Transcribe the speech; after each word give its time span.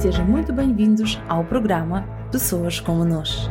Sejam 0.00 0.24
muito 0.24 0.50
bem-vindos 0.50 1.20
ao 1.28 1.44
programa 1.44 2.08
Pessoas 2.32 2.80
como 2.80 3.04
Nós. 3.04 3.50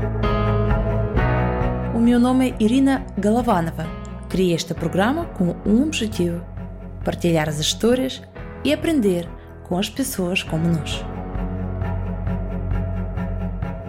O 1.96 2.00
meu 2.00 2.20
nome 2.20 2.50
é 2.50 2.56
Irina 2.60 3.06
Galovanova. 3.16 3.86
Criei 4.28 4.56
este 4.56 4.74
programa 4.74 5.28
com 5.28 5.56
um 5.64 5.84
objetivo: 5.84 6.44
partilhar 7.06 7.48
as 7.48 7.60
histórias 7.60 8.24
e 8.64 8.74
aprender 8.74 9.30
com 9.66 9.78
as 9.78 9.92
pessoas 9.92 10.42
como 10.42 10.68
nós. 10.68 11.06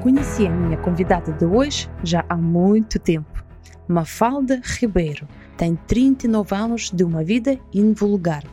Conheci 0.02 0.46
a 0.46 0.50
minha 0.50 0.76
convidada 0.76 1.32
de 1.32 1.46
hoje 1.46 1.88
já 2.04 2.26
há 2.28 2.36
muito 2.36 2.98
tempo. 2.98 3.42
Mafalda 3.88 4.60
Ribeiro 4.62 5.26
tem 5.56 5.76
39 5.86 6.54
anos 6.54 6.90
de 6.90 7.04
uma 7.04 7.24
vida 7.24 7.58
invulgar 7.72 8.44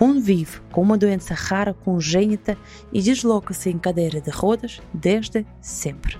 convive 0.00 0.62
com 0.72 0.80
uma 0.80 0.96
doença 0.96 1.34
rara 1.34 1.74
congênita 1.74 2.56
e 2.90 3.02
desloca-se 3.02 3.68
em 3.68 3.76
cadeira 3.76 4.18
de 4.18 4.30
rodas 4.30 4.80
desde 4.94 5.44
sempre. 5.60 6.16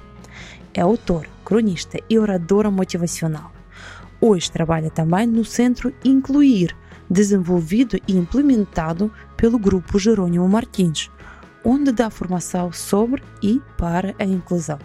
É 0.74 0.82
autor, 0.82 1.26
cronista 1.42 1.96
e 2.10 2.18
oradora 2.18 2.70
motivacional. 2.70 3.50
Hoje 4.20 4.52
trabalha 4.52 4.90
também 4.90 5.26
no 5.26 5.46
Centro 5.46 5.94
Incluir, 6.04 6.76
desenvolvido 7.08 7.98
e 8.06 8.12
implementado 8.14 9.10
pelo 9.34 9.58
Grupo 9.58 9.98
Jerônimo 9.98 10.46
Martins, 10.46 11.10
onde 11.64 11.90
dá 11.90 12.10
formação 12.10 12.70
sobre 12.70 13.22
e 13.42 13.62
para 13.78 14.14
a 14.18 14.24
inclusão. 14.24 14.78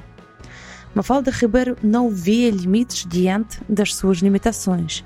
Mafalda 0.93 1.31
Ribeiro 1.31 1.75
não 1.83 2.09
vê 2.09 2.49
limites 2.49 3.05
diante 3.05 3.59
das 3.67 3.93
suas 3.93 4.19
limitações 4.19 5.03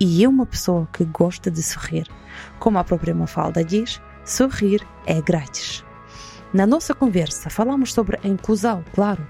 e 0.00 0.24
é 0.24 0.28
uma 0.28 0.46
pessoa 0.46 0.88
que 0.92 1.04
gosta 1.04 1.50
de 1.50 1.62
sorrir. 1.62 2.06
Como 2.58 2.78
a 2.78 2.84
própria 2.84 3.14
Mafalda 3.14 3.62
diz, 3.62 4.00
sorrir 4.24 4.86
é 5.06 5.20
grátis. 5.20 5.84
Na 6.52 6.66
nossa 6.66 6.94
conversa 6.94 7.50
falamos 7.50 7.92
sobre 7.92 8.18
a 8.24 8.26
inclusão, 8.26 8.82
claro, 8.94 9.24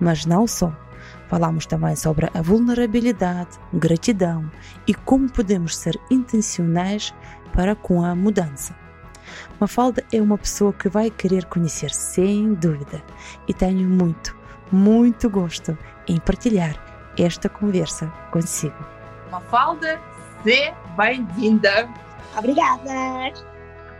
mas 0.00 0.26
não 0.26 0.46
só. 0.46 0.76
Falamos 1.28 1.64
também 1.64 1.96
sobre 1.96 2.28
a 2.34 2.42
vulnerabilidade, 2.42 3.58
gratidão 3.72 4.50
e 4.86 4.94
como 4.94 5.30
podemos 5.30 5.76
ser 5.76 5.98
intencionais 6.10 7.14
para 7.52 7.74
com 7.74 8.04
a 8.04 8.14
mudança. 8.14 8.76
Mafalda 9.58 10.04
é 10.12 10.20
uma 10.20 10.38
pessoa 10.38 10.72
que 10.72 10.88
vai 10.88 11.10
querer 11.10 11.46
conhecer 11.46 11.90
sem 11.90 12.54
dúvida 12.54 13.02
e 13.48 13.54
tenho 13.54 13.88
muito, 13.88 14.36
muito 14.70 15.30
gosto 15.30 15.76
em 16.06 16.18
partilhar 16.18 16.76
esta 17.18 17.48
conversa 17.48 18.06
consigo. 18.30 18.76
Mafalda, 19.30 20.00
Zé, 20.46 20.72
bem-vinda. 20.96 21.92
Obrigada. 22.38 22.92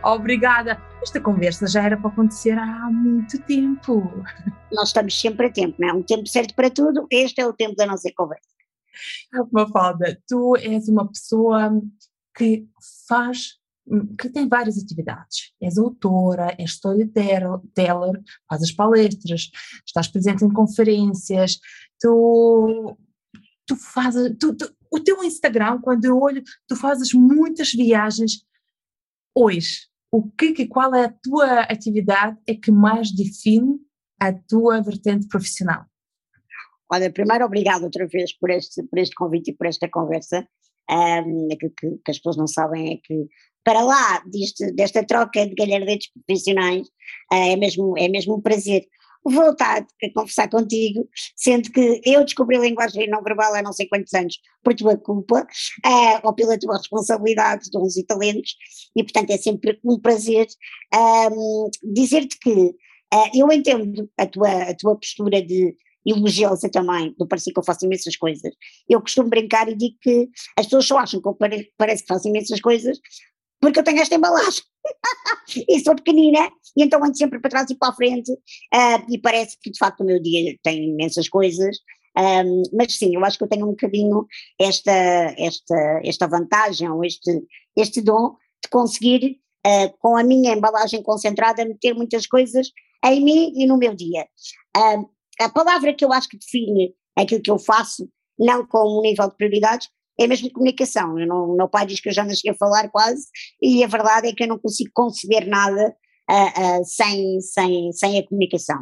Obrigada. 0.01 0.81
Esta 1.03 1.19
conversa 1.19 1.67
já 1.67 1.83
era 1.83 1.97
para 1.97 2.09
acontecer 2.09 2.57
há 2.57 2.89
muito 2.89 3.37
tempo. 3.43 4.23
Nós 4.71 4.87
estamos 4.87 5.19
sempre 5.19 5.47
a 5.47 5.51
tempo, 5.51 5.75
não 5.77 5.89
é? 5.89 5.93
Um 5.93 6.01
tempo 6.01 6.25
certo 6.25 6.55
para 6.55 6.69
tudo. 6.69 7.05
Este 7.11 7.41
é 7.41 7.45
o 7.45 7.51
tempo 7.51 7.75
da 7.75 7.85
nossa 7.85 8.09
conversa. 8.15 8.47
Mafalda, 9.51 10.17
tu 10.25 10.55
és 10.55 10.87
uma 10.87 11.05
pessoa 11.09 11.81
que 12.33 12.65
faz, 13.09 13.55
que 14.17 14.29
tem 14.29 14.47
várias 14.47 14.81
atividades. 14.81 15.51
És 15.61 15.77
autora, 15.77 16.55
és 16.57 16.71
storyteller, 16.71 18.23
fazes 18.49 18.71
palestras, 18.71 19.51
estás 19.85 20.07
presente 20.07 20.45
em 20.45 20.53
conferências, 20.53 21.59
tu, 21.99 22.97
tu 23.65 23.75
fazes, 23.75 24.33
tu, 24.39 24.55
tu, 24.55 24.76
o 24.91 24.99
teu 24.99 25.23
Instagram, 25.23 25.79
quando 25.81 26.05
eu 26.05 26.19
olho, 26.19 26.43
tu 26.67 26.75
fazes 26.75 27.13
muitas 27.13 27.71
viagens. 27.71 28.43
Hoje, 29.35 29.87
o 30.11 30.29
que, 30.29 30.65
qual 30.67 30.95
é 30.95 31.05
a 31.05 31.13
tua 31.21 31.61
atividade 31.61 32.37
é 32.47 32.55
que 32.55 32.71
mais 32.71 33.11
define 33.11 33.77
a 34.19 34.33
tua 34.33 34.81
vertente 34.81 35.27
profissional? 35.27 35.85
Olha, 36.91 37.11
primeiro 37.11 37.45
obrigado 37.45 37.83
outra 37.83 38.07
vez 38.07 38.37
por 38.37 38.49
este, 38.49 38.81
por 38.83 38.97
este 38.97 39.13
convite 39.15 39.51
e 39.51 39.53
por 39.53 39.67
esta 39.67 39.89
conversa. 39.89 40.47
Um, 40.89 41.49
que, 41.49 41.69
que, 41.69 41.89
que, 41.97 42.11
as 42.11 42.17
pessoas 42.17 42.37
não 42.37 42.47
sabem 42.47 42.93
é 42.93 42.97
que 43.03 43.27
para 43.61 43.81
lá 43.81 44.23
desta 44.73 45.05
troca 45.05 45.45
de 45.45 45.53
galhardetes 45.53 46.09
profissionais 46.25 46.87
uh, 47.33 47.35
é, 47.35 47.57
mesmo, 47.57 47.93
é 47.97 48.07
mesmo 48.07 48.37
um 48.37 48.41
prazer 48.41 48.87
voltar 49.29 49.85
a 50.03 50.13
conversar 50.13 50.49
contigo, 50.49 51.07
sendo 51.35 51.71
que 51.71 52.01
eu 52.05 52.23
descobri 52.23 52.57
a 52.57 52.61
linguagem 52.61 53.09
não 53.09 53.23
verbal 53.23 53.53
há 53.53 53.61
não 53.61 53.73
sei 53.73 53.87
quantos 53.87 54.13
anos 54.13 54.37
por 54.63 54.73
tua 54.75 54.97
culpa, 54.97 55.47
uh, 55.85 56.19
ou 56.23 56.33
pela 56.33 56.57
tua 56.57 56.77
responsabilidade, 56.77 57.69
dons 57.71 57.97
e 57.97 58.05
talentos, 58.05 58.55
e 58.95 59.03
portanto 59.03 59.31
é 59.31 59.37
sempre 59.37 59.79
um 59.83 59.99
prazer 59.99 60.47
um, 61.31 61.69
dizer-te 61.83 62.37
que 62.39 62.51
uh, 62.51 63.29
eu 63.35 63.51
entendo 63.51 64.09
a 64.17 64.25
tua, 64.25 64.63
a 64.63 64.75
tua 64.75 64.95
postura 64.95 65.41
de 65.41 65.75
elogiosa 66.05 66.69
também, 66.69 67.13
do 67.17 67.27
parecer 67.27 67.51
que 67.51 67.59
eu 67.59 67.63
faço 67.63 67.85
imensas 67.85 68.15
coisas. 68.15 68.53
Eu 68.87 69.01
costumo 69.01 69.29
brincar 69.29 69.67
e 69.67 69.75
digo 69.75 69.97
que 70.01 70.29
as 70.55 70.65
pessoas 70.65 70.85
só 70.85 70.97
acham 70.99 71.21
que 71.21 71.27
eu 71.27 71.35
pare, 71.35 71.69
parece 71.77 72.03
que 72.03 72.07
faço 72.07 72.29
imensas 72.29 72.61
coisas 72.61 72.97
porque 73.59 73.79
eu 73.79 73.83
tenho 73.83 73.99
esta 73.99 74.15
embalagem. 74.15 74.63
e 75.67 75.79
sou 75.79 75.95
pequenina, 75.95 76.49
e 76.75 76.83
então 76.83 77.03
ando 77.03 77.17
sempre 77.17 77.39
para 77.39 77.49
trás 77.49 77.69
e 77.69 77.75
para 77.75 77.89
a 77.89 77.95
frente, 77.95 78.31
uh, 78.31 79.05
e 79.09 79.17
parece 79.17 79.57
que 79.61 79.71
de 79.71 79.77
facto 79.77 80.01
o 80.01 80.05
meu 80.05 80.21
dia 80.21 80.55
tem 80.63 80.89
imensas 80.89 81.27
coisas, 81.27 81.77
um, 82.17 82.63
mas 82.73 82.97
sim, 82.97 83.15
eu 83.15 83.23
acho 83.23 83.37
que 83.37 83.43
eu 83.43 83.47
tenho 83.47 83.65
um 83.65 83.71
bocadinho 83.71 84.25
esta, 84.59 84.91
esta, 85.37 86.01
esta 86.03 86.27
vantagem, 86.27 86.89
ou 86.89 87.05
este, 87.05 87.43
este 87.77 88.01
dom 88.01 88.35
de 88.63 88.69
conseguir, 88.71 89.39
uh, 89.65 89.97
com 89.99 90.17
a 90.17 90.23
minha 90.23 90.53
embalagem 90.53 91.03
concentrada, 91.03 91.63
meter 91.63 91.93
muitas 91.93 92.25
coisas 92.25 92.71
em 93.05 93.23
mim 93.23 93.53
e 93.55 93.67
no 93.67 93.77
meu 93.77 93.93
dia. 93.93 94.27
Uh, 94.75 95.07
a 95.39 95.49
palavra 95.49 95.93
que 95.93 96.03
eu 96.03 96.11
acho 96.11 96.27
que 96.27 96.39
define 96.39 96.95
aquilo 97.15 97.41
que 97.41 97.51
eu 97.51 97.59
faço, 97.59 98.09
não 98.37 98.65
com 98.65 98.99
um 98.99 99.01
nível 99.01 99.29
de 99.29 99.35
prioridades, 99.35 99.87
é 100.19 100.27
mesmo 100.27 100.51
comunicação. 100.51 101.19
Eu 101.19 101.27
não, 101.27 101.51
o 101.51 101.55
meu 101.55 101.67
pai 101.67 101.85
diz 101.85 101.99
que 101.99 102.09
eu 102.09 102.13
já 102.13 102.23
nasci 102.23 102.49
a 102.49 102.53
falar 102.53 102.89
quase, 102.89 103.27
e 103.61 103.83
a 103.83 103.87
verdade 103.87 104.27
é 104.27 104.33
que 104.33 104.43
eu 104.43 104.47
não 104.47 104.57
consigo 104.57 104.89
conceber 104.93 105.47
nada 105.47 105.95
uh, 106.29 106.79
uh, 106.79 106.85
sem, 106.85 107.39
sem, 107.41 107.91
sem 107.91 108.19
a 108.19 108.27
comunicação. 108.27 108.79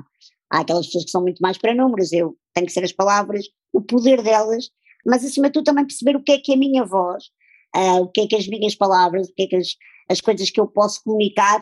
Há 0.51 0.59
aquelas 0.59 0.85
pessoas 0.85 1.05
que 1.05 1.11
são 1.11 1.21
muito 1.21 1.39
mais 1.39 1.57
para 1.57 1.73
números, 1.73 2.11
eu 2.13 2.37
tenho 2.53 2.67
que 2.67 2.73
ser 2.73 2.83
as 2.83 2.91
palavras, 2.91 3.45
o 3.73 3.81
poder 3.81 4.21
delas, 4.21 4.69
mas 5.05 5.25
acima 5.25 5.47
de 5.47 5.53
tudo 5.53 5.65
também 5.65 5.85
perceber 5.85 6.15
o 6.15 6.23
que 6.23 6.31
é 6.31 6.37
que 6.39 6.51
é 6.51 6.55
a 6.55 6.59
minha 6.59 6.85
voz, 6.85 7.25
uh, 7.75 8.01
o 8.01 8.07
que 8.07 8.21
é 8.21 8.27
que 8.27 8.35
as 8.35 8.47
minhas 8.47 8.75
palavras, 8.75 9.27
o 9.27 9.33
que 9.33 9.43
é 9.43 9.47
que 9.47 9.55
as, 9.55 9.69
as 10.09 10.21
coisas 10.21 10.49
que 10.49 10.59
eu 10.59 10.67
posso 10.67 11.03
comunicar 11.03 11.61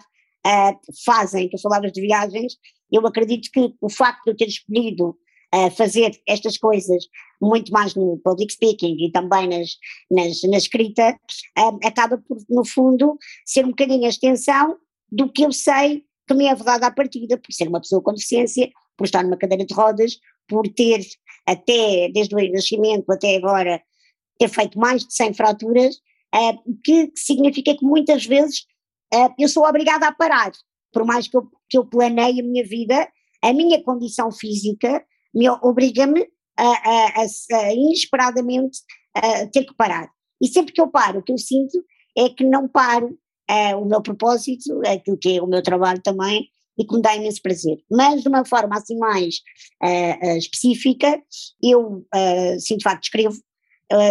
fazem. 1.05 1.49
Tu 1.49 1.57
falavas 1.57 1.93
de 1.93 2.01
viagens, 2.01 2.57
eu 2.91 3.07
acredito 3.07 3.49
que 3.49 3.73
o 3.79 3.89
facto 3.89 4.25
de 4.25 4.31
eu 4.31 4.35
ter 4.35 4.47
escolhido 4.47 5.17
a 5.53 5.69
fazer 5.69 6.19
estas 6.27 6.57
coisas 6.57 7.05
muito 7.39 7.71
mais 7.71 7.93
no 7.93 8.17
public 8.23 8.51
speaking 8.51 8.97
e 8.99 9.11
também 9.11 9.47
nas, 9.47 9.77
nas, 10.09 10.41
na 10.49 10.57
escrita, 10.57 11.15
um, 11.59 11.87
acaba 11.87 12.17
por, 12.17 12.37
no 12.49 12.65
fundo, 12.65 13.15
ser 13.45 13.63
um 13.63 13.69
bocadinho 13.69 14.05
a 14.05 14.09
extensão 14.09 14.75
do 15.11 15.31
que 15.31 15.45
eu 15.45 15.51
sei 15.51 16.03
que 16.27 16.33
me 16.33 16.47
é 16.47 16.55
verdade 16.55 16.85
à 16.85 16.91
partida, 16.91 17.37
por 17.37 17.53
ser 17.53 17.67
uma 17.67 17.81
pessoa 17.81 18.01
com 18.01 18.13
deficiência, 18.13 18.67
por 18.97 19.05
estar 19.05 19.23
numa 19.23 19.37
cadeira 19.37 19.63
de 19.63 19.73
rodas, 19.75 20.17
por 20.47 20.67
ter 20.69 21.05
até, 21.45 22.09
desde 22.11 22.33
o 22.33 22.51
nascimento 22.51 23.11
até 23.11 23.35
agora, 23.35 23.79
ter 24.39 24.49
feito 24.49 24.79
mais 24.79 25.05
de 25.05 25.13
100 25.13 25.33
fraturas, 25.35 25.95
uh, 26.33 26.79
que, 26.83 27.07
que 27.07 27.19
significa 27.19 27.77
que 27.77 27.85
muitas 27.85 28.25
vezes 28.25 28.61
uh, 29.13 29.31
eu 29.37 29.47
sou 29.47 29.67
obrigada 29.67 30.07
a 30.07 30.13
parar, 30.13 30.51
por 30.91 31.05
mais 31.05 31.27
que 31.27 31.37
eu, 31.37 31.47
que 31.69 31.77
eu 31.77 31.85
planeie 31.85 32.39
a 32.39 32.43
minha 32.43 32.65
vida, 32.65 33.07
a 33.43 33.53
minha 33.53 33.83
condição 33.83 34.31
física 34.31 35.05
me 35.33 35.49
obriga-me 35.49 36.27
a, 36.57 36.63
a, 36.63 37.25
a, 37.57 37.73
inesperadamente 37.73 38.79
a 39.15 39.47
ter 39.47 39.65
que 39.65 39.75
parar. 39.75 40.09
E 40.41 40.47
sempre 40.47 40.73
que 40.73 40.81
eu 40.81 40.87
paro, 40.87 41.19
o 41.19 41.23
que 41.23 41.31
eu 41.31 41.37
sinto 41.37 41.83
é 42.17 42.29
que 42.29 42.43
não 42.43 42.67
paro 42.67 43.17
é, 43.49 43.75
o 43.75 43.85
meu 43.85 44.01
propósito, 44.01 44.81
aquilo 44.85 45.17
que 45.17 45.37
é 45.37 45.41
o 45.41 45.47
meu 45.47 45.61
trabalho 45.61 46.01
também, 46.01 46.47
e 46.77 46.85
que 46.85 46.95
me 46.95 47.01
dá 47.01 47.15
imenso 47.15 47.41
prazer. 47.41 47.77
Mas 47.89 48.21
de 48.21 48.29
uma 48.29 48.45
forma 48.45 48.75
assim 48.75 48.97
mais 48.97 49.35
uh, 49.83 50.27
uh, 50.27 50.37
específica, 50.37 51.21
eu, 51.61 52.05
uh, 52.13 52.57
de 52.57 52.83
facto, 52.83 53.03
escrevo. 53.03 53.39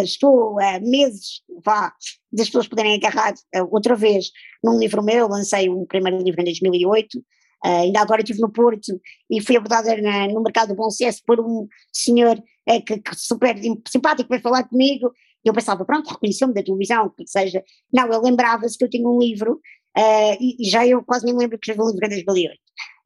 estou 0.04 0.60
há 0.60 0.78
meses, 0.78 1.42
vá, 1.64 1.92
das 2.32 2.46
pessoas 2.46 2.68
poderem 2.68 2.94
agarrar 2.94 3.34
outra 3.70 3.96
vez 3.96 4.30
num 4.62 4.78
livro 4.78 5.02
meu, 5.02 5.28
lancei 5.28 5.68
um 5.68 5.84
primeiro 5.86 6.22
livro 6.22 6.40
em 6.40 6.44
2008, 6.44 7.18
Uh, 7.64 7.82
ainda 7.82 8.00
agora 8.00 8.22
estive 8.22 8.40
no 8.40 8.50
Porto 8.50 9.00
e 9.30 9.40
fui 9.40 9.56
abordada 9.56 9.96
na, 10.02 10.26
no 10.26 10.42
mercado 10.42 10.70
do 10.70 10.74
Bom 10.74 10.90
Sucesso 10.90 11.22
por 11.24 11.38
um 11.38 11.68
senhor 11.92 12.36
uh, 12.36 12.84
que, 12.84 12.98
que, 12.98 13.14
super 13.14 13.56
simpático 13.88 14.28
veio 14.28 14.42
falar 14.42 14.64
comigo. 14.64 15.12
E 15.44 15.48
eu 15.48 15.54
pensava, 15.54 15.84
pronto, 15.84 16.10
reconheceu-me 16.10 16.54
da 16.54 16.62
televisão, 16.62 17.12
que 17.16 17.26
seja. 17.26 17.62
Não, 17.92 18.06
ele 18.06 18.18
lembrava-se 18.18 18.76
que 18.76 18.84
eu 18.84 18.90
tinha 18.90 19.08
um 19.08 19.18
livro 19.18 19.60
uh, 19.96 20.36
e, 20.40 20.56
e, 20.60 20.70
já 20.70 20.86
eu 20.86 21.04
quase 21.04 21.24
nem 21.24 21.36
lembro 21.36 21.58
que 21.58 21.70
escrevi 21.70 21.82
um 21.82 21.92
livro 21.92 22.06
em 22.06 22.10
2008. 22.10 22.58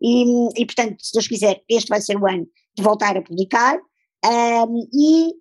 E, 0.03 0.63
e, 0.63 0.67
portanto, 0.67 0.97
se 1.01 1.13
Deus 1.13 1.29
quiser, 1.29 1.63
este 1.69 1.89
vai 1.89 2.01
ser 2.01 2.17
o 2.17 2.27
ano 2.27 2.47
de 2.77 2.83
voltar 2.83 3.17
a 3.17 3.23
publicar. 3.23 3.79
e 4.95 5.33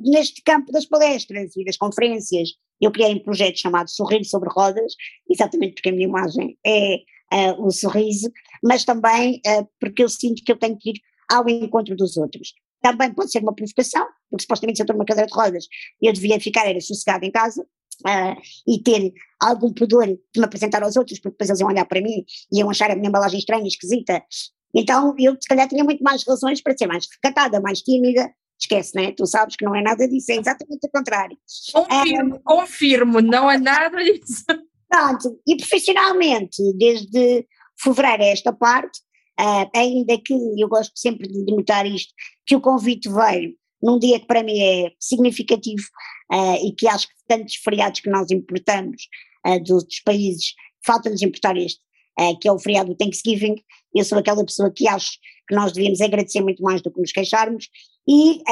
neste 0.00 0.42
campo 0.42 0.72
das 0.72 0.86
palestras 0.86 1.56
e 1.56 1.64
das 1.64 1.76
conferências, 1.76 2.50
eu 2.80 2.90
criei 2.90 3.14
um 3.14 3.22
projeto 3.22 3.58
chamado 3.58 3.90
Sorrir 3.90 4.24
sobre 4.24 4.48
Rodas, 4.50 4.94
exatamente 5.30 5.74
porque 5.74 5.88
a 5.88 5.92
minha 5.92 6.06
imagem 6.06 6.56
é 6.64 6.98
uh, 7.32 7.66
o 7.66 7.70
sorriso, 7.70 8.30
mas 8.62 8.84
também 8.84 9.40
uh, 9.46 9.68
porque 9.80 10.02
eu 10.02 10.08
sinto 10.08 10.42
que 10.44 10.52
eu 10.52 10.58
tenho 10.58 10.76
que 10.78 10.90
ir 10.90 11.00
ao 11.30 11.48
encontro 11.48 11.96
dos 11.96 12.16
outros. 12.16 12.54
Também 12.80 13.12
pode 13.12 13.30
ser 13.30 13.42
uma 13.42 13.54
provocação, 13.54 14.06
porque 14.30 14.42
supostamente 14.42 14.76
se 14.76 14.82
eu 14.82 14.84
estou 14.84 14.96
numa 14.96 15.04
cadeira 15.04 15.28
de 15.28 15.34
rodas 15.34 15.66
eu 16.00 16.12
devia 16.12 16.40
ficar 16.40 16.66
era 16.66 16.80
sossegada 16.80 17.24
em 17.26 17.30
casa, 17.30 17.66
Uh, 18.06 18.40
e 18.64 18.80
ter 18.80 19.12
algum 19.40 19.72
pudor 19.72 20.06
de 20.06 20.20
me 20.36 20.44
apresentar 20.44 20.84
aos 20.84 20.94
outros, 20.94 21.18
porque 21.18 21.32
depois 21.32 21.50
eles 21.50 21.60
iam 21.60 21.68
olhar 21.68 21.84
para 21.84 22.00
mim 22.00 22.24
e 22.52 22.60
iam 22.60 22.70
achar 22.70 22.88
a 22.92 22.94
minha 22.94 23.08
embalagem 23.08 23.40
estranha, 23.40 23.66
esquisita. 23.66 24.22
Então 24.72 25.16
eu, 25.18 25.32
se 25.32 25.48
calhar, 25.48 25.68
tinha 25.68 25.82
muito 25.82 26.00
mais 26.00 26.22
razões 26.24 26.62
para 26.62 26.76
ser 26.78 26.86
mais 26.86 27.08
recatada, 27.10 27.60
mais 27.60 27.82
tímida. 27.82 28.30
Esquece, 28.56 28.94
né? 28.94 29.10
Tu 29.10 29.26
sabes 29.26 29.56
que 29.56 29.64
não 29.64 29.74
é 29.74 29.82
nada 29.82 30.06
disso, 30.08 30.30
é 30.30 30.36
exatamente 30.36 30.86
o 30.86 30.90
contrário. 30.90 31.36
Confirmo, 31.72 32.36
uh, 32.36 32.40
confirmo, 32.44 33.20
não 33.20 33.50
é 33.50 33.58
nada 33.58 33.96
disso. 34.02 34.44
Pronto, 34.88 35.40
e 35.46 35.56
profissionalmente, 35.56 36.62
desde 36.76 37.46
fevereiro 37.80 38.22
a 38.22 38.26
esta 38.26 38.52
parte, 38.52 39.00
uh, 39.38 39.70
ainda 39.74 40.18
que 40.18 40.34
eu 40.58 40.68
gosto 40.68 40.92
sempre 40.96 41.28
de 41.28 41.54
notar 41.54 41.86
isto, 41.86 42.12
que 42.46 42.56
o 42.56 42.60
convite 42.60 43.08
veio 43.08 43.54
num 43.80 43.98
dia 43.98 44.18
que 44.18 44.26
para 44.26 44.42
mim 44.42 44.58
é 44.60 44.92
significativo 44.98 45.84
uh, 46.32 46.66
e 46.66 46.72
que 46.72 46.88
acho 46.88 47.06
que 47.06 47.14
tantos 47.28 47.54
feriados 47.56 48.00
que 48.00 48.10
nós 48.10 48.30
importamos 48.30 49.02
uh, 49.46 49.62
dos, 49.62 49.84
dos 49.84 50.00
países, 50.00 50.54
falta-nos 50.84 51.22
importar 51.22 51.56
este, 51.56 51.80
que 52.40 52.48
é 52.48 52.52
o 52.52 52.58
feriado 52.58 52.88
do 52.88 52.96
Thanksgiving. 52.96 53.54
Eu 53.94 54.04
sou 54.04 54.18
aquela 54.18 54.44
pessoa 54.44 54.72
que 54.72 54.88
acho 54.88 55.12
que 55.46 55.54
nós 55.54 55.72
devíamos 55.72 56.00
agradecer 56.00 56.40
muito 56.40 56.60
mais 56.62 56.82
do 56.82 56.90
que 56.90 57.00
nos 57.00 57.12
queixarmos 57.12 57.68
e 58.08 58.42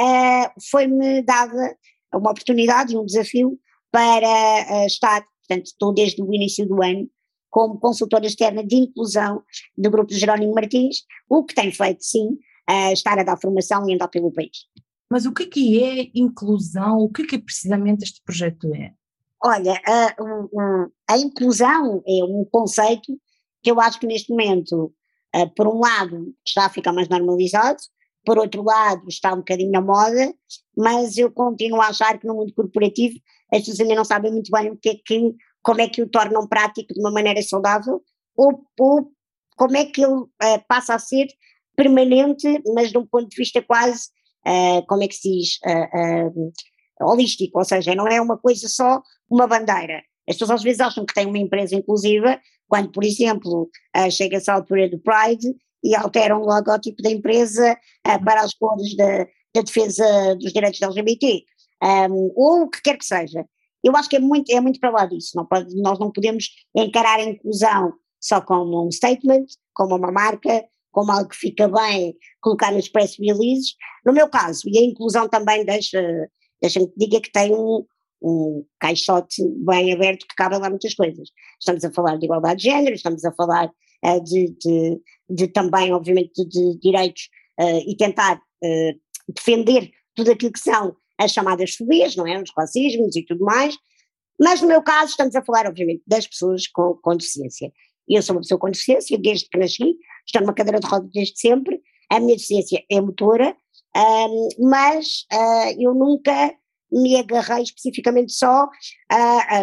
foi-me 0.71 1.21
dada 1.21 1.75
uma 2.13 2.31
oportunidade 2.31 2.93
e 2.93 2.97
um 2.97 3.05
desafio 3.05 3.59
para 3.91 4.85
estar, 4.85 5.21
portanto 5.47 5.67
estou 5.67 5.93
desde 5.93 6.21
o 6.21 6.33
início 6.33 6.67
do 6.67 6.83
ano 6.83 7.09
como 7.49 7.79
consultora 7.79 8.25
externa 8.25 8.63
de 8.63 8.75
inclusão 8.75 9.41
do 9.77 9.89
grupo 9.89 10.11
de 10.11 10.19
Jerónimo 10.19 10.53
Martins, 10.53 10.97
o 11.29 11.43
que 11.43 11.55
tem 11.55 11.71
feito 11.71 12.03
sim 12.03 12.37
estar 12.91 13.17
a 13.17 13.23
dar 13.23 13.39
formação 13.39 13.89
e 13.89 13.93
andar 13.93 14.09
pelo 14.09 14.31
país. 14.31 14.65
Mas 15.09 15.25
o 15.25 15.33
que, 15.33 15.43
é 15.43 15.47
que 15.47 15.83
é 15.83 16.11
inclusão? 16.13 16.97
O 16.97 17.09
que, 17.09 17.21
é 17.21 17.25
que 17.25 17.39
precisamente 17.39 18.03
este 18.03 18.21
projeto 18.23 18.73
é? 18.75 18.91
Olha, 19.41 19.81
a, 19.85 20.15
a, 21.09 21.17
inclusão 21.17 22.03
é 22.05 22.23
um 22.23 22.45
conceito 22.51 23.17
que 23.63 23.71
eu 23.71 23.79
acho 23.79 23.99
que 23.99 24.07
neste 24.07 24.29
momento, 24.31 24.93
por 25.55 25.67
um 25.67 25.79
lado, 25.79 26.33
está 26.45 26.65
a 26.65 26.69
ficar 26.69 26.91
mais 26.91 27.07
normalizado, 27.07 27.77
por 28.25 28.37
outro 28.37 28.61
lado, 28.63 29.07
está 29.07 29.33
um 29.33 29.37
bocadinho 29.37 29.71
na 29.71 29.79
moda, 29.79 30.33
mas 30.75 31.17
eu 31.17 31.31
continuo 31.31 31.81
a 31.81 31.87
achar 31.87 32.19
que 32.19 32.27
no 32.27 32.35
mundo 32.35 32.53
corporativo 32.53 33.15
as 33.51 33.59
pessoas 33.59 33.79
ainda 33.79 33.95
não 33.95 34.05
sabem 34.05 34.31
muito 34.31 34.51
bem 34.51 34.71
o 34.71 34.77
que 34.77 34.89
é 34.89 34.95
que, 34.95 35.35
como 35.61 35.81
é 35.81 35.87
que 35.87 36.01
o 36.01 36.09
tornam 36.09 36.47
prático 36.47 36.93
de 36.93 36.99
uma 36.99 37.11
maneira 37.11 37.41
saudável 37.41 38.01
ou, 38.35 38.63
ou 38.79 39.11
como 39.57 39.75
é 39.75 39.85
que 39.85 40.01
ele 40.01 40.13
uh, 40.13 40.29
passa 40.67 40.93
a 40.93 40.99
ser 40.99 41.27
permanente, 41.75 42.61
mas 42.73 42.91
de 42.91 42.97
um 42.97 43.05
ponto 43.05 43.27
de 43.27 43.35
vista 43.35 43.61
quase 43.61 44.07
uh, 44.45 44.85
como 44.87 45.03
é 45.03 45.07
que 45.07 45.15
se 45.15 45.29
diz, 45.29 45.59
uh, 45.65 46.53
holístico, 47.01 47.59
ou 47.59 47.65
seja, 47.65 47.93
não 47.95 48.07
é 48.07 48.21
uma 48.21 48.37
coisa 48.37 48.67
só, 48.69 49.01
uma 49.29 49.47
bandeira. 49.47 50.01
As 50.29 50.35
pessoas 50.35 50.51
às 50.51 50.63
vezes 50.63 50.79
acham 50.79 51.05
que 51.05 51.13
têm 51.13 51.25
uma 51.25 51.37
empresa 51.37 51.75
inclusiva, 51.75 52.39
quando, 52.67 52.91
por 52.91 53.03
exemplo, 53.03 53.69
chega-se 54.11 54.51
à 54.51 54.55
altura 54.55 54.89
do 54.89 54.99
Pride 54.99 55.55
e 55.81 55.95
alteram 55.95 56.41
o 56.41 56.45
logótipo 56.45 57.01
da 57.01 57.09
empresa 57.09 57.77
para 58.03 58.41
as 58.41 58.53
cores 58.53 58.93
da, 58.97 59.25
da, 59.55 59.61
defesa 59.61 60.35
dos 60.35 60.51
direitos 60.51 60.81
LGBT, 60.81 61.45
um, 61.83 62.31
ou 62.35 62.63
o 62.63 62.69
que 62.69 62.81
quer 62.81 62.97
que 62.97 63.05
seja. 63.05 63.45
Eu 63.83 63.95
acho 63.95 64.09
que 64.09 64.15
é 64.15 64.19
muito, 64.19 64.51
é 64.51 64.59
muito 64.59 64.79
para 64.79 64.89
lá 64.89 65.05
disso, 65.05 65.31
não 65.35 65.45
pode, 65.45 65.75
nós 65.81 65.99
não 65.99 66.11
podemos 66.11 66.45
encarar 66.75 67.19
a 67.19 67.23
inclusão 67.23 67.93
só 68.19 68.41
como 68.41 68.85
um 68.85 68.91
statement, 68.91 69.45
como 69.73 69.95
uma 69.95 70.11
marca, 70.11 70.65
como 70.91 71.11
algo 71.11 71.29
que 71.29 71.35
fica 71.35 71.67
bem 71.67 72.15
colocar 72.41 72.71
nos 72.71 72.89
press 72.89 73.15
releases. 73.19 73.75
No 74.05 74.11
meu 74.11 74.27
caso, 74.27 74.61
e 74.65 74.79
a 74.79 74.81
inclusão 74.81 75.29
também 75.29 75.63
deixa, 75.63 76.01
deixa-me 76.61 76.87
que 76.87 76.97
diga 76.97 77.21
que 77.21 77.31
tem 77.31 77.53
um, 77.53 77.85
um 78.21 78.65
caixote 78.79 79.43
bem 79.63 79.93
aberto 79.93 80.25
que 80.27 80.35
cabe 80.35 80.57
lá 80.57 80.69
muitas 80.69 80.95
coisas. 80.95 81.29
Estamos 81.59 81.83
a 81.85 81.91
falar 81.91 82.17
de 82.17 82.25
igualdade 82.25 82.61
de 82.61 82.69
género, 82.69 82.95
estamos 82.95 83.23
a 83.23 83.31
falar 83.33 83.69
uh, 84.03 84.23
de, 84.23 84.55
de, 84.59 85.01
de, 85.29 85.47
também, 85.49 85.93
obviamente, 85.93 86.31
de, 86.35 86.49
de 86.49 86.79
direitos 86.79 87.29
uh, 87.59 87.83
e 87.87 87.95
tentar 87.95 88.37
uh, 88.37 89.31
defender 89.33 89.91
tudo 90.15 90.31
aquilo 90.31 90.51
que 90.51 90.59
são 90.59 90.95
as 91.17 91.31
chamadas 91.31 91.75
fobias, 91.75 92.15
não 92.15 92.27
é? 92.27 92.41
Os 92.41 92.51
racismos 92.55 93.15
e 93.15 93.25
tudo 93.25 93.43
mais. 93.43 93.77
Mas 94.39 94.61
no 94.61 94.67
meu 94.67 94.81
caso 94.81 95.11
estamos 95.11 95.35
a 95.35 95.43
falar, 95.43 95.65
obviamente, 95.67 96.03
das 96.05 96.27
pessoas 96.27 96.67
com, 96.67 96.93
com 97.01 97.15
deficiência. 97.15 97.71
Eu 98.07 98.21
sou 98.21 98.35
uma 98.35 98.41
pessoa 98.41 98.59
com 98.59 98.69
deficiência 98.69 99.17
desde 99.17 99.49
que 99.49 99.57
nasci, 99.57 99.97
estou 100.25 100.41
numa 100.41 100.53
cadeira 100.53 100.79
de 100.79 100.87
rodas 100.87 101.09
desde 101.11 101.39
sempre, 101.39 101.81
a 102.09 102.19
minha 102.19 102.35
deficiência 102.35 102.83
é 102.89 103.01
motora, 103.01 103.55
um, 103.95 104.47
mas 104.69 105.25
uh, 105.33 105.75
eu 105.77 105.93
nunca 105.93 106.55
me 106.91 107.17
agarrei 107.17 107.63
especificamente 107.63 108.31
só, 108.31 108.67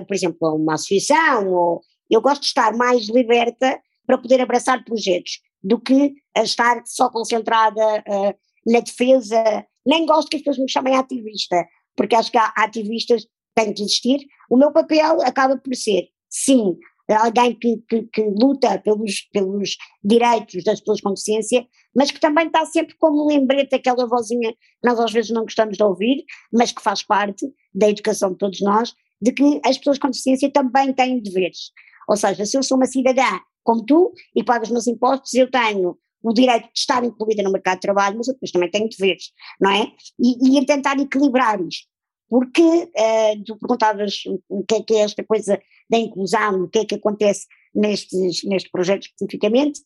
por 0.07 0.15
exemplo, 0.15 0.47
a 0.47 0.55
uma 0.55 0.75
associação, 0.75 1.49
ou 1.49 1.81
eu 2.11 2.21
gosto 2.21 2.43
de 2.43 2.49
estar 2.49 2.77
mais 2.77 3.09
liberta 3.09 3.81
para 4.07 4.19
poder 4.19 4.41
abraçar 4.41 4.85
projetos 4.85 5.41
do 5.63 5.81
que 5.81 6.13
estar 6.37 6.83
só 6.85 7.09
concentrada 7.09 7.81
uh, 8.07 8.35
na 8.71 8.81
defesa. 8.81 9.65
Nem 9.87 10.07
gosto 10.07 10.29
que 10.29 10.37
as 10.37 10.43
pessoas 10.43 10.59
me 10.59 10.71
chamem 10.71 10.97
ativista, 10.97 11.67
porque 11.97 12.15
acho 12.15 12.31
que 12.31 12.39
há 12.39 12.53
ativistas 12.57 13.27
têm 13.55 13.73
que 13.73 13.83
existir. 13.83 14.27
O 14.51 14.57
meu 14.57 14.73
papel 14.73 15.21
acaba 15.23 15.57
por 15.57 15.75
ser, 15.75 16.09
sim, 16.29 16.77
alguém 17.13 17.55
que, 17.59 17.77
que, 17.89 18.03
que, 18.05 18.23
luta 18.23 18.79
pelos, 18.79 19.23
pelos 19.33 19.77
direitos 20.03 20.65
das 20.65 20.81
pessoas 20.81 21.01
com 21.01 21.11
deficiência, 21.11 21.67
mas 21.95 22.11
que 22.11 22.21
também 22.21 22.47
está 22.47 22.65
sempre 22.65 22.95
como 22.97 23.27
lembrete 23.27 23.75
aquela 23.75 24.07
vozinha 24.07 24.53
que 24.53 24.59
nós 24.83 24.99
às 24.99 25.13
vezes 25.13 25.31
não 25.31 25.43
gostamos 25.43 25.77
de 25.77 25.83
ouvir, 25.83 26.25
mas 26.53 26.73
que 26.73 26.83
faz 26.83 27.03
parte 27.03 27.47
da 27.75 27.89
educação 27.89 28.33
de 28.33 28.39
todos 28.39 28.61
nós, 28.61 28.95
de 29.21 29.33
que 29.33 29.61
as 29.65 29.77
pessoas 29.77 29.99
com 29.99 30.09
deficiência 30.09 30.51
também 30.51 30.93
têm 30.93 31.21
deveres. 31.21 31.71
Ou 32.09 32.17
seja, 32.17 32.45
se 32.47 32.57
eu 32.57 32.63
sou 32.63 32.77
uma 32.77 32.87
cidadã 32.87 33.41
como 33.63 33.85
tu 33.85 34.13
e 34.35 34.45
pago 34.45 34.65
os 34.65 34.71
meus 34.71 34.87
impostos, 34.87 35.33
eu 35.35 35.51
tenho 35.51 35.97
o 36.25 36.33
direito 36.33 36.65
de 36.65 36.79
estar 36.79 37.05
incluída 37.05 37.43
no 37.43 37.53
mercado 37.53 37.77
de 37.77 37.83
trabalho, 37.83 38.17
mas 38.17 38.29
eu 38.29 38.35
depois 38.35 38.51
também 38.51 38.71
tenho 38.71 38.89
deveres, 38.89 39.31
não 39.61 39.71
é? 39.71 39.93
E, 40.19 40.59
e 40.59 40.67
tentar 40.67 40.99
equilibrar 40.99 41.61
isto 41.61 41.87
porque 42.29 42.63
uh, 42.63 43.45
tu 43.47 43.57
perguntavas 43.59 44.23
o 44.49 44.65
que 44.65 44.75
é 44.75 44.83
que 44.83 44.95
é 44.95 44.99
esta 45.01 45.23
coisa 45.25 45.61
da 45.89 45.99
inclusão, 45.99 46.65
o 46.65 46.69
que 46.69 46.81
é 46.81 46.85
que 46.85 46.95
acontece 46.97 47.47
nestes, 47.75 48.43
neste 48.45 48.71
projeto 48.71 49.03
especificamente, 49.05 49.81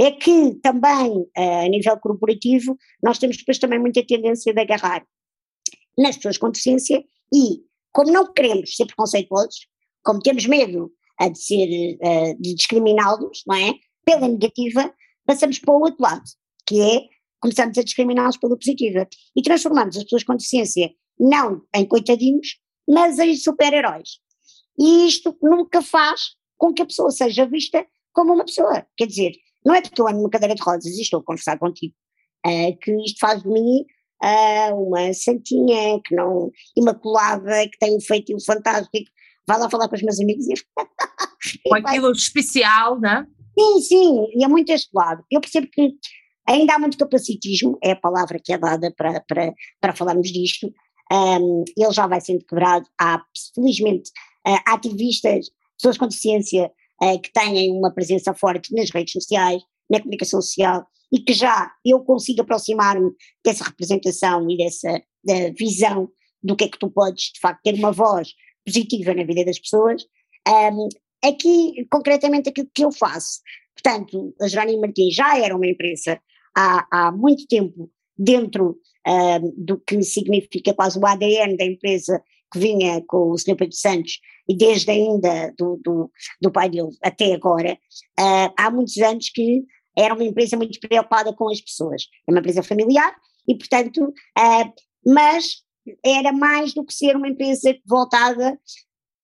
é 0.00 0.10
que 0.10 0.54
também 0.62 1.08
uh, 1.08 1.64
a 1.64 1.68
nível 1.68 1.96
corporativo 1.98 2.76
nós 3.02 3.18
temos 3.18 3.36
depois 3.36 3.58
também 3.58 3.78
muita 3.78 4.04
tendência 4.04 4.52
de 4.52 4.60
agarrar 4.60 5.04
nas 5.96 6.16
pessoas 6.16 6.38
com 6.38 6.50
deficiência 6.50 7.04
e 7.32 7.62
como 7.92 8.12
não 8.12 8.32
queremos 8.32 8.74
ser 8.74 8.86
preconceituosos, 8.86 9.66
como 10.02 10.20
temos 10.20 10.46
medo 10.46 10.92
de 11.20 11.38
ser, 11.38 11.96
uh, 11.96 12.40
de 12.40 12.54
discriminá-los, 12.54 13.42
não 13.46 13.56
é? 13.56 13.72
Pela 14.04 14.26
negativa, 14.26 14.92
passamos 15.28 15.58
para 15.58 15.74
o 15.74 15.80
outro 15.80 16.02
lado, 16.02 16.24
que 16.66 16.80
é 16.80 17.02
começamos 17.38 17.76
a 17.76 17.82
discriminá-los 17.82 18.38
pela 18.38 18.56
positiva 18.56 19.06
e 19.36 19.42
transformamos 19.42 19.96
as 19.96 20.04
pessoas 20.04 20.24
com 20.24 20.34
deficiência 20.34 20.90
não 21.20 21.62
em 21.74 21.84
coitadinhos, 21.84 22.58
mas 22.88 23.18
em 23.18 23.36
super-heróis. 23.36 24.20
E 24.78 25.06
isto 25.06 25.36
nunca 25.42 25.82
faz 25.82 26.20
com 26.56 26.72
que 26.72 26.80
a 26.80 26.86
pessoa 26.86 27.10
seja 27.10 27.46
vista 27.46 27.86
como 28.12 28.32
uma 28.32 28.44
pessoa. 28.44 28.86
Quer 28.96 29.06
dizer, 29.06 29.32
não 29.64 29.74
é 29.74 29.82
porque 29.82 30.00
eu 30.00 30.08
ando 30.08 30.16
numa 30.16 30.30
cadeira 30.30 30.54
de 30.54 30.62
rodas 30.62 30.86
e 30.86 31.02
estou 31.02 31.20
a 31.20 31.24
conversar 31.24 31.58
contigo 31.58 31.94
uh, 32.46 32.78
que 32.80 32.90
isto 33.04 33.18
faz 33.20 33.42
de 33.42 33.48
mim 33.48 33.84
uh, 34.24 34.74
uma 34.74 35.12
santinha, 35.12 36.00
que 36.04 36.14
não, 36.14 36.50
imaculada, 36.74 37.68
que 37.68 37.78
tem 37.78 37.94
um 37.94 38.00
feitio 38.00 38.38
fantástico. 38.44 39.10
Vai 39.46 39.58
lá 39.58 39.68
falar 39.68 39.88
com 39.88 39.96
os 39.96 40.02
meus 40.02 40.20
amigos 40.20 40.46
e. 40.48 41.68
Com 41.68 41.74
aquilo 41.74 42.12
especial, 42.12 42.98
não 42.98 43.10
é? 43.10 43.26
Sim, 43.58 43.80
sim, 43.80 44.26
e 44.34 44.44
é 44.44 44.48
muito 44.48 44.70
este 44.70 44.90
lado. 44.94 45.24
Eu 45.30 45.40
percebo 45.40 45.68
que 45.72 45.94
ainda 46.46 46.74
há 46.74 46.78
muito 46.78 46.96
capacitismo, 46.96 47.78
é 47.82 47.92
a 47.92 47.96
palavra 47.96 48.38
que 48.42 48.52
é 48.52 48.58
dada 48.58 48.92
para, 48.96 49.20
para, 49.26 49.52
para 49.80 49.94
falarmos 49.94 50.30
disto, 50.30 50.72
um, 51.12 51.64
ele 51.76 51.92
já 51.92 52.06
vai 52.06 52.20
sendo 52.20 52.44
quebrado. 52.44 52.86
Há, 53.00 53.22
felizmente, 53.54 54.10
uh, 54.46 54.58
ativistas, 54.66 55.50
pessoas 55.76 55.98
com 55.98 56.06
deficiência 56.06 56.70
uh, 57.02 57.20
que 57.20 57.32
têm 57.32 57.72
uma 57.72 57.92
presença 57.92 58.34
forte 58.34 58.74
nas 58.74 58.90
redes 58.90 59.12
sociais, 59.12 59.62
na 59.90 59.98
comunicação 59.98 60.40
social 60.40 60.86
e 61.10 61.20
que 61.20 61.32
já 61.32 61.70
eu 61.84 62.00
consigo 62.00 62.42
aproximar-me 62.42 63.10
dessa 63.42 63.64
representação 63.64 64.46
e 64.50 64.58
dessa 64.58 65.02
visão 65.58 66.08
do 66.42 66.54
que 66.54 66.64
é 66.64 66.68
que 66.68 66.78
tu 66.78 66.90
podes, 66.90 67.32
de 67.34 67.40
facto, 67.40 67.62
ter 67.62 67.74
uma 67.74 67.90
voz 67.90 68.28
positiva 68.64 69.14
na 69.14 69.24
vida 69.24 69.44
das 69.44 69.58
pessoas. 69.58 70.02
Um, 70.46 70.88
aqui, 71.24 71.86
concretamente, 71.90 72.48
aquilo 72.48 72.68
que 72.72 72.84
eu 72.84 72.92
faço. 72.92 73.40
Portanto, 73.74 74.34
a 74.40 74.48
Jerónimo 74.48 74.80
Martins 74.80 75.14
já 75.14 75.38
era 75.38 75.54
uma 75.54 75.66
empresa 75.66 76.20
há, 76.56 76.86
há 76.90 77.12
muito 77.12 77.46
tempo 77.46 77.90
dentro 78.16 78.78
uh, 79.06 79.54
do 79.56 79.78
que 79.78 80.02
significa 80.02 80.74
quase 80.74 80.98
o 80.98 81.06
ADN 81.06 81.56
da 81.56 81.64
empresa 81.64 82.22
que 82.52 82.58
vinha 82.58 83.02
com 83.06 83.30
o 83.30 83.38
Sr. 83.38 83.56
Pedro 83.56 83.76
Santos 83.76 84.18
e 84.48 84.56
desde 84.56 84.90
ainda 84.90 85.52
do, 85.56 85.78
do, 85.84 86.10
do 86.40 86.50
pai 86.50 86.70
dele 86.70 86.88
até 87.02 87.34
agora, 87.34 87.74
uh, 88.18 88.52
há 88.56 88.70
muitos 88.70 88.96
anos 88.98 89.30
que 89.30 89.64
era 89.96 90.14
uma 90.14 90.24
empresa 90.24 90.56
muito 90.56 90.80
preocupada 90.80 91.32
com 91.32 91.50
as 91.50 91.60
pessoas. 91.60 92.04
É 92.26 92.32
uma 92.32 92.40
empresa 92.40 92.62
familiar 92.62 93.14
e, 93.46 93.54
portanto, 93.56 94.02
uh, 94.08 94.72
mas 95.06 95.62
era 96.04 96.32
mais 96.32 96.74
do 96.74 96.84
que 96.84 96.94
ser 96.94 97.16
uma 97.16 97.28
empresa 97.28 97.76
voltada 97.86 98.58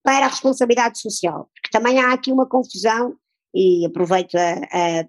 para 0.02 0.26
a 0.26 0.28
responsabilidade 0.28 1.00
social, 1.00 1.48
também 1.74 1.98
há 1.98 2.12
aqui 2.12 2.30
uma 2.30 2.48
confusão, 2.48 3.16
e 3.52 3.84
aproveito 3.84 4.36
a, 4.36 4.52
a, 4.52 5.08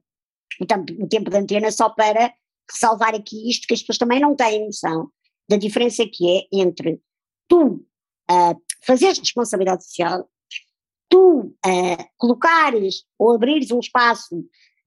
o, 0.59 0.65
tempo, 1.07 1.29
de 1.29 1.37
antena 1.37 1.69
só 1.69 1.89
para 1.89 2.33
ressalvar 2.67 3.13
aqui 3.13 3.47
isto, 3.47 3.67
que 3.67 3.75
as 3.75 3.81
pessoas 3.81 3.99
também 3.99 4.19
não 4.19 4.35
têm 4.35 4.65
noção 4.65 5.11
da 5.47 5.57
diferença 5.57 6.03
que 6.11 6.27
é 6.27 6.47
entre 6.51 6.99
tu 7.47 7.85
uh, 8.31 8.61
fazeres 8.83 9.19
responsabilidade 9.19 9.85
social, 9.85 10.27
tu 11.07 11.55
uh, 11.63 12.05
colocares 12.17 13.03
ou 13.19 13.35
abrires 13.35 13.69
um 13.69 13.79
espaço 13.79 14.35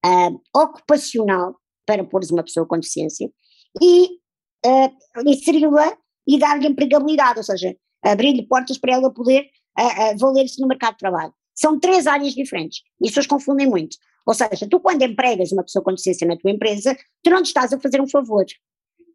uh, 0.05 0.43
ocupacional 0.53 1.55
para 1.87 2.03
pôres 2.03 2.33
uma 2.33 2.43
pessoa 2.43 2.67
com 2.67 2.77
deficiência 2.77 3.31
e 3.81 4.19
uh, 4.67 5.29
inseri-la 5.31 5.97
e 6.27 6.41
dar-lhe 6.41 6.67
empregabilidade, 6.67 7.39
ou 7.39 7.45
seja, 7.45 7.77
abrir-lhe 8.03 8.49
portas 8.49 8.79
para 8.79 8.95
ela 8.95 9.15
poder 9.15 9.49
uh, 9.79 10.19
valer-se 10.19 10.61
no 10.61 10.67
mercado 10.67 10.95
de 10.95 10.99
trabalho. 10.99 11.33
São 11.59 11.79
três 11.81 12.07
áreas 12.07 12.35
diferentes 12.35 12.83
e 13.01 13.07
as 13.07 13.11
pessoas 13.11 13.27
confundem 13.27 13.67
muito. 13.67 13.97
Ou 14.25 14.33
seja, 14.33 14.69
tu 14.71 14.79
quando 14.79 15.03
empregas 15.03 15.51
uma 15.51 15.65
pessoa 15.65 15.83
com 15.83 15.91
deficiência 15.91 16.25
na 16.25 16.37
tua 16.37 16.53
empresa, 16.53 16.97
tu 17.21 17.31
não 17.31 17.43
te 17.43 17.47
estás 17.47 17.73
a 17.73 17.81
fazer 17.81 18.01
um 18.01 18.09
favor. 18.09 18.45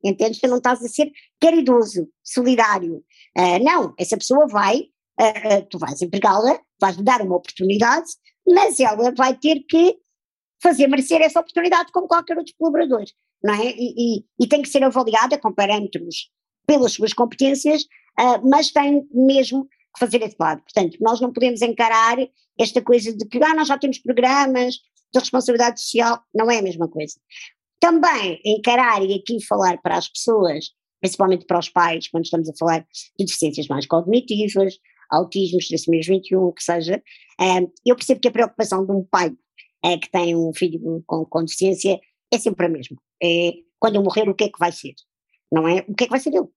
Entendes? 0.04 0.42
Tu 0.42 0.48
não 0.50 0.58
estás 0.58 0.84
a 0.84 0.88
ser 0.90 1.10
caridoso, 1.40 2.10
solidário. 2.22 2.98
Uh, 3.38 3.64
não, 3.64 3.94
essa 3.98 4.18
pessoa 4.18 4.46
vai, 4.46 4.90
uh, 5.22 5.60
uh, 5.60 5.66
tu 5.70 5.80
vais 5.80 6.02
empregá-la, 6.02 6.60
vais-lhe 6.82 7.02
dar 7.02 7.22
uma 7.22 7.38
oportunidade, 7.38 8.10
mas 8.46 8.78
ela 8.78 9.14
vai 9.16 9.38
ter 9.38 9.62
que 9.62 9.98
fazer 10.62 10.88
merecer 10.88 11.22
essa 11.22 11.40
oportunidade 11.40 11.94
como 11.94 12.10
qualquer 12.10 12.38
outro 12.38 12.54
colaborador, 12.58 13.06
não 13.42 13.54
é? 13.54 13.68
E, 13.68 14.18
e, 14.18 14.26
e 14.42 14.48
tem 14.48 14.62
que 14.62 14.70
ser 14.70 14.84
avaliada 14.84 15.38
com 15.38 15.54
parâmetros 15.54 16.30
pelas 16.68 16.92
suas 16.92 17.14
competências, 17.14 17.86
mas 18.44 18.72
tem 18.72 19.06
mesmo 19.12 19.68
fazer 19.98 20.22
esse 20.22 20.36
lado. 20.40 20.62
Portanto, 20.62 20.98
nós 21.02 21.20
não 21.22 21.32
podemos 21.32 21.62
encarar 21.62 22.18
esta 22.60 22.82
coisa 22.82 23.16
de 23.16 23.26
que 23.28 23.44
ah, 23.44 23.56
nós 23.56 23.68
já 23.68 23.78
temos 23.78 24.00
programas 24.00 24.76
de 25.14 25.20
responsabilidade 25.20 25.82
social, 25.82 26.22
não 26.34 26.50
é 26.50 26.60
a 26.60 26.62
mesma 26.62 26.88
coisa. 26.88 27.16
Também 27.80 28.40
encarar 28.46 29.04
e 29.04 29.14
aqui 29.16 29.44
falar 29.46 29.82
para 29.82 29.98
as 29.98 30.08
pessoas, 30.10 30.72
principalmente 31.02 31.46
para 31.46 31.60
os 31.60 31.70
pais, 31.70 32.08
quando 32.08 32.26
estamos 32.26 32.50
a 32.50 32.54
falar 32.58 32.80
de 32.80 33.26
deficiências 33.26 33.68
mais 33.68 33.86
cognitivas, 33.86 34.78
autismo, 35.10 35.60
trissomia 35.60 36.02
21, 36.04 36.42
o 36.42 36.54
que 36.54 36.64
seja, 36.64 37.02
eh, 37.40 37.62
eu 37.86 37.96
percebo 37.96 38.22
que 38.22 38.28
a 38.28 38.32
preocupação 38.32 38.86
de 38.86 38.92
um 38.92 39.04
pai 39.04 39.32
eh, 39.84 39.98
que 39.98 40.10
tem 40.10 40.36
um 40.36 40.52
filho 40.54 41.04
com, 41.06 41.26
com 41.26 41.44
deficiência 41.44 42.00
é 42.32 42.40
sempre 42.40 42.66
a 42.66 42.70
mesma. 42.70 42.98
É, 43.22 43.54
quando 43.80 43.96
eu 43.96 44.04
morrer, 44.04 44.28
o 44.28 44.34
que 44.34 44.46
é 44.46 44.50
que 44.50 44.60
vai 44.60 44.72
ser? 44.72 44.96
Não 45.52 45.68
é? 45.68 45.86
O 45.88 45.94
que 45.94 46.06
é 46.06 46.08
que 46.08 46.12
vai 46.12 46.20
ser 46.20 46.32
dele? 46.32 46.48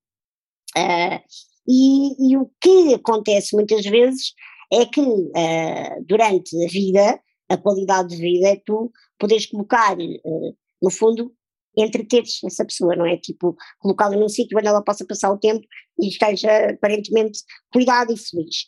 E, 1.68 2.30
e, 2.30 2.36
o 2.36 2.50
que 2.60 2.94
acontece 2.94 3.54
muitas 3.54 3.84
vezes 3.84 4.32
é 4.72 4.84
que 4.86 5.00
uh, 5.00 6.04
durante 6.06 6.64
a 6.64 6.68
vida, 6.68 7.20
a 7.48 7.56
qualidade 7.56 8.10
de 8.10 8.16
vida 8.16 8.48
é 8.48 8.56
tu 8.64 8.92
poderes 9.18 9.46
colocar, 9.46 9.96
uh, 9.98 10.56
no 10.82 10.90
fundo, 10.90 11.32
entreteres 11.76 12.42
essa 12.44 12.64
pessoa, 12.64 12.96
não 12.96 13.06
é? 13.06 13.16
Tipo, 13.16 13.56
colocá-la 13.78 14.16
num 14.16 14.28
sítio 14.28 14.58
onde 14.58 14.66
ela 14.66 14.82
possa 14.82 15.04
passar 15.04 15.30
o 15.30 15.38
tempo 15.38 15.66
e 16.00 16.08
esteja 16.08 16.70
aparentemente 16.70 17.40
cuidada 17.72 18.12
e 18.12 18.16
feliz. 18.16 18.66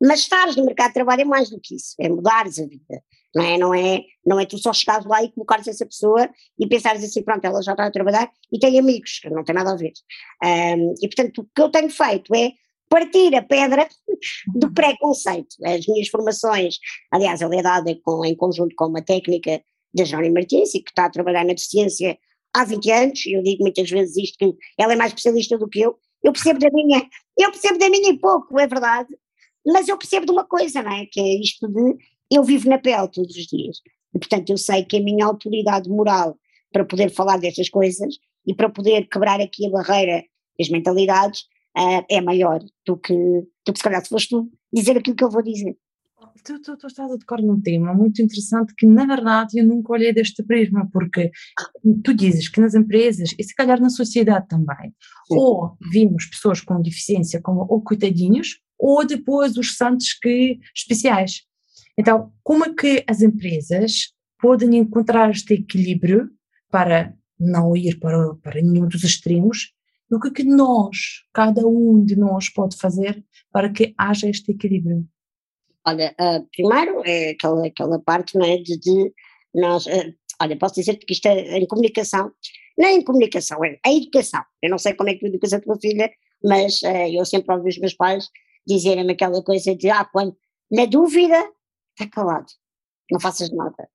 Mas 0.00 0.20
estares 0.20 0.56
no 0.56 0.64
mercado 0.64 0.88
de 0.88 0.94
trabalho 0.94 1.22
é 1.22 1.24
mais 1.24 1.50
do 1.50 1.60
que 1.60 1.76
isso, 1.76 1.94
é 2.00 2.08
mudares 2.08 2.58
a 2.58 2.66
vida, 2.66 3.02
não 3.34 3.42
é? 3.42 3.58
Não 3.58 3.74
é, 3.74 4.00
não 4.24 4.40
é 4.40 4.46
tu 4.46 4.58
só 4.58 4.72
chegares 4.72 5.06
lá 5.06 5.22
e 5.22 5.32
colocares 5.32 5.66
essa 5.66 5.86
pessoa 5.86 6.28
e 6.58 6.66
pensares 6.66 7.02
assim, 7.02 7.22
pronto, 7.22 7.44
ela 7.44 7.62
já 7.62 7.72
está 7.72 7.86
a 7.86 7.90
trabalhar 7.90 8.30
e 8.52 8.58
tem 8.58 8.78
amigos, 8.78 9.20
não 9.30 9.44
tem 9.44 9.54
nada 9.54 9.72
a 9.72 9.76
ver. 9.76 9.92
Um, 10.44 10.94
e 11.02 11.08
portanto, 11.08 11.42
o 11.42 11.48
que 11.54 11.62
eu 11.62 11.70
tenho 11.70 11.90
feito 11.90 12.34
é 12.34 12.52
partir 12.88 13.34
a 13.34 13.42
pedra 13.42 13.88
do 14.54 14.72
preconceito. 14.72 15.56
As 15.64 15.86
minhas 15.86 16.08
formações, 16.08 16.76
aliás, 17.10 17.40
ela 17.40 17.56
é 17.56 17.62
dada 17.62 17.96
com, 18.04 18.24
em 18.24 18.36
conjunto 18.36 18.74
com 18.76 18.86
uma 18.86 19.02
técnica 19.02 19.62
da 19.94 20.04
Johnny 20.04 20.30
Martins, 20.30 20.74
e 20.74 20.82
que 20.82 20.90
está 20.90 21.06
a 21.06 21.10
trabalhar 21.10 21.44
na 21.44 21.52
deficiência 21.52 22.18
há 22.54 22.64
20 22.64 22.90
anos, 22.90 23.26
eu 23.26 23.42
digo 23.42 23.62
muitas 23.62 23.88
vezes 23.88 24.16
isto, 24.16 24.36
que 24.38 24.54
ela 24.78 24.92
é 24.92 24.96
mais 24.96 25.10
especialista 25.10 25.58
do 25.58 25.68
que 25.68 25.80
eu, 25.80 25.96
eu 26.22 26.32
percebo 26.32 26.58
da 26.58 26.70
minha, 26.70 27.06
eu 27.38 27.50
percebo 27.50 27.78
da 27.78 27.90
minha 27.90 28.10
e 28.10 28.18
pouco, 28.18 28.58
é 28.58 28.66
verdade, 28.66 29.08
mas 29.66 29.88
eu 29.88 29.96
percebo 29.96 30.26
de 30.26 30.32
uma 30.32 30.44
coisa, 30.44 30.82
não 30.82 30.92
é? 30.92 31.06
Que 31.06 31.20
é 31.20 31.40
isto 31.40 31.68
de 31.68 31.96
eu 32.34 32.44
vivo 32.44 32.68
na 32.68 32.78
pele 32.78 33.08
todos 33.08 33.36
os 33.36 33.46
dias. 33.46 33.78
E, 34.14 34.18
portanto, 34.18 34.50
eu 34.50 34.58
sei 34.58 34.84
que 34.84 34.96
a 34.96 35.02
minha 35.02 35.24
autoridade 35.24 35.88
moral 35.88 36.38
para 36.72 36.84
poder 36.84 37.10
falar 37.10 37.38
destas 37.38 37.68
coisas 37.68 38.14
e 38.46 38.54
para 38.54 38.68
poder 38.68 39.08
quebrar 39.08 39.40
aqui 39.40 39.66
a 39.66 39.70
barreira 39.70 40.22
das 40.58 40.68
mentalidades 40.68 41.40
uh, 41.76 42.04
é 42.08 42.20
maior 42.20 42.60
do 42.86 42.96
que, 42.96 43.14
do 43.14 43.72
que 43.72 43.78
se 43.78 43.84
calhar 43.84 44.02
se 44.02 44.08
foste 44.08 44.30
tu 44.30 44.50
dizer 44.72 44.96
aquilo 44.96 45.16
que 45.16 45.24
eu 45.24 45.30
vou 45.30 45.42
dizer. 45.42 45.76
Tu, 46.44 46.60
tu, 46.60 46.76
tu, 46.76 46.86
estás 46.86 47.10
a 47.10 47.18
tocar 47.18 47.40
num 47.42 47.60
tema 47.60 47.92
muito 47.94 48.22
interessante 48.22 48.74
que, 48.76 48.86
na 48.86 49.04
verdade, 49.04 49.58
eu 49.58 49.66
nunca 49.66 49.92
olhei 49.92 50.12
deste 50.12 50.42
prisma, 50.42 50.88
porque 50.92 51.30
tu 52.02 52.14
dizes 52.14 52.48
que 52.48 52.60
nas 52.60 52.74
empresas, 52.74 53.34
e 53.38 53.44
se 53.44 53.54
calhar 53.54 53.80
na 53.80 53.90
sociedade 53.90 54.48
também, 54.48 54.92
Sim. 55.28 55.36
ou 55.36 55.76
vimos 55.92 56.26
pessoas 56.26 56.60
com 56.60 56.80
deficiência 56.80 57.40
como 57.40 57.66
ou 57.68 57.82
coitadinhos, 57.82 58.60
ou 58.78 59.06
depois 59.06 59.56
os 59.56 59.76
santos 59.76 60.14
que, 60.14 60.58
especiais. 60.74 61.42
Então, 61.98 62.32
como 62.42 62.64
é 62.64 62.74
que 62.74 63.04
as 63.06 63.20
empresas 63.20 64.12
podem 64.40 64.76
encontrar 64.76 65.30
este 65.30 65.54
equilíbrio 65.54 66.30
para 66.70 67.14
não 67.38 67.76
ir 67.76 67.98
para, 67.98 68.34
para 68.36 68.60
nenhum 68.60 68.88
dos 68.88 69.04
extremos? 69.04 69.72
E 70.10 70.14
o 70.14 70.20
que, 70.20 70.28
é 70.28 70.32
que 70.32 70.44
nós, 70.44 70.96
cada 71.32 71.66
um 71.66 72.04
de 72.04 72.16
nós, 72.16 72.48
pode 72.48 72.76
fazer 72.76 73.24
para 73.50 73.70
que 73.70 73.94
haja 73.96 74.28
este 74.28 74.52
equilíbrio? 74.52 75.06
Olha, 75.86 76.14
uh, 76.20 76.46
primeiro 76.54 77.02
é 77.04 77.30
aquela, 77.30 77.66
aquela 77.66 77.98
parte 77.98 78.38
não 78.38 78.46
é, 78.46 78.56
de, 78.56 78.78
de 78.78 79.12
nós. 79.54 79.86
Uh, 79.86 80.14
olha, 80.40 80.56
posso 80.56 80.74
dizer-te 80.76 81.04
que 81.04 81.12
isto 81.12 81.26
é 81.26 81.58
em 81.58 81.66
comunicação, 81.66 82.30
não 82.78 82.88
é 82.88 82.92
em 82.92 83.02
comunicação, 83.02 83.64
é 83.64 83.78
a 83.84 83.92
educação. 83.92 84.42
Eu 84.62 84.70
não 84.70 84.78
sei 84.78 84.94
como 84.94 85.10
é 85.10 85.14
que 85.14 85.20
tu 85.20 85.26
educas 85.26 85.52
a 85.52 85.60
tua 85.60 85.78
filha, 85.80 86.10
mas 86.42 86.82
uh, 86.82 87.08
eu 87.10 87.24
sempre 87.24 87.54
ouvi 87.54 87.70
os 87.70 87.78
meus 87.78 87.94
pais 87.94 88.28
dizerem-me 88.66 89.12
aquela 89.12 89.42
coisa 89.42 89.74
de, 89.74 89.90
ah, 89.90 90.04
quando, 90.04 90.36
na 90.70 90.84
dúvida, 90.86 91.42
está 92.02 92.22
calado, 92.22 92.46
não 93.10 93.20
faças 93.20 93.50
nada. 93.50 93.88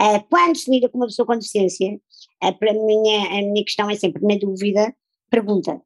Uh, 0.00 0.22
quando 0.30 0.56
se 0.56 0.70
lida 0.70 0.88
com 0.88 0.98
uma 0.98 1.06
pessoa 1.06 1.26
com 1.26 1.34
deficiência, 1.34 2.00
uh, 2.42 2.58
para 2.58 2.72
mim 2.72 3.16
a, 3.16 3.38
a 3.38 3.42
minha 3.42 3.64
questão 3.64 3.90
é 3.90 3.94
sempre, 3.94 4.22
na 4.26 4.38
dúvida, 4.38 4.94
pergunta. 5.30 5.80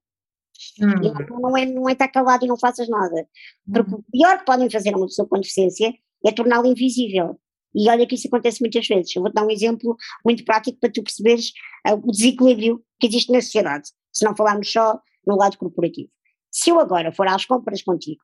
Hum. 0.80 1.40
Não, 1.40 1.56
é, 1.56 1.66
não 1.66 1.88
é 1.88 1.92
estar 1.92 2.08
calado 2.08 2.44
e 2.44 2.48
não 2.48 2.56
faças 2.56 2.88
nada. 2.88 3.28
Porque 3.72 3.94
hum. 3.94 3.98
o 3.98 4.10
pior 4.12 4.38
que 4.38 4.44
podem 4.44 4.70
fazer 4.70 4.94
a 4.94 4.96
uma 4.96 5.06
pessoa 5.06 5.28
com 5.28 5.36
deficiência 5.36 5.92
é 6.24 6.32
torná-la 6.32 6.68
invisível. 6.68 7.38
E 7.74 7.90
olha 7.90 8.06
que 8.06 8.14
isso 8.14 8.28
acontece 8.28 8.60
muitas 8.60 8.86
vezes. 8.86 9.14
Eu 9.16 9.22
vou-te 9.22 9.34
dar 9.34 9.44
um 9.44 9.50
exemplo 9.50 9.96
muito 10.24 10.44
prático 10.44 10.78
para 10.78 10.92
tu 10.92 11.02
perceberes 11.02 11.50
uh, 11.88 11.94
o 11.94 12.12
desequilíbrio 12.12 12.80
que 13.00 13.08
existe 13.08 13.32
na 13.32 13.40
sociedade, 13.40 13.88
se 14.12 14.24
não 14.24 14.36
falarmos 14.36 14.70
só 14.70 15.00
no 15.26 15.36
lado 15.36 15.58
corporativo. 15.58 16.08
Se 16.52 16.70
eu 16.70 16.78
agora 16.78 17.10
for 17.10 17.26
às 17.26 17.44
compras 17.44 17.82
contigo 17.82 18.22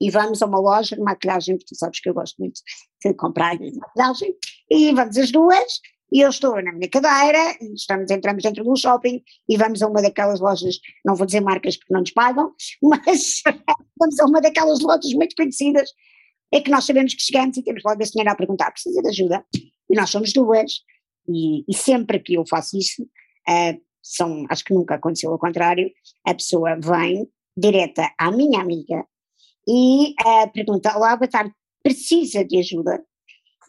e 0.00 0.10
vamos 0.10 0.42
a 0.42 0.46
uma 0.46 0.58
loja 0.58 0.96
de 0.96 1.02
maquilhagem, 1.02 1.56
porque 1.56 1.74
tu 1.74 1.78
sabes 1.78 2.00
que 2.00 2.08
eu 2.08 2.14
gosto 2.14 2.36
muito 2.38 2.60
de 3.04 3.14
comprar 3.14 3.54
maquilhagem, 3.58 4.34
e 4.70 4.92
vamos 4.92 5.16
as 5.16 5.30
duas, 5.30 5.80
e 6.12 6.20
eu 6.20 6.28
estou 6.28 6.62
na 6.62 6.72
minha 6.72 6.90
cadeira, 6.90 7.56
estamos, 7.74 8.10
entramos 8.10 8.42
dentro 8.42 8.62
de 8.62 8.68
um 8.68 8.76
shopping 8.76 9.22
e 9.48 9.56
vamos 9.56 9.82
a 9.82 9.88
uma 9.88 10.02
daquelas 10.02 10.40
lojas, 10.40 10.78
não 11.04 11.14
vou 11.14 11.24
dizer 11.24 11.40
marcas 11.40 11.76
porque 11.76 11.94
não 11.94 12.00
nos 12.00 12.10
pagam, 12.10 12.52
mas 12.82 13.40
vamos 13.98 14.20
a 14.20 14.26
uma 14.26 14.40
daquelas 14.40 14.80
lojas 14.80 15.12
muito 15.14 15.34
conhecidas, 15.34 15.88
é 16.52 16.60
que 16.60 16.70
nós 16.70 16.84
sabemos 16.84 17.14
que 17.14 17.22
chegamos 17.22 17.56
e 17.56 17.62
temos 17.62 17.82
logo 17.82 18.02
a 18.02 18.06
senhora 18.06 18.32
a 18.32 18.36
perguntar, 18.36 18.70
precisa 18.70 19.00
de 19.00 19.08
ajuda? 19.08 19.42
E 19.88 19.96
nós 19.96 20.10
somos 20.10 20.34
duas, 20.34 20.82
e, 21.26 21.64
e 21.66 21.74
sempre 21.74 22.18
que 22.18 22.34
eu 22.34 22.44
faço 22.46 22.76
isso, 22.76 23.02
uh, 23.02 23.80
são, 24.02 24.44
acho 24.50 24.64
que 24.64 24.74
nunca 24.74 24.96
aconteceu 24.96 25.30
ao 25.32 25.38
contrário, 25.38 25.90
a 26.26 26.34
pessoa 26.34 26.78
vem, 26.78 27.26
direta 27.56 28.10
à 28.18 28.30
minha 28.30 28.60
amiga 28.60 29.06
e 29.66 30.14
uh, 30.20 30.52
pergunta: 30.52 30.92
boa 30.92 31.28
tarde, 31.28 31.54
precisa 31.82 32.44
de 32.44 32.58
ajuda? 32.58 33.04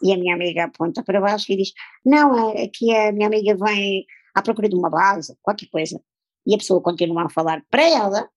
E 0.02 0.12
a 0.12 0.16
minha 0.18 0.34
amiga 0.34 0.64
aponta 0.64 1.02
para 1.02 1.20
baixo 1.20 1.52
e 1.52 1.56
diz: 1.56 1.72
Não, 2.04 2.50
aqui 2.50 2.94
a 2.94 3.12
minha 3.12 3.26
amiga 3.26 3.56
vem 3.56 4.04
à 4.34 4.42
procura 4.42 4.68
de 4.68 4.76
uma 4.76 4.90
base, 4.90 5.36
qualquer 5.42 5.66
coisa. 5.66 6.00
E 6.46 6.54
a 6.54 6.58
pessoa 6.58 6.82
continua 6.82 7.24
a 7.24 7.30
falar 7.30 7.62
para 7.70 7.82
ela 7.82 8.28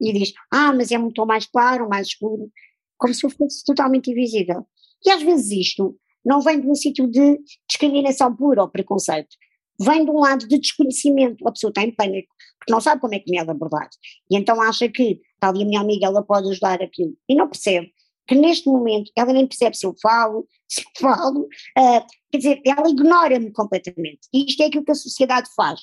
e 0.00 0.12
diz: 0.12 0.32
Ah, 0.50 0.72
mas 0.72 0.90
é 0.90 0.98
muito 0.98 1.24
mais 1.26 1.46
claro, 1.46 1.88
mais 1.88 2.08
escuro, 2.08 2.50
como 2.96 3.12
se 3.12 3.26
eu 3.26 3.30
fosse 3.30 3.64
totalmente 3.64 4.10
invisível. 4.10 4.66
E 5.04 5.10
às 5.10 5.22
vezes 5.22 5.50
isto 5.50 5.96
não 6.24 6.40
vem 6.40 6.60
de 6.60 6.68
um 6.68 6.74
sítio 6.74 7.10
de 7.10 7.38
discriminação 7.68 8.34
pura 8.34 8.62
ou 8.62 8.68
preconceito, 8.68 9.36
vem 9.82 10.04
de 10.04 10.10
um 10.10 10.20
lado 10.20 10.46
de 10.46 10.58
desconhecimento. 10.58 11.46
A 11.46 11.52
pessoa 11.52 11.70
está 11.70 11.82
em 11.82 11.94
pânico, 11.94 12.32
porque 12.58 12.72
não 12.72 12.80
sabe 12.80 13.00
como 13.00 13.14
é 13.14 13.18
que 13.18 13.30
me 13.30 13.38
é 13.38 13.44
de 13.44 13.50
abordar. 13.50 13.88
E 14.30 14.36
então 14.36 14.60
acha 14.60 14.88
que 14.88 15.20
está 15.34 15.48
ali 15.48 15.62
a 15.62 15.66
minha 15.66 15.80
amiga, 15.80 16.06
ela 16.06 16.22
pode 16.22 16.48
ajudar 16.50 16.82
aquilo. 16.82 17.16
E 17.28 17.34
não 17.34 17.48
percebe 17.48 17.92
que 18.26 18.34
neste 18.34 18.68
momento 18.68 19.10
ela 19.16 19.32
nem 19.32 19.46
percebe 19.46 19.76
se 19.76 19.86
eu 19.86 19.94
falo, 20.00 20.46
se 20.68 20.82
falo, 20.98 21.42
uh, 21.78 22.06
quer 22.30 22.38
dizer, 22.38 22.62
ela 22.64 22.88
ignora-me 22.88 23.52
completamente. 23.52 24.28
E 24.32 24.46
isto 24.46 24.62
é 24.62 24.66
aquilo 24.66 24.84
que 24.84 24.92
a 24.92 24.96
sociedade 24.96 25.48
faz. 25.54 25.80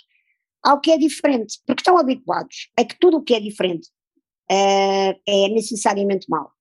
Ao 0.64 0.80
que 0.82 0.92
é 0.92 0.98
diferente, 0.98 1.58
porque 1.66 1.82
estão 1.82 1.98
habituados 1.98 2.70
a 2.78 2.84
que 2.84 2.98
tudo 3.00 3.18
o 3.18 3.24
que 3.24 3.34
é 3.34 3.40
diferente 3.40 3.88
uh, 4.52 5.20
é 5.26 5.50
necessariamente 5.50 6.30
mau. 6.30 6.52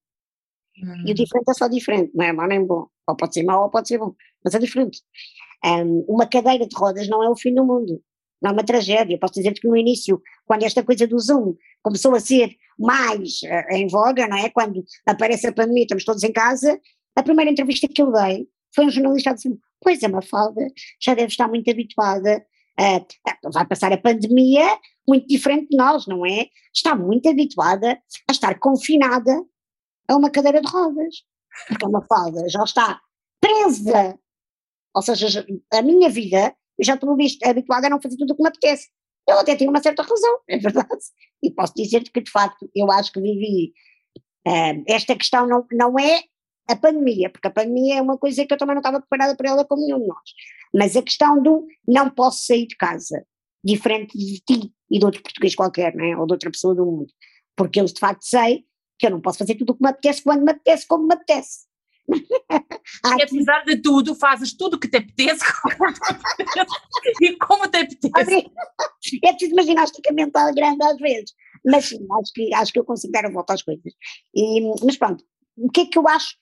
Hum. 0.77 1.05
E 1.07 1.11
o 1.11 1.15
diferente 1.15 1.51
é 1.51 1.55
só 1.55 1.67
diferente, 1.67 2.13
não 2.15 2.25
é 2.25 2.33
mau 2.33 2.47
nem 2.47 2.65
bom. 2.65 2.87
Ou 3.09 3.17
pode 3.17 3.35
ser 3.35 3.43
mau 3.43 3.65
ou 3.65 3.71
pode 3.71 3.89
ser 3.89 3.99
bom, 3.99 4.15
mas 4.45 4.55
é 4.55 4.59
diferente. 4.59 5.01
Um, 5.65 6.05
uma 6.09 6.27
cadeira 6.27 6.67
de 6.67 6.77
rodas 6.77 7.09
não 7.09 7.23
é 7.23 7.29
o 7.29 7.37
fim 7.37 7.55
do 7.55 7.65
mundo, 7.65 8.01
não 8.41 8.51
é 8.51 8.53
uma 8.53 8.65
tragédia. 8.65 9.19
Posso 9.19 9.35
dizer-te 9.35 9.61
que 9.61 9.69
no 9.69 9.77
início, 9.77 10.23
quando 10.47 10.63
esta 10.63 10.83
coisa 10.83 11.07
do 11.07 11.19
Zoom 11.19 11.55
começou 11.83 12.15
a 12.15 12.21
ser 12.21 12.55
mais 12.79 13.41
uh, 13.43 13.75
em 13.75 13.89
voga, 13.89 14.27
não 14.29 14.37
é? 14.37 14.51
Quando 14.51 14.85
aparece 15.07 15.47
a 15.47 15.53
pandemia, 15.53 15.83
estamos 15.83 16.05
todos 16.05 16.23
em 16.23 16.33
casa, 16.33 16.81
a 17.17 17.23
primeira 17.23 17.51
entrevista 17.51 17.89
que 17.89 18.01
eu 18.01 18.13
dei 18.13 18.47
foi 18.75 18.87
um 18.87 18.91
jornalista 18.91 19.31
a 19.31 19.35
dizer 19.35 19.59
pois 19.81 20.03
a 20.03 20.09
Mafalda 20.09 20.67
já 21.01 21.15
deve 21.15 21.29
estar 21.29 21.49
muito 21.49 21.71
habituada, 21.71 22.45
uh, 22.81 23.51
vai 23.53 23.67
passar 23.67 23.93
a 23.93 23.99
pandemia 23.99 24.79
muito 25.07 25.27
diferente 25.27 25.69
de 25.71 25.77
nós, 25.77 26.07
não 26.07 26.27
é? 26.27 26.47
Está 26.75 26.95
muito 26.95 27.29
habituada 27.29 27.99
a 28.29 28.33
estar 28.33 28.59
confinada 28.59 29.43
a 30.09 30.17
uma 30.17 30.31
cadeira 30.31 30.61
de 30.61 30.71
rodas, 30.71 31.23
porque 31.67 31.85
a 31.85 31.89
Mafalda 31.89 32.49
já 32.49 32.63
está 32.63 33.01
presa, 33.41 34.19
ou 34.99 35.03
seja, 35.03 35.47
a 35.73 35.81
minha 35.83 36.09
vida, 36.09 36.55
eu 36.77 36.85
já 36.85 36.95
estou 36.95 37.17
habituada 37.45 37.87
a 37.87 37.91
não 37.91 38.01
fazer 38.01 38.17
tudo 38.17 38.33
o 38.33 38.37
que 38.37 38.43
me 38.43 38.49
apetece. 38.49 38.89
Eu 39.29 39.39
até 39.39 39.55
tenho 39.55 39.71
uma 39.71 39.81
certa 39.81 40.03
razão, 40.03 40.41
é 40.49 40.59
verdade. 40.59 41.05
E 41.43 41.51
posso 41.53 41.73
dizer 41.77 42.03
que, 42.03 42.21
de 42.21 42.31
facto, 42.31 42.69
eu 42.75 42.91
acho 42.91 43.13
que 43.13 43.21
vivi. 43.21 43.73
Uh, 44.47 44.83
esta 44.87 45.15
questão 45.15 45.47
não, 45.47 45.65
não 45.73 45.99
é 45.99 46.23
a 46.69 46.75
pandemia, 46.75 47.31
porque 47.31 47.47
a 47.47 47.51
pandemia 47.51 47.99
é 47.99 48.03
uma 48.03 48.19
coisa 48.19 48.45
que 48.45 48.53
eu 48.53 48.59
também 48.59 48.75
não 48.75 48.81
estava 48.81 49.01
preparada 49.01 49.37
para 49.37 49.51
ela 49.51 49.65
como 49.65 49.85
nenhum 49.85 50.01
de 50.01 50.07
nós. 50.07 50.31
Mas 50.75 50.97
a 50.97 51.03
questão 51.03 51.41
do 51.43 51.67
não 51.87 52.11
posso 52.11 52.45
sair 52.45 52.67
de 52.67 52.77
casa, 52.77 53.25
diferente 53.65 54.19
de 54.19 54.41
ti 54.41 54.73
e 54.91 54.99
de 54.99 55.05
outro 55.05 55.23
português 55.23 55.55
qualquer, 55.55 55.95
não 55.95 56.05
é? 56.05 56.17
ou 56.17 56.27
de 56.27 56.33
outra 56.33 56.51
pessoa 56.51 56.75
do 56.75 56.85
mundo. 56.85 57.13
Porque 57.57 57.81
eu 57.81 57.85
de 57.85 57.99
facto 57.99 58.23
sei 58.23 58.65
que 58.99 59.07
eu 59.07 59.11
não 59.11 59.21
posso 59.21 59.39
fazer 59.39 59.55
tudo 59.55 59.71
o 59.71 59.77
que 59.77 59.83
me 59.83 59.91
apetece, 59.91 60.23
quando 60.23 60.45
me 60.45 60.51
apetece, 60.51 60.87
como 60.87 61.07
me 61.07 61.15
apetece. 61.15 61.68
E 62.09 63.23
apesar 63.23 63.65
de 63.65 63.77
tudo, 63.81 64.15
fazes 64.15 64.57
tudo 64.57 64.75
o 64.75 64.79
que 64.79 64.89
te 64.89 64.97
apetece 64.97 65.45
e 67.21 67.37
como 67.37 67.69
te 67.69 67.79
apetece. 67.79 68.51
É 69.23 69.33
preciso 69.33 69.53
uma 69.53 69.63
ginástica 69.63 70.13
mental 70.13 70.53
grande 70.55 70.83
às 70.85 70.97
vezes, 70.99 71.33
mas 71.65 71.87
sim, 71.87 71.99
acho 72.21 72.33
que, 72.33 72.55
acho 72.55 72.73
que 72.73 72.79
eu 72.79 72.85
consigo 72.85 73.13
dar 73.13 73.27
a 73.27 73.31
volta 73.31 73.55
às 73.55 73.63
coisas. 73.63 73.93
E, 74.35 74.61
mas 74.85 74.97
pronto, 74.97 75.25
o 75.57 75.71
que 75.71 75.83
é 75.83 75.87
que 75.87 75.99
eu 75.99 76.09
acho 76.09 76.37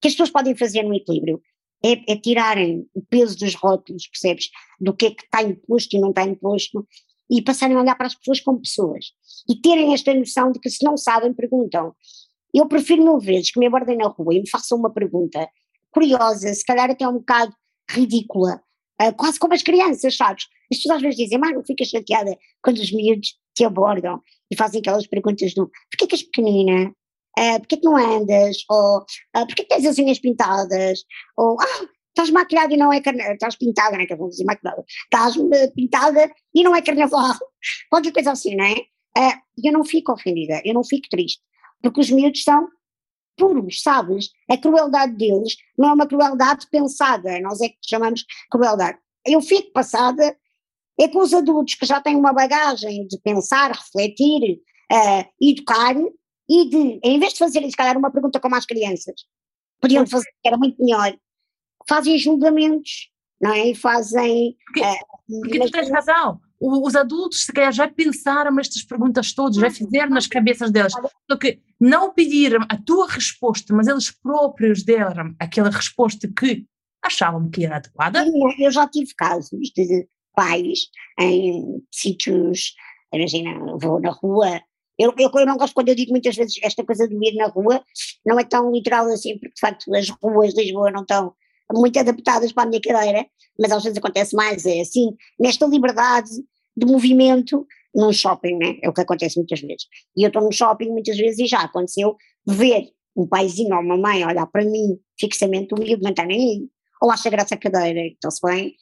que 0.00 0.08
as 0.08 0.14
pessoas 0.14 0.30
podem 0.30 0.56
fazer 0.56 0.82
no 0.82 0.94
equilíbrio? 0.94 1.40
É, 1.82 2.12
é 2.12 2.16
tirarem 2.16 2.86
o 2.94 3.02
peso 3.02 3.38
dos 3.38 3.54
rótulos, 3.54 4.06
percebes? 4.06 4.50
Do 4.78 4.94
que 4.94 5.06
é 5.06 5.10
que 5.10 5.24
está 5.24 5.42
imposto 5.42 5.96
e 5.96 6.00
não 6.00 6.10
está 6.10 6.24
imposto 6.24 6.86
e 7.30 7.40
passarem 7.40 7.76
a 7.76 7.80
olhar 7.80 7.94
para 7.94 8.08
as 8.08 8.14
pessoas 8.14 8.40
como 8.40 8.60
pessoas 8.60 9.12
e 9.48 9.54
terem 9.54 9.94
esta 9.94 10.12
noção 10.12 10.50
de 10.50 10.58
que 10.58 10.68
se 10.68 10.84
não 10.84 10.96
sabem, 10.96 11.32
perguntam. 11.32 11.94
Eu 12.54 12.66
prefiro 12.66 13.02
mil 13.02 13.18
vezes 13.18 13.50
que 13.50 13.58
me 13.58 13.66
abordem 13.66 13.96
na 13.96 14.08
rua 14.08 14.34
e 14.34 14.40
me 14.40 14.48
façam 14.48 14.78
uma 14.78 14.92
pergunta 14.92 15.48
curiosa, 15.90 16.52
se 16.52 16.64
calhar 16.64 16.90
até 16.90 17.06
um 17.06 17.14
bocado 17.14 17.52
ridícula, 17.90 18.62
uh, 19.02 19.14
quase 19.16 19.38
como 19.38 19.54
as 19.54 19.62
crianças, 19.62 20.16
sabes? 20.16 20.44
As 20.72 20.78
pessoas 20.78 20.96
às 20.96 21.02
vezes 21.02 21.16
dizem, 21.16 21.38
mas 21.38 21.52
não 21.52 21.64
ficas 21.64 21.88
chateada 21.88 22.36
quando 22.62 22.78
os 22.78 22.92
miúdos 22.92 23.34
te 23.54 23.64
abordam 23.64 24.20
e 24.50 24.56
fazem 24.56 24.80
aquelas 24.80 25.06
perguntas 25.06 25.52
do 25.54 25.70
porquê 25.90 26.06
que 26.06 26.14
és 26.14 26.22
pequenina? 26.22 26.92
Uh, 27.38 27.58
porquê 27.60 27.76
que 27.76 27.84
não 27.84 27.96
andas? 27.96 28.56
Ou 28.68 28.98
uh, 28.98 29.46
porquê 29.46 29.64
que 29.64 29.68
tens 29.68 29.86
as 29.86 29.98
unhas 29.98 30.18
pintadas? 30.18 31.04
Ou 31.36 31.56
ah, 31.60 31.86
estás 32.08 32.30
maquilhada 32.30 32.74
e 32.74 32.76
não 32.76 32.92
é 32.92 33.00
carnaval, 33.00 33.34
estás 33.34 33.56
pintada, 33.56 33.96
não 33.96 34.02
é 34.02 34.06
que 34.06 34.14
vou 34.14 34.28
dizer 34.28 34.44
maquilhada, 34.44 34.84
estás 35.04 35.36
pintada 35.74 36.30
e 36.54 36.62
não 36.62 36.74
é 36.74 36.82
carnaval, 36.82 37.34
qualquer 37.90 38.12
coisa 38.12 38.32
assim, 38.32 38.54
não 38.56 38.64
é? 38.64 38.74
Uh, 39.18 39.38
eu 39.64 39.72
não 39.72 39.84
fico 39.84 40.12
ofendida, 40.12 40.60
eu 40.64 40.74
não 40.74 40.84
fico 40.84 41.08
triste, 41.10 41.42
porque 41.82 42.00
os 42.00 42.10
miúdos 42.10 42.42
são 42.42 42.68
puros, 43.36 43.82
sabes? 43.82 44.30
A 44.48 44.56
crueldade 44.56 45.16
deles 45.16 45.56
não 45.76 45.90
é 45.90 45.92
uma 45.92 46.06
crueldade 46.06 46.66
pensada, 46.70 47.40
nós 47.40 47.60
é 47.60 47.68
que 47.68 47.76
chamamos 47.88 48.24
crueldade. 48.50 48.98
Eu 49.26 49.40
fico 49.40 49.72
passada 49.72 50.36
é 50.98 51.08
com 51.08 51.20
os 51.20 51.32
adultos 51.32 51.74
que 51.74 51.86
já 51.86 52.00
têm 52.00 52.14
uma 52.14 52.32
bagagem 52.32 53.06
de 53.06 53.18
pensar, 53.20 53.72
refletir, 53.72 54.60
uh, 54.92 55.24
educar, 55.40 55.94
e 56.48 56.68
de, 56.68 57.00
em 57.02 57.18
vez 57.18 57.32
de 57.32 57.38
fazerem, 57.38 57.70
se 57.70 57.76
calhar, 57.76 57.96
uma 57.96 58.10
pergunta 58.10 58.38
como 58.38 58.54
às 58.54 58.66
crianças, 58.66 59.14
podiam 59.80 60.06
fazer, 60.06 60.28
que 60.42 60.48
era 60.48 60.58
muito 60.58 60.82
melhor, 60.82 61.16
fazem 61.88 62.18
julgamentos, 62.18 63.08
não 63.40 63.52
é? 63.52 63.68
E 63.68 63.74
fazem. 63.74 64.56
Porque, 64.66 64.80
uh, 64.80 65.40
porque 65.40 65.60
tu 65.60 65.70
tens 65.70 65.90
razão. 65.90 66.40
Os 66.60 66.94
adultos, 66.94 67.46
se 67.46 67.52
calhar, 67.52 67.72
já 67.72 67.88
pensaram 67.88 68.58
estas 68.58 68.82
perguntas 68.82 69.32
todas, 69.32 69.56
já 69.56 69.70
fizeram 69.70 70.10
nas 70.10 70.26
cabeças 70.26 70.70
deles. 70.70 70.92
Só 71.30 71.36
que 71.38 71.58
não 71.80 72.12
pediram 72.12 72.66
a 72.68 72.76
tua 72.76 73.08
resposta, 73.08 73.74
mas 73.74 73.88
eles 73.88 74.10
próprios 74.10 74.82
deram 74.82 75.34
aquela 75.38 75.70
resposta 75.70 76.28
que 76.28 76.66
achavam 77.02 77.48
que 77.48 77.64
era 77.64 77.76
adequada. 77.76 78.26
Eu 78.58 78.70
já 78.70 78.86
tive 78.86 79.14
casos 79.14 79.58
de 79.74 80.06
pais 80.34 80.90
em 81.18 81.82
sítios, 81.90 82.74
imagina, 83.12 83.78
vou 83.78 83.98
na 83.98 84.10
rua 84.10 84.60
eu, 85.00 85.14
eu, 85.18 85.30
eu, 85.34 85.46
não 85.46 85.56
gosto 85.56 85.72
quando 85.72 85.88
eu 85.88 85.94
digo 85.94 86.10
muitas 86.10 86.36
vezes 86.36 86.56
esta 86.62 86.84
coisa 86.84 87.08
de 87.08 87.14
ir 87.14 87.34
na 87.34 87.46
rua, 87.46 87.82
não 88.24 88.38
é 88.38 88.44
tão 88.44 88.70
literal 88.70 89.06
assim, 89.06 89.38
porque 89.38 89.54
de 89.54 89.60
facto 89.60 89.94
as 89.94 90.10
ruas 90.10 90.52
de 90.52 90.62
Lisboa 90.62 90.90
não 90.90 91.00
estão 91.00 91.34
muito 91.72 91.98
adaptadas 91.98 92.52
para 92.52 92.64
a 92.64 92.66
minha 92.66 92.80
cadeira, 92.80 93.26
mas 93.58 93.72
às 93.72 93.82
vezes 93.82 93.98
acontece 93.98 94.34
mais, 94.34 94.64
é 94.66 94.80
assim, 94.80 95.14
nesta 95.38 95.66
liberdade 95.66 96.30
de 96.76 96.86
movimento 96.86 97.66
num 97.94 98.12
shopping, 98.12 98.56
né? 98.56 98.78
é 98.82 98.88
o 98.88 98.92
que 98.92 99.00
acontece 99.00 99.36
muitas 99.36 99.60
vezes. 99.60 99.86
E 100.16 100.22
eu 100.22 100.28
estou 100.28 100.42
no 100.42 100.52
shopping 100.52 100.90
muitas 100.90 101.16
vezes 101.16 101.38
e 101.40 101.46
já 101.46 101.60
aconteceu 101.60 102.16
ver 102.46 102.88
um 103.16 103.26
paizinho 103.26 103.74
ou 103.74 103.82
uma 103.82 103.96
mãe 103.96 104.24
olhar 104.24 104.46
para 104.46 104.64
mim 104.64 104.98
fixamente, 105.18 105.74
o 105.74 105.78
miúdo 105.78 106.02
não 106.02 106.10
está 106.10 106.24
nem 106.24 106.70
ou 107.00 107.10
acha 107.10 107.30
graça 107.30 107.54
a 107.54 107.58
cadeira, 107.58 108.00
então-se 108.06 108.40
bem, 108.44 108.76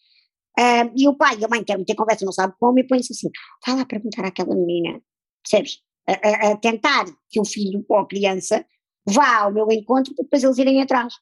uh, 0.59 0.93
e 0.97 1.07
o 1.07 1.15
pai 1.15 1.39
e 1.39 1.45
a 1.45 1.49
mãe 1.49 1.63
querem 1.63 1.85
ter 1.85 1.95
conversa, 1.95 2.25
não 2.25 2.33
sabe 2.33 2.53
como, 2.59 2.79
e 2.79 2.85
põe-se 2.85 3.13
assim, 3.13 3.31
vai 3.65 3.77
lá 3.77 3.87
perguntar 3.87 4.25
àquela 4.25 4.55
menina, 4.55 5.01
percebes? 5.43 5.79
A, 6.07 6.13
a, 6.13 6.53
a 6.53 6.57
tentar 6.57 7.05
que 7.31 7.41
o 7.41 7.45
filho 7.45 7.85
ou 7.89 7.99
a 7.99 8.09
criança 8.09 8.67
vá 9.09 9.39
ao 9.39 9.53
meu 9.53 9.71
encontro 9.71 10.15
para 10.15 10.25
depois 10.25 10.45
eles 10.45 10.59
irem 10.59 10.83
atrás. 10.83 11.15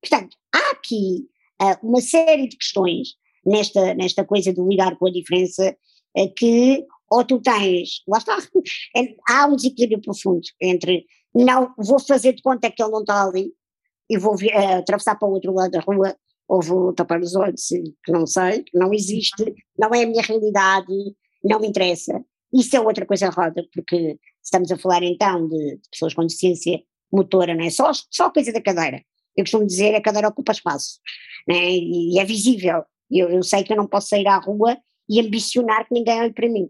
Portanto, 0.00 0.36
há 0.54 0.70
aqui 0.72 1.26
uh, 1.62 1.86
uma 1.86 2.00
série 2.00 2.48
de 2.48 2.56
questões 2.56 3.14
nesta, 3.44 3.94
nesta 3.94 4.24
coisa 4.24 4.52
de 4.52 4.60
lidar 4.60 4.96
com 4.96 5.06
a 5.06 5.12
diferença 5.12 5.76
uh, 6.16 6.34
que 6.34 6.84
ou 7.10 7.24
tu 7.24 7.40
tens, 7.40 8.02
lá 8.08 8.18
está, 8.18 8.38
é, 8.96 9.14
há 9.28 9.46
um 9.46 9.56
desequilíbrio 9.56 10.00
profundo 10.00 10.42
entre 10.60 11.06
não 11.34 11.74
vou 11.76 12.00
fazer 12.00 12.32
de 12.32 12.42
conta 12.42 12.70
que 12.70 12.82
ele 12.82 12.92
não 12.92 13.00
está 13.00 13.24
ali 13.24 13.52
e 14.08 14.18
vou 14.18 14.34
uh, 14.34 14.78
atravessar 14.78 15.16
para 15.16 15.28
o 15.28 15.32
outro 15.32 15.52
lado 15.52 15.72
da 15.72 15.80
rua 15.80 16.16
ou 16.48 16.62
vou 16.62 16.92
tapar 16.92 17.20
os 17.20 17.34
olhos, 17.34 17.68
que 17.68 18.12
não 18.12 18.26
sei, 18.26 18.64
que 18.64 18.78
não 18.78 18.92
existe, 18.92 19.54
não 19.78 19.94
é 19.94 20.02
a 20.02 20.06
minha 20.06 20.22
realidade, 20.22 20.92
não 21.42 21.58
me 21.58 21.68
interessa. 21.68 22.22
Isso 22.52 22.76
é 22.76 22.80
outra 22.80 23.06
coisa 23.06 23.26
errada, 23.26 23.66
porque 23.72 24.18
estamos 24.42 24.70
a 24.70 24.76
falar 24.76 25.02
então 25.02 25.48
de, 25.48 25.76
de 25.76 25.88
pessoas 25.90 26.14
com 26.14 26.22
deficiência 26.22 26.82
motora, 27.14 27.54
não 27.54 27.64
é 27.64 27.70
só, 27.70 27.90
só 28.10 28.30
coisa 28.30 28.52
da 28.52 28.60
cadeira. 28.60 29.02
Eu 29.36 29.44
costumo 29.44 29.66
dizer 29.66 29.94
a 29.94 30.00
cadeira 30.00 30.28
ocupa 30.28 30.52
espaço, 30.52 31.00
né? 31.48 31.70
e, 31.70 32.14
e 32.14 32.18
é 32.18 32.24
visível. 32.24 32.84
Eu, 33.10 33.28
eu 33.30 33.42
sei 33.42 33.62
que 33.62 33.72
eu 33.72 33.76
não 33.76 33.86
posso 33.86 34.08
sair 34.08 34.26
à 34.26 34.38
rua 34.38 34.76
e 35.08 35.20
ambicionar 35.20 35.86
que 35.86 35.94
ninguém 35.94 36.20
olhe 36.20 36.32
para 36.32 36.48
mim. 36.48 36.68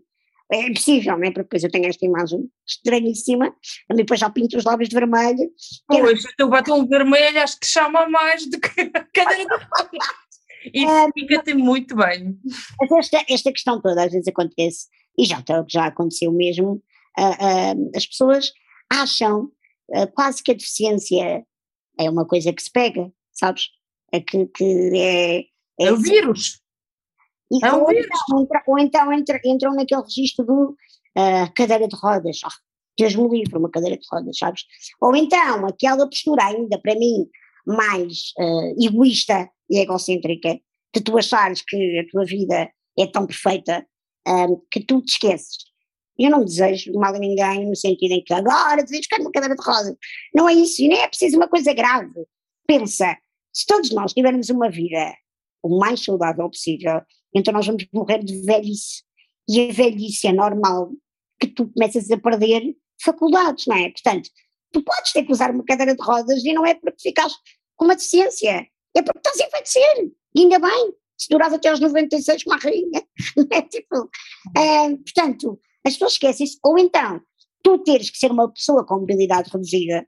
É 0.53 0.69
impossível, 0.69 1.17
não 1.17 1.25
é? 1.25 1.31
Porque 1.31 1.45
depois 1.45 1.65
eu 1.65 1.71
tenho 1.71 1.87
esta 1.87 2.05
imagem 2.05 2.51
estranhíssima, 2.69 3.55
e 3.91 3.95
depois 3.95 4.21
já 4.21 4.29
pinto 4.29 4.57
os 4.59 4.65
lábios 4.65 4.89
de 4.89 4.95
vermelho. 4.95 5.51
Pois, 5.89 6.25
o 6.25 6.37
teu 6.37 6.49
batom 6.49 6.87
vermelho 6.87 7.43
acho 7.43 7.59
que 7.59 7.67
chama 7.67 8.09
mais 8.09 8.49
do 8.49 8.61
que 8.61 8.81
a 8.81 9.05
cadeira 9.13 9.59
de 9.59 9.99
E 10.75 10.85
é, 10.85 11.09
fica-te 11.13 11.55
muito 11.55 11.97
bem. 11.97 12.39
Esta, 12.99 13.25
esta 13.29 13.53
questão 13.53 13.81
toda 13.81 14.05
às 14.05 14.13
vezes 14.13 14.29
acontece, 14.29 14.87
e 15.19 15.25
já, 15.25 15.43
já 15.69 15.87
aconteceu 15.87 16.31
mesmo, 16.31 16.83
uh, 17.19 17.23
uh, 17.23 17.91
as 17.97 18.07
pessoas 18.07 18.53
acham 18.91 19.51
quase 20.15 20.43
que 20.43 20.51
a 20.51 20.55
deficiência 20.55 21.45
é 21.99 22.11
uma 22.11 22.27
coisa 22.27 22.53
que 22.53 22.63
se 22.63 22.71
pega, 22.71 23.11
sabes? 23.33 23.69
É 24.13 24.21
que, 24.21 24.47
que 24.47 24.65
é, 24.95 25.41
é. 25.41 25.45
É 25.81 25.93
o 25.93 25.97
vírus. 25.97 26.61
É 27.63 27.73
um 27.73 27.81
ou, 27.81 27.89
vírus. 27.89 28.07
Então, 28.07 28.41
entra, 28.41 28.63
ou 28.67 28.79
então 28.79 29.13
entra, 29.13 29.41
entram 29.45 29.75
naquele 29.75 30.03
registro 30.03 30.45
do 30.45 30.77
cadeira 31.55 31.87
de 31.87 31.97
rodas. 31.97 32.41
Oh, 32.45 32.49
Deus 32.99 33.15
me 33.15 33.29
livre, 33.29 33.59
uma 33.59 33.71
cadeira 33.71 33.97
de 33.97 34.07
rodas, 34.11 34.39
sabes? 34.39 34.65
Ou 35.01 35.15
então 35.17 35.67
aquela 35.67 36.09
postura 36.09 36.45
ainda 36.45 36.79
para 36.79 36.95
mim 36.95 37.29
mais 37.67 38.33
egoísta 38.79 39.51
e 39.71 39.79
egocêntrica, 39.79 40.61
de 40.95 41.01
tu 41.01 41.17
achares 41.19 41.63
que 41.63 41.99
a 41.99 42.11
tua 42.11 42.25
vida 42.25 42.71
é 42.99 43.07
tão 43.07 43.27
perfeita 43.27 43.87
um, 44.27 44.61
que 44.71 44.81
tu 44.81 45.01
te 45.03 45.13
esqueces 45.13 45.74
Eu 46.19 46.31
não 46.31 46.45
desejo 46.45 46.93
mal 46.95 47.15
a 47.15 47.19
ninguém 47.19 47.67
no 47.67 47.75
sentido 47.75 48.13
em 48.13 48.23
que 48.23 48.33
agora 48.33 48.83
desejo 48.83 49.03
ficar 49.03 49.19
numa 49.19 49.33
cadeira 49.33 49.57
de 49.57 49.63
rodas. 49.63 49.97
Não 50.35 50.49
é 50.49 50.55
isso, 50.55 50.83
e 50.83 50.89
nem 50.89 51.01
é 51.01 51.09
preciso 51.09 51.37
uma 51.37 51.49
coisa 51.49 51.73
grave. 51.73 52.25
Pensa, 52.67 53.17
se 53.53 53.67
todos 53.67 53.91
nós 53.91 54.13
tivermos 54.13 54.49
uma 54.51 54.71
vida 54.71 55.15
o 55.63 55.79
mais 55.79 56.05
saudável 56.05 56.49
possível, 56.49 57.01
então 57.35 57.53
nós 57.53 57.67
vamos 57.67 57.87
morrer 57.93 58.23
de 58.23 58.43
velhice. 58.43 59.03
E 59.49 59.69
a 59.69 59.73
velhice 59.73 60.27
é 60.27 60.33
normal 60.33 60.91
que 61.41 61.49
tu 61.49 61.69
começas 61.69 62.11
a 62.11 62.19
perder 62.19 62.77
faculdades, 63.03 63.67
não 63.67 63.77
é? 63.77 63.91
Portanto, 63.91 64.31
tu 64.73 64.83
podes 64.83 65.13
ter 65.13 65.25
que 65.25 65.33
usar 65.33 65.51
uma 65.51 65.65
cadeira 65.65 65.95
de 65.95 66.03
rodas 66.03 66.45
e 66.45 66.53
não 66.53 66.65
é 66.67 66.75
porque 66.75 67.03
ficaste 67.03 67.39
com 67.77 67.87
uma 67.87 67.97
deficiência, 67.97 68.67
é 68.97 69.03
porque 69.03 69.19
estás 69.19 69.41
a 69.41 69.47
envelhecer. 69.47 70.13
E 70.35 70.41
ainda 70.41 70.59
bem, 70.59 70.93
se 71.19 71.29
duras 71.29 71.53
até 71.53 71.69
aos 71.69 71.81
96 71.81 72.45
com 72.45 72.53
a 72.53 72.57
rainha. 72.57 73.03
é 73.51 73.63
tipo, 73.63 74.11
é, 74.57 74.91
portanto, 74.97 75.61
as 75.87 75.95
pessoas 75.95 76.13
esquecem-se, 76.13 76.59
ou 76.65 76.79
então 76.79 77.21
tu 77.63 77.79
teres 77.79 78.11
que 78.11 78.19
ser 78.19 78.31
uma 78.31 78.51
pessoa 78.53 78.85
com 78.85 79.01
mobilidade 79.01 79.51
reduzida, 79.51 80.07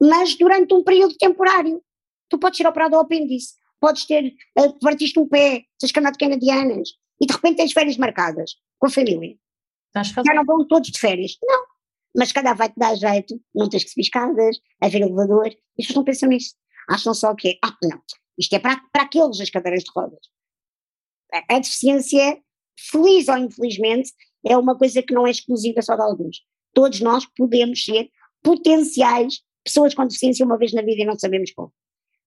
mas 0.00 0.36
durante 0.36 0.74
um 0.74 0.84
período 0.84 1.16
temporário. 1.16 1.82
Tu 2.28 2.38
podes 2.38 2.56
ser 2.56 2.66
operado 2.66 2.96
ao 2.96 3.02
apêndice, 3.02 3.54
podes 3.78 4.06
ter, 4.06 4.34
uh, 4.58 4.78
partiste 4.80 5.18
um 5.18 5.28
pé, 5.28 5.64
tens 5.78 5.92
andar 5.96 6.10
de 6.10 6.18
canadianas, 6.18 6.90
e 7.20 7.26
de 7.26 7.32
repente 7.32 7.56
tens 7.56 7.72
férias 7.72 7.96
marcadas 7.96 8.52
com 8.78 8.86
a 8.86 8.90
família. 8.90 9.36
Já 10.26 10.34
não 10.34 10.44
vão 10.44 10.66
todos 10.66 10.90
de 10.90 10.98
férias. 10.98 11.36
Não. 11.42 11.64
Mas 12.16 12.32
calhar 12.32 12.56
vai-te 12.56 12.74
dar 12.76 12.94
jeito, 12.94 13.40
não 13.54 13.68
tens 13.68 13.84
que 13.84 13.90
subir 13.90 14.02
escadas, 14.02 14.58
haver 14.80 15.02
elevador, 15.02 15.48
e 15.48 15.50
as 15.50 15.86
pessoas 15.86 15.96
não 15.96 16.04
pensam 16.04 16.28
nisso. 16.28 16.54
Acham 16.88 17.14
só 17.14 17.34
que, 17.34 17.58
ah, 17.62 17.76
não, 17.82 18.00
isto 18.38 18.52
é 18.54 18.58
para, 18.58 18.80
para 18.92 19.02
aqueles 19.02 19.40
as 19.40 19.50
cadeiras 19.50 19.84
de 19.84 19.90
rodas. 19.94 20.20
A, 21.32 21.56
a 21.56 21.58
deficiência, 21.58 22.40
feliz 22.78 23.28
ou 23.28 23.36
infelizmente, 23.36 24.10
é 24.46 24.56
uma 24.56 24.76
coisa 24.76 25.02
que 25.02 25.14
não 25.14 25.26
é 25.26 25.30
exclusiva 25.30 25.82
só 25.82 25.96
de 25.96 26.02
alguns. 26.02 26.38
Todos 26.72 27.00
nós 27.00 27.26
podemos 27.36 27.84
ser 27.84 28.08
potenciais 28.42 29.40
pessoas 29.64 29.94
com 29.94 30.06
deficiência 30.06 30.44
uma 30.44 30.58
vez 30.58 30.72
na 30.72 30.82
vida 30.82 31.02
e 31.02 31.06
não 31.06 31.18
sabemos 31.18 31.52
como. 31.52 31.72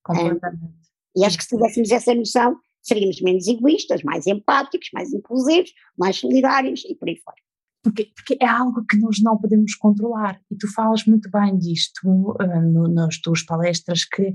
Completamente. 0.03 0.73
e 1.15 1.25
acho 1.25 1.37
que 1.37 1.43
se 1.43 1.49
tivéssemos 1.49 1.91
essa 1.91 2.15
noção, 2.15 2.57
seríamos 2.81 3.21
menos 3.21 3.47
egoístas, 3.47 4.01
mais 4.03 4.25
empáticos, 4.25 4.89
mais 4.93 5.13
inclusivos, 5.13 5.71
mais 5.97 6.15
solidários 6.15 6.83
e 6.85 6.95
por 6.95 7.09
aí 7.09 7.17
fora. 7.17 7.37
Porque, 7.83 8.11
porque, 8.15 8.37
é 8.41 8.47
algo 8.47 8.85
que 8.85 8.97
nós 8.97 9.21
não 9.21 9.37
podemos 9.37 9.75
controlar. 9.75 10.41
E 10.51 10.55
tu 10.55 10.71
falas 10.73 11.05
muito 11.05 11.29
bem 11.29 11.57
disto 11.57 12.01
uh, 12.05 12.61
no, 12.61 12.87
nas 12.87 13.19
tuas 13.19 13.43
palestras, 13.43 14.03
que 14.03 14.33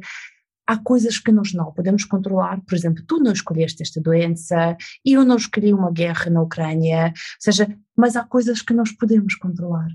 há 0.73 0.79
coisas 0.83 1.19
que 1.19 1.31
nós 1.31 1.53
não 1.53 1.73
podemos 1.73 2.05
controlar. 2.05 2.61
Por 2.65 2.75
exemplo, 2.75 3.05
tu 3.07 3.19
não 3.19 3.33
escolheste 3.33 3.83
esta 3.83 4.01
doença, 4.01 4.77
eu 5.05 5.25
não 5.25 5.37
escolhi 5.37 5.73
uma 5.73 5.93
guerra 5.93 6.31
na 6.31 6.43
Ucrânia, 6.43 7.09
ou 7.09 7.13
seja, 7.39 7.69
mas 7.97 8.17
há 8.17 8.25
coisas 8.25 8.63
que 8.63 8.73
nós 8.73 8.91
podemos 8.93 9.35
controlar. 9.35 9.89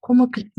Como 0.00 0.24
é 0.24 0.28
que... 0.28 0.50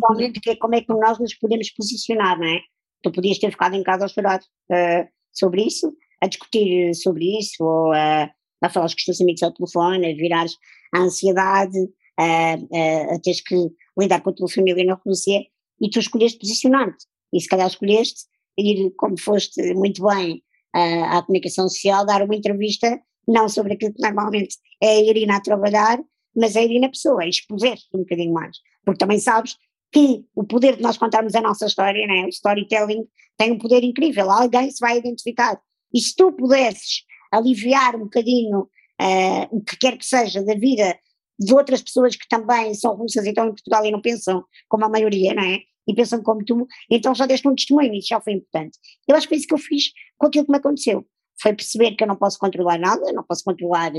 Como 0.60 0.76
é 0.76 0.82
que 0.82 0.94
nós 0.94 1.18
nos 1.20 1.34
podemos 1.36 1.72
posicionar, 1.72 2.38
não 2.38 2.46
é? 2.46 2.60
Tu 3.04 3.12
podias 3.12 3.40
ter 3.40 3.52
ficado 3.52 3.76
em 3.76 3.84
casa 3.84 4.06
a 4.06 4.08
chorar 4.08 4.40
uh, 4.40 5.08
sobre 5.32 5.64
isso, 5.64 5.96
a 6.22 6.28
discutir 6.28 6.94
sobre 6.94 7.40
isso, 7.40 7.64
ou 7.64 7.92
uh, 7.92 8.30
a 8.62 8.70
falar 8.70 8.88
com 8.88 8.96
os 8.96 9.06
teus 9.06 9.22
amigos 9.22 9.42
ao 9.42 9.54
telefone, 9.54 10.12
a 10.12 10.16
virar 10.16 10.46
a 10.94 11.00
ansiedade, 11.00 11.80
uh, 11.80 13.16
a 13.16 13.20
teres 13.24 13.42
que 13.42 13.56
lidar 13.98 14.22
com 14.22 14.30
a 14.30 14.34
tua 14.34 14.50
família 14.50 14.86
na 14.86 14.94
Rússia, 14.94 15.42
e 15.80 15.90
tu 15.90 16.00
escolheste 16.00 16.38
posicionar-te. 16.38 17.06
E 17.34 17.40
se 17.40 17.48
calhar 17.48 17.66
escolheste 17.66 18.30
ir, 18.58 18.92
como 18.98 19.20
foste 19.20 19.74
muito 19.74 20.06
bem 20.06 20.44
uh, 20.76 21.04
à 21.06 21.22
comunicação 21.24 21.68
social, 21.68 22.06
dar 22.06 22.22
uma 22.22 22.36
entrevista, 22.36 23.00
não 23.28 23.48
sobre 23.48 23.74
aquilo 23.74 23.94
que 23.94 24.02
normalmente 24.02 24.58
é 24.82 24.90
a 24.90 25.02
Irina 25.02 25.38
a 25.38 25.42
trabalhar, 25.42 26.00
mas 26.36 26.56
a 26.56 26.62
Irina 26.62 26.90
pessoa, 26.90 27.26
exposer-te 27.26 27.88
um 27.94 28.00
bocadinho 28.00 28.34
mais. 28.34 28.58
Porque 28.86 29.00
também 29.00 29.20
sabes 29.20 29.56
que 29.92 30.26
o 30.36 30.44
poder 30.44 30.78
de 30.78 30.82
nós 30.82 30.98
contarmos 30.98 31.36
a 31.36 31.42
nossa 31.42 31.66
história, 31.66 32.08
né? 32.08 32.26
o 32.26 32.30
storytelling, 32.30 33.06
tem 33.38 33.52
um 33.52 33.58
poder 33.58 33.84
incrível, 33.84 34.30
alguém 34.32 34.72
se 34.72 34.80
vai 34.80 34.98
identificar. 34.98 35.60
E 35.94 36.00
se 36.00 36.16
tu 36.16 36.32
pudesses 36.32 37.04
aliviar 37.32 37.96
um 37.96 38.06
bocadinho 38.06 38.62
uh, 38.62 39.48
o 39.52 39.62
que 39.62 39.78
quer 39.78 39.98
que 39.98 40.06
seja 40.06 40.44
da 40.44 40.54
vida 40.54 40.98
de 41.40 41.54
outras 41.54 41.82
pessoas 41.82 42.16
que 42.16 42.28
também 42.30 42.74
são 42.74 42.96
russas 42.96 43.26
e 43.26 43.30
estão 43.30 43.48
em 43.48 43.52
Portugal 43.52 43.86
e 43.86 43.92
não 43.92 44.02
pensam 44.02 44.44
como 44.70 44.86
a 44.86 44.90
maioria, 44.90 45.34
não 45.34 45.44
é? 45.44 45.60
E 45.88 45.94
pensam 45.94 46.22
como 46.22 46.44
tu, 46.46 46.68
então 46.90 47.14
já 47.14 47.26
deste 47.26 47.48
um 47.48 47.56
testemunho, 47.56 47.94
isso 47.94 48.10
já 48.10 48.22
foi 48.22 48.34
importante. 48.34 48.78
Eu 49.08 49.16
acho 49.16 49.28
que 49.28 49.30
foi 49.30 49.38
isso 49.38 49.48
que 49.48 49.54
eu 49.54 49.58
fiz 49.58 49.86
com 50.18 50.28
aquilo 50.28 50.46
que 50.46 50.52
me 50.52 50.58
aconteceu. 50.58 51.06
Foi 51.42 51.54
perceber 51.54 51.96
que 51.96 52.04
eu 52.04 52.08
não 52.08 52.16
posso 52.16 52.38
controlar 52.38 52.78
nada, 52.78 53.12
não 53.14 53.24
posso 53.24 53.44
controlar, 53.44 53.92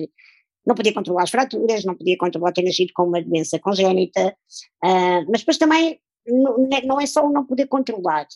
não 0.65 0.75
podia 0.75 0.95
controlar 0.95 1.25
as 1.25 1.31
fraturas, 1.31 1.85
não 1.85 1.97
podia 1.97 2.17
controlar 2.17 2.53
ter 2.53 2.63
nascido 2.63 2.93
com 2.95 3.05
uma 3.05 3.21
doença 3.21 3.59
congénita, 3.59 4.37
uh, 4.85 5.25
mas 5.29 5.41
depois 5.41 5.59
também 5.59 5.99
não, 6.27 6.69
não 6.85 7.01
é 7.01 7.07
só 7.07 7.27
o 7.27 7.33
não 7.33 7.45
poder 7.45 7.67
controlar. 7.67 8.27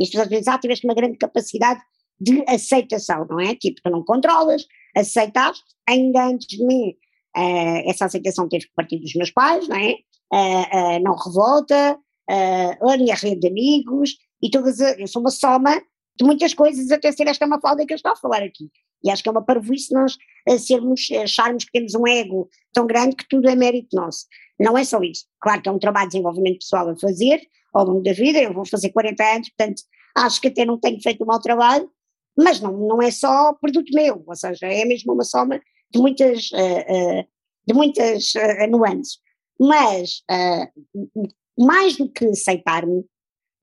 As 0.00 0.08
pessoas 0.08 0.28
dizem, 0.28 0.52
ah, 0.52 0.58
tiveste 0.58 0.86
uma 0.86 0.94
grande 0.94 1.16
capacidade 1.16 1.80
de 2.20 2.42
aceitação, 2.48 3.26
não 3.28 3.40
é? 3.40 3.54
Tipo, 3.54 3.80
tu 3.82 3.90
não 3.90 4.04
controlas, 4.04 4.64
aceitaste, 4.96 5.62
ainda 5.88 6.26
antes 6.26 6.46
de 6.48 6.64
mim, 6.64 6.94
uh, 7.36 7.88
essa 7.88 8.06
aceitação 8.06 8.48
teve 8.48 8.66
que 8.66 8.74
partir 8.74 8.98
dos 8.98 9.14
meus 9.14 9.30
pais, 9.30 9.68
não 9.68 9.76
é? 9.76 9.94
Uh, 10.32 11.02
não 11.04 11.14
revolta, 11.14 11.98
uh, 12.30 12.88
a 12.88 12.96
minha 12.96 13.14
rede 13.14 13.40
de 13.40 13.48
amigos 13.48 14.16
e 14.42 14.50
todas, 14.50 14.80
a, 14.80 14.92
eu 14.92 15.06
sou 15.06 15.20
uma 15.20 15.30
soma 15.30 15.80
de 16.18 16.24
muitas 16.24 16.54
coisas 16.54 16.90
até 16.90 17.12
ser 17.12 17.26
esta 17.26 17.46
uma 17.46 17.60
falda 17.60 17.84
que 17.84 17.92
eu 17.92 17.96
estou 17.96 18.12
a 18.12 18.16
falar 18.16 18.42
aqui. 18.42 18.70
E 19.04 19.10
acho 19.10 19.22
que 19.22 19.28
é 19.28 19.32
uma 19.32 19.44
parvoíce 19.44 19.92
nós 19.92 20.16
uh, 20.48 20.58
sermos, 20.58 21.08
acharmos 21.22 21.64
que 21.64 21.72
temos 21.72 21.94
um 21.94 22.06
ego 22.06 22.48
tão 22.72 22.86
grande 22.86 23.16
que 23.16 23.28
tudo 23.28 23.48
é 23.48 23.54
mérito 23.54 23.94
nosso. 23.94 24.26
Não 24.58 24.76
é 24.76 24.84
só 24.84 25.00
isso. 25.00 25.26
Claro 25.40 25.62
que 25.62 25.68
é 25.68 25.72
um 25.72 25.78
trabalho 25.78 26.06
de 26.06 26.12
desenvolvimento 26.12 26.60
pessoal 26.60 26.88
a 26.88 26.96
fazer 26.96 27.40
ao 27.74 27.84
longo 27.84 28.02
da 28.02 28.12
vida, 28.12 28.38
eu 28.38 28.54
vou 28.54 28.64
fazer 28.64 28.88
40 28.90 29.22
anos, 29.22 29.50
portanto 29.50 29.82
acho 30.16 30.40
que 30.40 30.48
até 30.48 30.64
não 30.64 30.80
tenho 30.80 31.00
feito 31.02 31.22
um 31.22 31.26
mau 31.26 31.38
trabalho, 31.38 31.90
mas 32.34 32.58
não, 32.58 32.72
não 32.72 33.02
é 33.02 33.10
só 33.10 33.52
produto 33.52 33.92
meu, 33.94 34.24
ou 34.26 34.34
seja, 34.34 34.66
é 34.66 34.84
mesmo 34.86 35.12
uma 35.12 35.24
soma 35.24 35.60
de 35.90 36.00
muitas, 36.00 36.50
uh, 36.52 36.56
uh, 36.56 37.24
de 37.66 37.74
muitas 37.74 38.32
nuances. 38.70 39.18
Mas 39.60 40.22
mais 41.58 41.96
do 41.96 42.08
que 42.08 42.26
aceitar-me, 42.26 43.04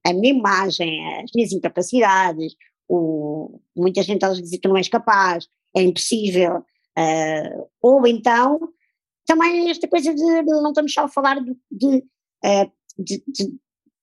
a 0.04 0.12
minha 0.12 0.34
imagem, 0.34 1.22
as 1.22 1.30
minhas 1.34 1.52
incapacidades, 1.52 2.54
o, 2.88 3.60
muita 3.76 4.02
gente 4.02 4.24
às 4.24 4.36
vezes 4.36 4.50
diz 4.50 4.60
que 4.60 4.68
não 4.68 4.76
és 4.76 4.88
capaz, 4.88 5.48
é 5.74 5.82
impossível, 5.82 6.58
uh, 6.58 7.70
ou 7.80 8.06
então 8.06 8.60
também 9.26 9.70
esta 9.70 9.88
coisa 9.88 10.14
de, 10.14 10.42
não 10.42 10.68
estamos 10.68 10.92
só 10.92 11.04
a 11.04 11.08
falar 11.08 11.42
de, 11.42 11.56
de, 11.70 11.96
uh, 12.44 12.72
de, 12.98 13.24
de, 13.26 13.58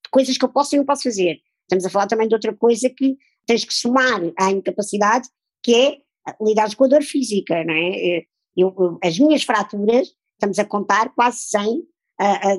coisas 0.10 0.38
que 0.38 0.43
eu 0.43 0.49
posso 0.49 0.75
e 0.75 0.77
não 0.77 0.86
posso 0.86 1.04
fazer, 1.04 1.39
estamos 1.62 1.86
a 1.86 1.89
falar 1.89 2.08
também 2.08 2.27
de 2.27 2.34
outra 2.34 2.56
coisa 2.56 2.89
que 2.89 3.17
tens 3.45 3.63
que 3.63 3.73
somar 3.73 4.21
à 4.39 4.51
incapacidade, 4.51 5.27
que 5.63 5.75
é 5.75 5.97
lidar 6.41 6.75
com 6.75 6.86
a 6.86 6.88
dor 6.88 7.04
física, 7.04 7.63
não 7.63 7.73
é? 7.73 8.23
Eu, 8.56 8.99
as 9.04 9.17
minhas 9.17 9.43
fraturas, 9.43 10.13
estamos 10.34 10.60
a 10.60 10.65
contar 10.65 11.13
quase 11.13 11.39
100 11.41 11.80
uh, 11.80 11.86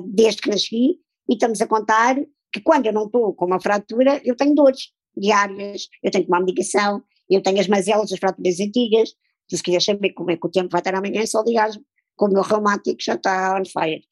desde 0.05 0.41
que 0.41 0.49
nasci, 0.49 0.99
e 1.33 1.35
estamos 1.35 1.59
a 1.61 1.67
contar 1.67 2.15
que 2.51 2.61
quando 2.61 2.85
eu 2.85 2.93
não 2.93 3.05
estou 3.05 3.33
com 3.33 3.45
uma 3.45 3.59
fratura, 3.59 4.21
eu 4.23 4.35
tenho 4.35 4.53
dores 4.53 4.91
diárias, 5.17 5.87
eu 6.03 6.11
tenho 6.11 6.23
que 6.23 6.29
tomar 6.29 6.41
medicação, 6.41 7.03
eu 7.27 7.41
tenho 7.41 7.59
as 7.59 7.67
mazelas, 7.67 8.13
as 8.13 8.19
fraturas 8.19 8.59
antigas, 8.59 9.13
se 9.49 9.61
quiser 9.61 9.81
saber 9.81 10.13
como 10.13 10.31
é 10.31 10.37
que 10.37 10.45
o 10.45 10.49
tempo 10.49 10.69
vai 10.69 10.79
estar 10.79 10.95
amanhã, 10.95 11.21
é 11.21 11.25
só 11.25 11.41
ligar 11.41 11.69
com 12.15 12.27
o 12.27 12.29
meu 12.31 12.43
reumático 12.43 13.01
já 13.01 13.15
está 13.15 13.59
on 13.59 13.65
fire. 13.65 14.03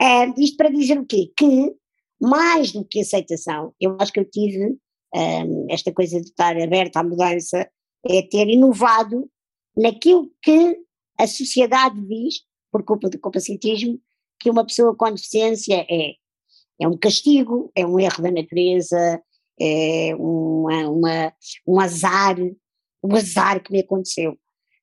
É, 0.00 0.26
isto 0.40 0.56
para 0.56 0.68
dizer 0.68 0.98
o 0.98 1.06
quê? 1.06 1.32
Que 1.36 1.72
mais 2.20 2.72
do 2.72 2.84
que 2.84 3.00
aceitação, 3.00 3.72
eu 3.80 3.96
acho 4.00 4.12
que 4.12 4.20
eu 4.20 4.28
tive 4.28 4.76
um, 5.14 5.66
esta 5.70 5.92
coisa 5.92 6.20
de 6.20 6.28
estar 6.28 6.56
aberta 6.60 7.00
à 7.00 7.04
mudança, 7.04 7.68
é 8.04 8.22
ter 8.22 8.48
inovado 8.48 9.30
naquilo 9.76 10.30
que 10.42 10.76
a 11.18 11.26
sociedade 11.26 12.00
diz, 12.06 12.42
por 12.70 12.84
culpa 12.84 13.08
do 13.08 13.18
capacitismo, 13.18 14.00
que 14.40 14.50
uma 14.50 14.64
pessoa 14.64 14.94
com 14.96 15.12
deficiência 15.12 15.86
é 15.88 16.14
é 16.80 16.86
um 16.86 16.96
castigo, 16.96 17.70
é 17.74 17.86
um 17.86 17.98
erro 17.98 18.22
da 18.22 18.30
natureza, 18.30 19.22
é 19.60 20.14
uma, 20.16 20.88
uma, 20.88 21.32
um 21.66 21.80
azar, 21.80 22.36
um 23.02 23.14
azar 23.16 23.62
que 23.62 23.72
me 23.72 23.80
aconteceu. 23.80 24.36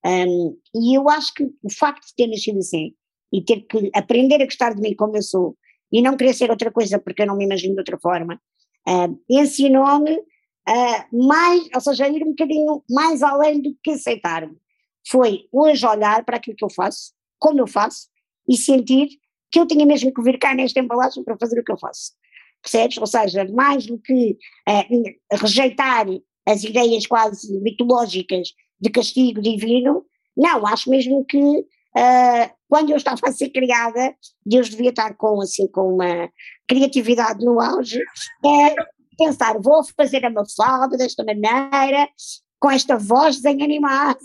Um, 0.05 0.57
e 0.75 0.97
eu 0.97 1.09
acho 1.09 1.33
que 1.33 1.43
o 1.63 1.71
facto 1.71 2.05
de 2.05 2.15
ter 2.15 2.27
nascido 2.27 2.59
assim 2.59 2.93
e 3.33 3.43
ter 3.43 3.61
que 3.61 3.89
aprender 3.93 4.41
a 4.41 4.45
gostar 4.45 4.75
de 4.75 4.81
mim 4.81 4.95
como 4.95 5.17
eu 5.17 5.23
sou 5.23 5.57
e 5.91 6.01
não 6.01 6.15
querer 6.15 6.33
ser 6.33 6.51
outra 6.51 6.71
coisa 6.71 6.99
porque 6.99 7.23
eu 7.23 7.27
não 7.27 7.37
me 7.37 7.45
imagino 7.45 7.73
de 7.73 7.79
outra 7.79 7.97
forma, 7.97 8.39
uh, 8.87 9.19
ensinou-me 9.29 10.15
uh, 10.15 11.27
mais, 11.27 11.67
ou 11.73 11.81
seja, 11.81 12.07
ir 12.07 12.23
um 12.23 12.29
bocadinho 12.29 12.83
mais 12.89 13.23
além 13.23 13.61
do 13.61 13.75
que 13.83 13.91
aceitar-me. 13.91 14.55
Foi 15.07 15.47
hoje 15.51 15.85
olhar 15.85 16.23
para 16.23 16.37
aquilo 16.37 16.55
que 16.55 16.65
eu 16.65 16.69
faço, 16.69 17.13
como 17.39 17.59
eu 17.59 17.67
faço, 17.67 18.07
e 18.47 18.57
sentir 18.57 19.09
que 19.51 19.59
eu 19.59 19.67
tinha 19.67 19.85
mesmo 19.85 20.13
que 20.13 20.21
vir 20.21 20.37
cá 20.37 20.53
nesta 20.53 20.79
embalagem 20.79 21.23
para 21.23 21.37
fazer 21.37 21.59
o 21.59 21.63
que 21.63 21.71
eu 21.71 21.77
faço. 21.77 22.11
Percebes? 22.61 22.97
Ou 22.97 23.07
seja, 23.07 23.45
mais 23.53 23.85
do 23.85 23.97
que 23.99 24.37
uh, 24.67 25.37
rejeitar 25.37 26.05
as 26.47 26.63
ideias 26.63 27.05
quase 27.05 27.59
mitológicas 27.61 28.49
de 28.79 28.89
castigo 28.89 29.41
divino, 29.41 30.05
não, 30.35 30.65
acho 30.67 30.89
mesmo 30.89 31.23
que 31.25 31.37
uh, 31.37 32.55
quando 32.69 32.89
eu 32.89 32.97
estava 32.97 33.21
a 33.25 33.31
ser 33.31 33.49
criada, 33.49 34.15
Deus 34.45 34.69
devia 34.69 34.89
estar 34.89 35.15
com, 35.15 35.41
assim, 35.41 35.67
com 35.67 35.93
uma 35.93 36.29
criatividade 36.67 37.43
no 37.45 37.61
auge, 37.61 37.99
é 38.45 38.75
pensar, 39.17 39.59
vou 39.59 39.81
fazer 39.95 40.25
a 40.25 40.29
Mafalda 40.29 40.97
desta 40.97 41.23
maneira, 41.23 42.09
com 42.59 42.69
esta 42.69 42.97
voz 42.97 43.37
desenho 43.37 43.63
animado 43.63 44.19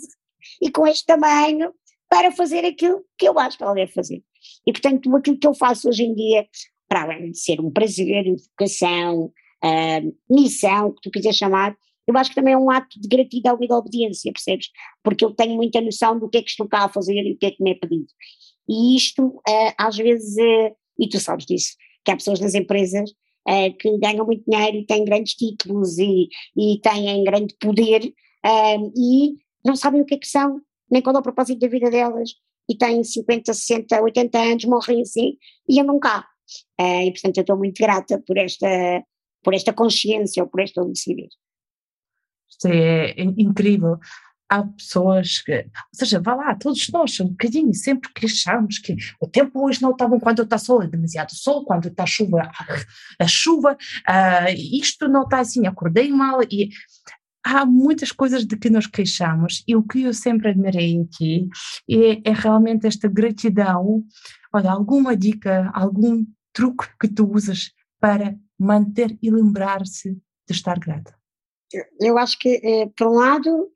e 0.61 0.69
com 0.69 0.85
este 0.85 1.05
tamanho, 1.05 1.71
para 2.09 2.31
fazer 2.31 2.65
aquilo 2.65 3.05
que 3.17 3.27
eu 3.27 3.39
acho 3.39 3.57
que 3.57 3.63
ela 3.63 3.73
deve 3.73 3.91
fazer. 3.91 4.21
E, 4.65 4.71
portanto, 4.71 5.15
aquilo 5.15 5.37
que 5.37 5.47
eu 5.47 5.53
faço 5.53 5.89
hoje 5.89 6.03
em 6.03 6.13
dia, 6.13 6.45
para 6.87 7.03
além 7.03 7.31
de 7.31 7.39
ser 7.39 7.59
um 7.61 7.71
prazer, 7.71 8.27
educação, 8.27 9.31
uh, 9.63 10.15
missão, 10.29 10.87
o 10.87 10.93
que 10.93 11.01
tu 11.03 11.11
quiser 11.11 11.33
chamar, 11.33 11.75
eu 12.07 12.17
acho 12.17 12.31
que 12.31 12.35
também 12.35 12.53
é 12.53 12.57
um 12.57 12.69
ato 12.69 12.99
de 12.99 13.07
gratidão 13.07 13.57
e 13.61 13.67
de 13.67 13.73
obediência, 13.73 14.31
percebes? 14.31 14.69
Porque 15.03 15.23
eu 15.23 15.31
tenho 15.31 15.55
muita 15.55 15.79
noção 15.79 16.19
do 16.19 16.29
que 16.29 16.39
é 16.39 16.41
que 16.41 16.49
estou 16.49 16.67
cá 16.67 16.85
a 16.85 16.89
fazer 16.89 17.13
e 17.13 17.33
o 17.33 17.37
que 17.37 17.45
é 17.45 17.51
que 17.51 17.63
me 17.63 17.71
é 17.71 17.75
pedido. 17.75 18.07
E 18.67 18.95
isto, 18.95 19.25
uh, 19.25 19.73
às 19.77 19.97
vezes, 19.97 20.35
uh, 20.35 20.75
e 20.99 21.07
tu 21.07 21.19
sabes 21.19 21.45
disso, 21.45 21.75
que 22.03 22.11
há 22.11 22.15
pessoas 22.15 22.39
nas 22.39 22.55
empresas 22.55 23.09
uh, 23.47 23.77
que 23.77 23.97
ganham 23.97 24.25
muito 24.25 24.43
dinheiro 24.49 24.77
e 24.77 24.85
têm 24.85 25.05
grandes 25.05 25.35
títulos 25.35 25.97
e, 25.97 26.27
e 26.57 26.79
têm 26.81 27.23
grande 27.23 27.55
poder 27.59 28.13
e 28.95 29.35
não 29.63 29.75
sabem 29.75 30.01
o 30.01 30.05
que 30.05 30.15
é 30.15 30.17
que 30.17 30.27
são, 30.27 30.59
nem 30.89 30.99
qual 30.99 31.15
é 31.15 31.19
o 31.19 31.21
propósito 31.21 31.59
da 31.59 31.67
vida 31.67 31.91
delas, 31.91 32.31
e 32.71 32.77
têm 32.77 33.03
50, 33.03 33.53
60, 33.53 34.01
80 34.01 34.39
anos, 34.39 34.65
morrem 34.65 35.01
assim 35.01 35.37
e 35.67 35.79
andam 35.81 35.99
cá. 35.99 36.25
e 36.79 37.11
portanto 37.11 37.37
eu 37.37 37.41
estou 37.41 37.57
muito 37.57 37.77
grata 37.77 38.21
por 38.25 38.37
esta, 38.37 38.67
por 39.43 39.53
esta 39.53 39.73
consciência 39.73 40.41
ou 40.41 40.49
por 40.49 40.61
esta 40.61 40.81
lucidez. 40.81 41.33
Isto 42.49 42.67
é 42.67 43.13
incrível. 43.37 43.97
Há 44.49 44.63
pessoas 44.63 45.41
que, 45.41 45.53
ou 45.53 45.65
seja, 45.93 46.19
vá 46.19 46.35
lá, 46.35 46.55
todos 46.55 46.89
nós, 46.89 47.17
um 47.21 47.29
bocadinho, 47.29 47.73
sempre 47.73 48.11
que 48.13 48.25
achamos 48.25 48.79
que 48.79 48.95
o 49.21 49.25
tempo 49.25 49.65
hoje 49.65 49.81
não 49.81 49.91
está 49.91 50.05
bom 50.05 50.19
quando 50.19 50.43
está 50.43 50.57
sol, 50.57 50.83
é 50.83 50.87
demasiado 50.87 51.33
sol, 51.33 51.63
quando 51.63 51.87
está 51.87 52.05
chuva, 52.05 52.51
a 53.17 53.27
chuva, 53.27 53.77
uh, 54.09 54.53
isto 54.73 55.07
não 55.07 55.23
está 55.23 55.39
assim, 55.39 55.65
acordei 55.65 56.09
mal, 56.09 56.41
e 56.43 56.69
há 57.43 57.65
muitas 57.65 58.11
coisas 58.11 58.45
de 58.45 58.57
que 58.57 58.69
nos 58.69 58.87
queixamos, 58.87 59.63
e 59.67 59.75
o 59.75 59.83
que 59.83 60.03
eu 60.03 60.13
sempre 60.13 60.49
admirei 60.49 61.03
ti 61.05 61.47
é, 61.89 62.29
é 62.29 62.33
realmente 62.33 62.87
esta 62.87 63.07
gratidão. 63.07 64.03
Olha, 64.53 64.71
alguma 64.71 65.15
dica, 65.15 65.71
algum 65.73 66.25
truque 66.53 66.87
que 66.99 67.07
tu 67.07 67.29
usas 67.31 67.71
para 67.99 68.35
manter 68.59 69.17
e 69.21 69.31
lembrar-se 69.31 70.11
de 70.11 70.53
estar 70.53 70.79
grata? 70.79 71.15
eu 71.99 72.17
acho 72.17 72.37
que, 72.37 72.59
eh, 72.63 72.89
por 72.97 73.07
um 73.07 73.13
lado, 73.13 73.71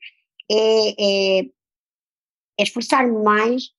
é, 0.51 1.39
é, 1.39 1.45
é 2.59 2.63
esforçar-me 2.63 3.23
mais 3.23 3.69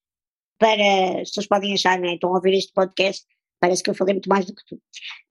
para. 0.59 1.21
As 1.21 1.29
pessoas 1.29 1.47
podem 1.47 1.75
achar, 1.75 1.99
né, 1.99 2.15
estão 2.15 2.31
a 2.31 2.37
ouvir 2.37 2.55
este 2.55 2.73
podcast, 2.73 3.27
parece 3.61 3.83
que 3.83 3.91
eu 3.91 3.95
falei 3.95 4.15
muito 4.15 4.29
mais 4.29 4.45
do 4.45 4.55
que 4.55 4.63
tu. 4.67 4.77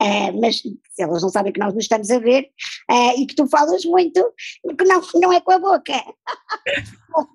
Uh, 0.01 0.39
mas 0.41 0.61
elas 0.99 1.21
não 1.21 1.29
sabem 1.29 1.53
que 1.53 1.59
nós 1.59 1.73
nos 1.73 1.83
estamos 1.83 2.09
a 2.09 2.19
ver 2.19 2.49
uh, 2.91 3.19
e 3.19 3.25
que 3.25 3.35
tu 3.35 3.47
falas 3.47 3.85
muito, 3.85 4.33
que 4.77 4.85
não, 4.85 5.01
não 5.15 5.33
é 5.33 5.41
com 5.41 5.51
a 5.51 5.59
boca. 5.59 5.97
uh, 7.17 7.27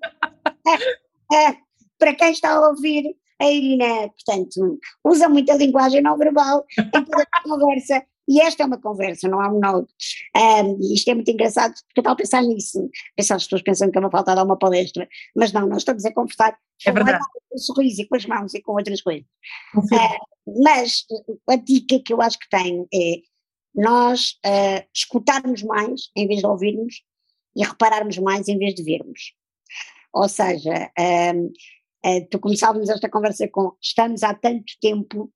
para 1.97 2.15
quem 2.15 2.31
está 2.31 2.51
a 2.51 2.69
ouvir, 2.69 3.15
a 3.39 3.51
Irina, 3.51 4.09
portanto, 4.09 4.79
usa 5.03 5.27
muita 5.27 5.55
linguagem 5.55 6.01
não 6.01 6.17
verbal 6.17 6.63
em 6.77 7.03
toda 7.05 7.27
a 7.31 7.43
conversa 7.43 8.05
e 8.27 8.39
esta 8.41 8.63
é 8.63 8.65
uma 8.65 8.79
conversa, 8.79 9.27
não 9.27 9.39
há 9.41 9.49
monólogo. 9.49 9.87
Um, 10.35 10.77
e 10.81 10.93
isto 10.93 11.09
é 11.09 11.15
muito 11.15 11.29
engraçado, 11.29 11.73
porque 11.73 11.99
eu 11.99 12.01
estava 12.01 12.13
a 12.13 12.17
pensar 12.17 12.41
nisso. 12.43 12.89
Pensar 13.15 13.35
as 13.35 13.43
pessoas 13.43 13.61
pensam 13.61 13.91
que 13.91 13.97
é 13.97 14.01
uma 14.01 14.11
falta 14.11 14.35
dar 14.35 14.45
uma 14.45 14.57
palestra, 14.57 15.07
mas 15.35 15.51
não, 15.51 15.67
nós 15.67 15.79
estamos 15.79 16.05
a 16.05 16.13
conversar 16.13 16.57
é 16.85 16.91
verdade. 16.91 17.19
com 17.49 17.55
o 17.55 17.59
sorriso 17.59 18.01
e 18.01 18.07
com 18.07 18.15
as 18.15 18.25
mãos 18.25 18.53
e 18.53 18.61
com 18.61 18.73
outras 18.73 19.01
coisas. 19.01 19.25
Uh, 19.75 20.61
mas 20.63 21.05
a 21.49 21.55
dica 21.55 21.99
que 21.99 22.13
eu 22.13 22.21
acho 22.21 22.39
que 22.39 22.49
tenho 22.49 22.87
é 22.93 23.21
nós 23.73 24.39
uh, 24.45 24.85
escutarmos 24.93 25.63
mais 25.63 26.09
em 26.15 26.27
vez 26.27 26.39
de 26.39 26.47
ouvirmos 26.47 27.03
e 27.55 27.63
repararmos 27.63 28.17
mais 28.17 28.47
em 28.47 28.57
vez 28.57 28.75
de 28.75 28.83
vermos. 28.83 29.33
Ou 30.13 30.27
seja, 30.27 30.91
um, 31.33 31.45
uh, 32.05 32.27
tu 32.29 32.39
começávamos 32.39 32.89
esta 32.89 33.09
conversa 33.09 33.47
com 33.47 33.75
estamos 33.81 34.23
há 34.23 34.33
tanto 34.33 34.73
tempo 34.81 35.31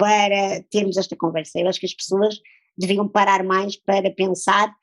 para 0.00 0.62
termos 0.70 0.96
esta 0.96 1.14
conversa. 1.14 1.60
Eu 1.60 1.68
acho 1.68 1.78
que 1.78 1.84
as 1.84 1.92
pessoas 1.92 2.40
deviam 2.76 3.06
parar 3.06 3.44
mais 3.44 3.76
para 3.76 4.10
pensar 4.10 4.74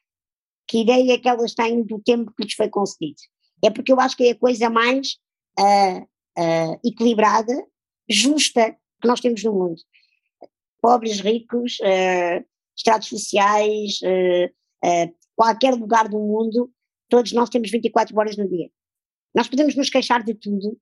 que 0.67 0.81
ideia 0.81 1.13
é 1.13 1.17
que 1.17 1.27
elas 1.27 1.55
têm 1.55 1.81
do 1.81 1.99
tempo 1.99 2.31
que 2.37 2.43
lhes 2.43 2.53
foi 2.53 2.69
concedido. 2.69 3.17
É 3.65 3.71
porque 3.71 3.91
eu 3.91 3.99
acho 3.99 4.15
que 4.15 4.25
é 4.25 4.31
a 4.31 4.37
coisa 4.37 4.69
mais 4.69 5.17
uh, 5.59 6.01
uh, 6.01 6.79
equilibrada, 6.85 7.51
justa 8.07 8.77
que 9.01 9.07
nós 9.07 9.19
temos 9.19 9.43
no 9.43 9.53
mundo. 9.53 9.81
Pobres, 10.79 11.19
ricos, 11.19 11.79
uh, 11.79 12.45
estratos 12.77 13.09
sociais, 13.09 13.99
qualquer 15.35 15.73
lugar 15.73 16.07
do 16.07 16.19
mundo, 16.19 16.71
todos 17.09 17.31
nós 17.31 17.49
temos 17.49 17.71
24 17.71 18.15
horas 18.19 18.37
no 18.37 18.47
dia. 18.47 18.69
Nós 19.33 19.47
podemos 19.47 19.75
nos 19.75 19.89
queixar 19.89 20.23
de 20.23 20.35
tudo, 20.35 20.79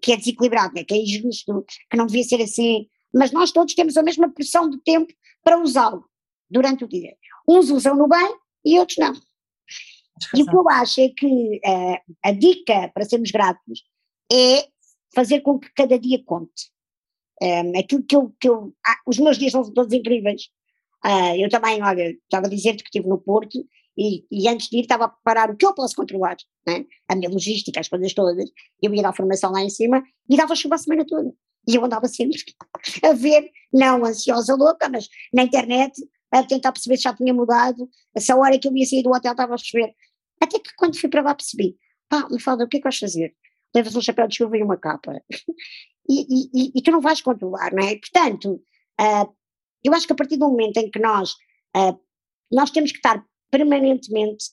que 0.00 0.12
é 0.12 0.16
desequilibrado, 0.16 0.72
que 0.72 0.94
é 0.94 0.96
injusto, 0.96 1.66
que 1.90 1.96
não 1.98 2.06
devia 2.06 2.24
ser 2.24 2.40
assim, 2.40 2.88
mas 3.14 3.32
nós 3.32 3.52
todos 3.52 3.74
temos 3.74 3.96
a 3.96 4.02
mesma 4.02 4.30
pressão 4.30 4.68
de 4.68 4.78
tempo 4.82 5.12
para 5.42 5.60
usá-lo 5.60 6.04
durante 6.50 6.84
o 6.84 6.88
dia. 6.88 7.14
Uns 7.48 7.70
usam 7.70 7.96
no 7.96 8.08
bem 8.08 8.36
e 8.64 8.78
outros 8.78 8.98
não. 8.98 9.12
E 10.34 10.42
o 10.42 10.46
que 10.46 10.56
eu 10.56 10.68
acho 10.68 11.00
é 11.00 11.08
que 11.08 11.26
uh, 11.26 12.14
a 12.24 12.32
dica 12.32 12.90
para 12.92 13.04
sermos 13.04 13.30
gratos 13.30 13.84
é 14.32 14.68
fazer 15.14 15.40
com 15.40 15.58
que 15.58 15.72
cada 15.74 15.98
dia 15.98 16.22
conte. 16.24 16.70
Um, 17.40 17.46
eh, 17.46 17.78
aquilo 17.78 18.02
que 18.02 18.16
eu, 18.16 18.34
que 18.40 18.48
eu 18.48 18.74
ah, 18.84 18.96
os 19.06 19.18
meus 19.18 19.38
dias 19.38 19.52
são 19.52 19.62
todos 19.72 19.92
incríveis. 19.92 20.48
Uh, 21.04 21.36
eu 21.38 21.48
também, 21.48 21.82
olha, 21.82 22.10
estava 22.10 22.46
a 22.46 22.50
dizer-te 22.50 22.82
que 22.82 22.88
estive 22.88 23.08
no 23.08 23.18
Porto 23.18 23.64
e, 23.96 24.24
e, 24.30 24.48
antes 24.48 24.68
de 24.68 24.78
ir 24.78 24.82
estava 24.82 25.04
a 25.04 25.08
preparar 25.08 25.50
o 25.50 25.56
que 25.56 25.64
eu 25.64 25.74
posso 25.74 25.94
controlar, 25.94 26.36
né? 26.66 26.84
a 27.08 27.14
minha 27.14 27.30
logística, 27.30 27.80
as 27.80 27.88
coisas 27.88 28.12
todas. 28.12 28.50
Eu 28.82 28.92
ia 28.92 29.02
dar 29.02 29.14
formação 29.14 29.52
lá 29.52 29.62
em 29.62 29.70
cima 29.70 30.02
e 30.28 30.36
dava 30.36 30.54
chuva 30.56 30.74
a 30.74 30.78
semana 30.78 31.04
toda. 31.06 31.32
E 31.68 31.74
eu 31.74 31.84
andava 31.84 32.08
sempre 32.08 32.38
a 33.04 33.12
ver, 33.12 33.50
não 33.72 34.04
ansiosa 34.04 34.54
louca, 34.54 34.88
mas 34.88 35.08
na 35.32 35.42
internet, 35.42 35.92
a 36.30 36.42
tentar 36.42 36.72
perceber 36.72 36.96
se 36.96 37.02
já 37.02 37.14
tinha 37.14 37.34
mudado. 37.34 37.88
Essa 38.14 38.34
hora 38.34 38.58
que 38.58 38.66
eu 38.66 38.74
ia 38.74 38.86
sair 38.86 39.02
do 39.02 39.10
hotel 39.10 39.32
estava 39.32 39.54
a 39.54 39.58
chover. 39.58 39.94
Até 40.40 40.58
que 40.58 40.74
quando 40.76 40.98
fui 40.98 41.10
para 41.10 41.22
lá 41.22 41.34
percebi, 41.34 41.76
pá, 42.08 42.26
me 42.30 42.40
fala, 42.40 42.64
o 42.64 42.68
que 42.68 42.78
é 42.78 42.80
que 42.80 42.84
vais 42.84 42.98
fazer? 42.98 43.34
Levas 43.74 43.94
um 43.94 44.00
chapéu 44.00 44.26
de 44.26 44.36
chuva 44.36 44.56
e 44.56 44.62
uma 44.62 44.76
capa. 44.76 45.12
E, 46.10 46.22
e, 46.54 46.72
e 46.74 46.82
tu 46.82 46.90
não 46.90 47.02
vais 47.02 47.20
controlar, 47.20 47.70
não 47.70 47.86
é? 47.86 47.94
Portanto, 47.96 48.54
uh, 48.98 49.36
eu 49.84 49.92
acho 49.92 50.06
que 50.06 50.12
a 50.14 50.16
partir 50.16 50.38
do 50.38 50.48
momento 50.48 50.78
em 50.78 50.90
que 50.90 50.98
nós, 50.98 51.32
uh, 51.76 52.00
nós 52.50 52.70
temos 52.70 52.92
que 52.92 52.96
estar 52.96 53.22
permanentemente 53.50 54.46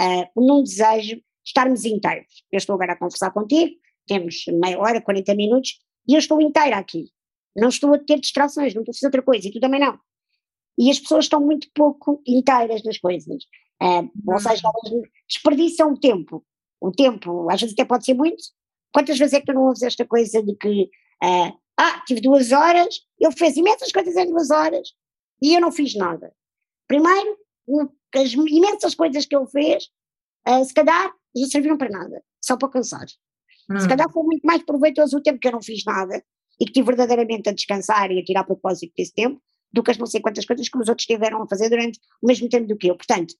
uh, 0.00 0.40
num 0.40 0.62
desejo 0.62 1.16
de 1.16 1.24
estarmos 1.44 1.84
inteiros. 1.84 2.44
Eu 2.50 2.56
estou 2.56 2.76
agora 2.76 2.94
a 2.94 2.98
conversar 2.98 3.30
contigo, 3.30 3.74
temos 4.06 4.44
meia 4.48 4.78
hora, 4.78 5.02
40 5.02 5.34
minutos, 5.34 5.80
e 6.08 6.14
eu 6.14 6.18
estou 6.18 6.40
inteira 6.40 6.76
aqui. 6.76 7.10
Não 7.56 7.68
estou 7.68 7.94
a 7.94 7.98
ter 7.98 8.18
distrações, 8.18 8.74
não 8.74 8.82
estou 8.82 8.92
a 8.92 8.94
fazer 8.94 9.06
outra 9.06 9.22
coisa, 9.22 9.46
e 9.46 9.52
tu 9.52 9.60
também 9.60 9.80
não. 9.80 9.98
E 10.78 10.90
as 10.90 10.98
pessoas 10.98 11.26
estão 11.26 11.40
muito 11.40 11.68
pouco 11.74 12.22
inteiras 12.26 12.82
nas 12.82 12.98
coisas. 12.98 13.44
Uh, 13.82 14.10
ou 14.26 14.38
seja, 14.38 14.62
elas 14.64 15.02
desperdiçam 15.28 15.92
o 15.92 15.98
tempo. 15.98 16.44
O 16.80 16.90
tempo, 16.90 17.50
às 17.50 17.60
vezes 17.60 17.74
até 17.74 17.84
pode 17.84 18.04
ser 18.04 18.14
muito. 18.14 18.42
Quantas 18.92 19.18
vezes 19.18 19.34
é 19.34 19.40
que 19.40 19.46
tu 19.46 19.52
não 19.52 19.66
ouves 19.66 19.82
esta 19.82 20.06
coisa 20.06 20.42
de 20.42 20.54
que, 20.56 20.84
uh, 21.22 21.58
ah, 21.78 22.02
tive 22.06 22.20
duas 22.20 22.52
horas, 22.52 23.00
ele 23.18 23.32
fez 23.32 23.56
imensas 23.56 23.92
coisas 23.92 24.16
em 24.16 24.26
duas 24.26 24.50
horas 24.50 24.92
e 25.40 25.54
eu 25.54 25.60
não 25.60 25.72
fiz 25.72 25.94
nada. 25.94 26.32
Primeiro, 26.86 27.38
as 28.14 28.32
imensas 28.32 28.94
coisas 28.94 29.26
que 29.26 29.34
ele 29.34 29.46
fez, 29.46 29.84
uh, 30.48 30.64
se 30.64 30.74
calhar, 30.74 31.12
não 31.34 31.46
serviram 31.46 31.78
para 31.78 31.90
nada, 31.90 32.22
só 32.40 32.56
para 32.56 32.68
cansar. 32.68 33.06
Hum. 33.70 33.80
Se 33.80 33.88
calhar 33.88 34.10
foi 34.10 34.22
muito 34.22 34.42
mais 34.42 34.62
proveitoso 34.62 35.16
o 35.16 35.22
tempo 35.22 35.38
que 35.38 35.48
eu 35.48 35.52
não 35.52 35.62
fiz 35.62 35.84
nada 35.84 36.22
e 36.60 36.64
que 36.64 36.70
estive 36.70 36.86
verdadeiramente 36.86 37.48
a 37.48 37.52
descansar 37.52 38.10
e 38.10 38.18
a 38.18 38.24
tirar 38.24 38.44
propósito 38.44 38.92
desse 38.96 39.14
tempo 39.14 39.40
do 39.72 39.82
que 39.82 39.90
as 39.90 39.98
não 39.98 40.06
sei 40.06 40.20
quantas 40.20 40.44
coisas 40.44 40.68
que 40.68 40.78
os 40.78 40.88
outros 40.88 41.06
tiveram 41.06 41.42
a 41.42 41.48
fazer 41.48 41.70
durante 41.70 41.98
o 42.20 42.26
mesmo 42.26 42.48
tempo 42.48 42.66
do 42.66 42.76
que 42.76 42.88
eu. 42.88 42.96
Portanto, 42.96 43.34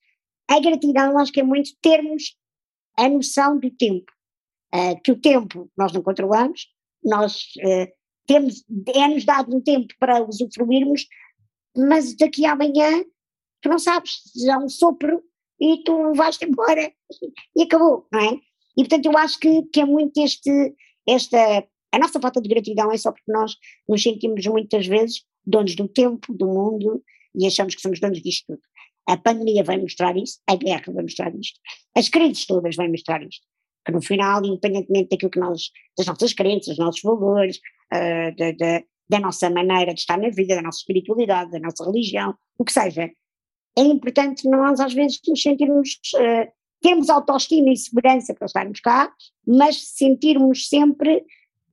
a 0.49 0.59
gratidão 0.61 1.19
acho 1.19 1.33
que 1.33 1.41
é 1.41 1.45
muito 1.45 1.71
termos 1.81 2.37
a 2.97 3.09
noção 3.09 3.59
do 3.59 3.71
tempo. 3.71 4.11
Uh, 4.75 4.99
que 5.03 5.13
o 5.13 5.21
tempo 5.21 5.71
nós 5.77 5.93
não 5.93 6.03
controlamos, 6.03 6.69
nós 7.05 7.49
uh, 7.59 7.93
temos, 8.27 8.65
é-nos 8.95 9.25
dado 9.27 9.55
um 9.55 9.61
tempo 9.61 9.93
para 9.99 10.23
usufruirmos, 10.27 11.07
mas 11.77 12.17
daqui 12.17 12.47
a 12.47 12.53
amanhã 12.53 13.05
tu 13.63 13.69
não 13.69 13.79
sabes, 13.79 14.21
já 14.45 14.59
um 14.59 14.69
sopro 14.69 15.23
e 15.61 15.83
tu 15.85 16.13
vais-te 16.15 16.45
embora 16.45 16.93
e 17.57 17.63
acabou, 17.63 18.07
não 18.13 18.21
é? 18.21 18.41
E 18.77 18.83
portanto 18.83 19.07
eu 19.07 19.17
acho 19.19 19.39
que, 19.39 19.63
que 19.73 19.81
é 19.81 19.85
muito 19.85 20.19
este, 20.23 20.75
esta, 21.07 21.67
a 21.93 21.99
nossa 21.99 22.21
falta 22.21 22.41
de 22.41 22.49
gratidão 22.49 22.91
é 22.91 22.97
só 22.97 23.13
porque 23.13 23.31
nós 23.31 23.55
nos 23.89 24.03
sentimos 24.03 24.47
muitas 24.47 24.87
vezes 24.87 25.25
donos 25.45 25.75
do 25.75 25.89
tempo, 25.89 26.33
do 26.33 26.47
mundo 26.47 27.03
e 27.35 27.47
achamos 27.47 27.75
que 27.75 27.81
somos 27.81 28.01
donos 28.01 28.23
disto 28.23 28.47
tudo. 28.47 28.63
A 29.07 29.17
pandemia 29.17 29.65
vai 29.65 29.79
mostrar 29.79 30.17
isso, 30.17 30.39
a 30.47 30.55
guerra 30.55 30.93
vai 30.93 31.03
mostrar 31.03 31.35
isto, 31.35 31.59
as 31.97 32.09
crises 32.09 32.47
todas 32.47 32.77
vão 32.77 32.89
mostrar 32.89 33.23
isto. 33.23 33.45
que 33.85 33.93
no 33.93 34.01
final, 34.01 34.45
independentemente 34.45 35.09
daquilo 35.11 35.31
que 35.31 35.41
nós, 35.41 35.71
das 35.99 36.07
nossas 36.07 36.33
crenças, 36.33 36.77
dos 36.77 36.79
nossos 36.79 37.03
valores, 37.03 37.59
uh, 37.93 38.37
da, 38.37 38.53
da, 38.53 38.85
da, 39.09 39.21
nossa 39.21 39.51
maneira 39.51 39.93
de 39.93 40.01
estar 40.01 40.17
na 40.17 40.29
vida, 40.31 40.55
da 40.55 40.63
nossa 40.63 40.79
espiritualidade, 40.79 41.51
da 41.51 41.59
nossa 41.59 41.85
religião, 41.85 42.35
o 42.57 42.65
que 42.65 42.73
seja, 42.73 43.11
é 43.77 43.83
importante 43.83 44.49
nós 44.49 44.79
às 44.79 44.95
vezes 44.95 45.19
nos 45.27 45.43
sentirmos, 45.43 45.99
uh, 46.15 46.53
termos 46.83 47.09
autoestima 47.09 47.73
e 47.73 47.77
segurança 47.77 48.35
para 48.35 48.47
estarmos 48.47 48.81
cá, 48.81 49.13
mas 49.47 49.89
sentirmos 49.95 50.69
sempre 50.69 51.25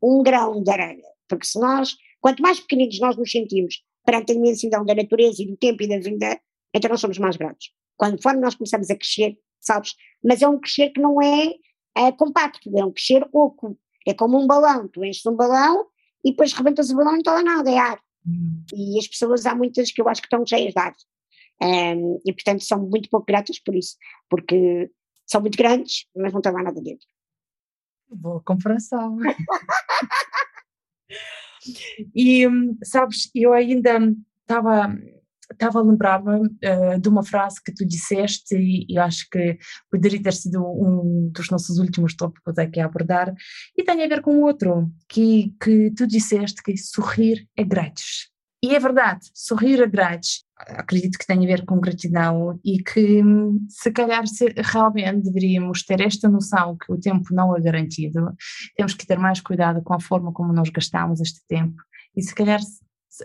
um 0.02 0.24
grão 0.24 0.64
de 0.64 0.72
areia, 0.72 1.04
porque 1.28 1.46
se 1.46 1.60
nós, 1.60 1.98
quanto 2.22 2.42
mais 2.42 2.60
pequeninos 2.60 3.00
nós 3.00 3.18
nos 3.18 3.32
sentimos 3.32 3.84
perante 4.06 4.32
a 4.32 4.36
imensidão 4.36 4.86
da 4.86 4.96
natureza 4.96 5.42
e 5.44 5.48
do 5.48 5.58
tempo 5.58 5.84
e 5.84 5.88
da 5.88 6.00
vida, 6.00 6.40
então 6.74 6.90
nós 6.90 7.02
somos 7.02 7.18
mais 7.18 7.36
gratos. 7.36 7.72
Conforme 7.98 8.40
nós 8.40 8.56
começamos 8.56 8.90
a 8.90 8.96
crescer, 8.96 9.38
sabes? 9.60 9.96
Mas 10.24 10.42
é 10.42 10.48
um 10.48 10.60
crescer 10.60 10.90
que 10.92 11.02
não 11.02 11.22
é, 11.22 11.54
é 11.96 12.12
compacto, 12.12 12.70
é 12.78 12.86
um 12.86 12.92
crescer 12.92 13.28
oco. 13.34 13.78
É 14.08 14.14
como 14.14 14.40
um 14.42 14.48
balão, 14.48 14.88
tu 14.88 15.04
enches 15.04 15.26
um 15.26 15.36
balão 15.36 15.86
e 16.24 16.32
depois 16.32 16.54
rebentas 16.54 16.90
o 16.90 16.96
balão 16.96 17.12
e 17.12 17.14
não 17.16 17.20
está 17.20 17.44
nada, 17.44 17.70
é 17.70 17.78
ar. 17.78 18.00
E 18.74 18.98
as 18.98 19.08
pessoas, 19.08 19.46
há 19.46 19.54
muitas 19.54 19.92
que 19.92 20.02
eu 20.02 20.08
acho 20.08 20.22
que 20.22 20.28
estão 20.28 20.46
cheias 20.46 20.74
de 20.74 20.80
ar. 20.80 20.94
Um, 21.62 22.22
e 22.26 22.32
portanto 22.32 22.64
são 22.64 22.80
muito 22.80 23.10
pouco 23.10 23.26
gratas 23.26 23.60
por 23.60 23.76
isso, 23.76 23.98
porque 24.30 24.90
são 25.30 25.42
muito 25.42 25.58
grandes, 25.58 26.06
mas 26.16 26.34
não 26.34 26.42
tem 26.42 26.52
lá 26.52 26.64
nada 26.64 26.82
dentro. 26.82 27.08
Boa 28.10 28.42
comparação. 28.42 29.18
e 32.16 32.48
sabes, 32.84 33.30
eu 33.36 33.54
ainda 33.54 34.00
estava 34.42 34.98
estava 35.52 35.80
a 35.80 35.82
lembrar-me 35.82 36.48
uh, 36.48 37.00
de 37.00 37.10
uma 37.10 37.24
frase 37.24 37.62
que 37.64 37.74
tu 37.74 37.84
disseste 37.84 38.56
e, 38.56 38.86
e 38.88 39.00
acho 39.00 39.28
que 39.32 39.58
poderia 39.90 40.22
ter 40.22 40.34
sido 40.34 40.64
um 40.64 41.32
dos 41.34 41.50
nossos 41.50 41.80
últimos 41.80 42.16
tópicos 42.16 42.56
aqui 42.60 42.80
a 42.80 42.86
abordar 42.86 43.34
e 43.76 43.84
tem 43.84 44.04
a 44.04 44.08
ver 44.08 44.22
com 44.22 44.44
outro 44.44 44.92
que, 45.08 45.52
que 45.62 45.92
tu 45.92 46.06
disseste 46.06 46.62
que 46.62 46.78
sorrir 46.78 47.48
é 47.58 47.64
grátis. 47.64 48.30
E 48.64 48.76
é 48.76 48.80
verdade, 48.80 49.28
sorrir 49.34 49.82
é 49.82 49.88
grátis. 49.88 50.44
Acredito 50.60 51.18
que 51.18 51.26
tem 51.26 51.44
a 51.44 51.48
ver 51.48 51.66
com 51.66 51.80
gratidão 51.80 52.60
e 52.66 52.84
que 52.84 53.22
se 53.70 53.92
calhar 53.92 54.28
se, 54.28 54.54
realmente 54.58 55.24
deveríamos 55.24 55.84
ter 55.84 56.02
esta 56.02 56.28
noção 56.28 56.78
que 56.78 56.92
o 56.92 57.00
tempo 57.00 57.34
não 57.34 57.56
é 57.56 57.62
garantido, 57.62 58.34
temos 58.76 58.94
que 58.94 59.08
ter 59.08 59.18
mais 59.18 59.40
cuidado 59.40 59.82
com 59.82 59.94
a 59.94 60.02
forma 60.02 60.34
como 60.34 60.52
nós 60.52 60.70
gastamos 60.70 61.22
este 61.22 61.40
tempo 61.48 61.82
e 62.16 62.22
se 62.22 62.36
calhar 62.36 62.60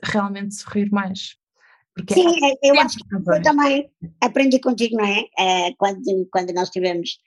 realmente 0.04 0.54
sorrir 0.54 0.90
mais. 0.90 1.36
Porque 1.94 2.14
Sim, 2.14 2.26
é 2.44 2.70
eu 2.70 2.80
acho 2.80 2.98
que 2.98 3.14
eu 3.14 3.42
também 3.42 3.90
aprendi 4.20 4.60
contigo, 4.60 4.96
não 4.96 5.04
é? 5.04 5.20
Uh, 5.20 5.74
quando, 5.76 6.28
quando 6.30 6.52
nós 6.52 6.70
tivemos 6.70 7.18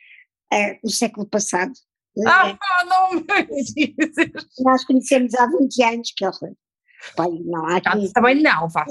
no 0.83 0.89
século 0.89 1.25
passado. 1.27 1.73
Ah, 2.25 2.49
é? 2.49 2.57
não 2.85 3.13
me 3.13 3.23
dizes! 3.45 3.95
Nós 4.59 4.83
conhecemos 4.85 5.33
há 5.35 5.47
20 5.47 5.83
anos, 5.83 6.13
que 6.15 6.25
horror. 6.25 6.53
Pai, 7.15 7.29
não, 7.45 7.65
há 7.67 7.77
aqui, 7.77 8.11
também 8.11 8.41
não, 8.41 8.67
vá. 8.69 8.85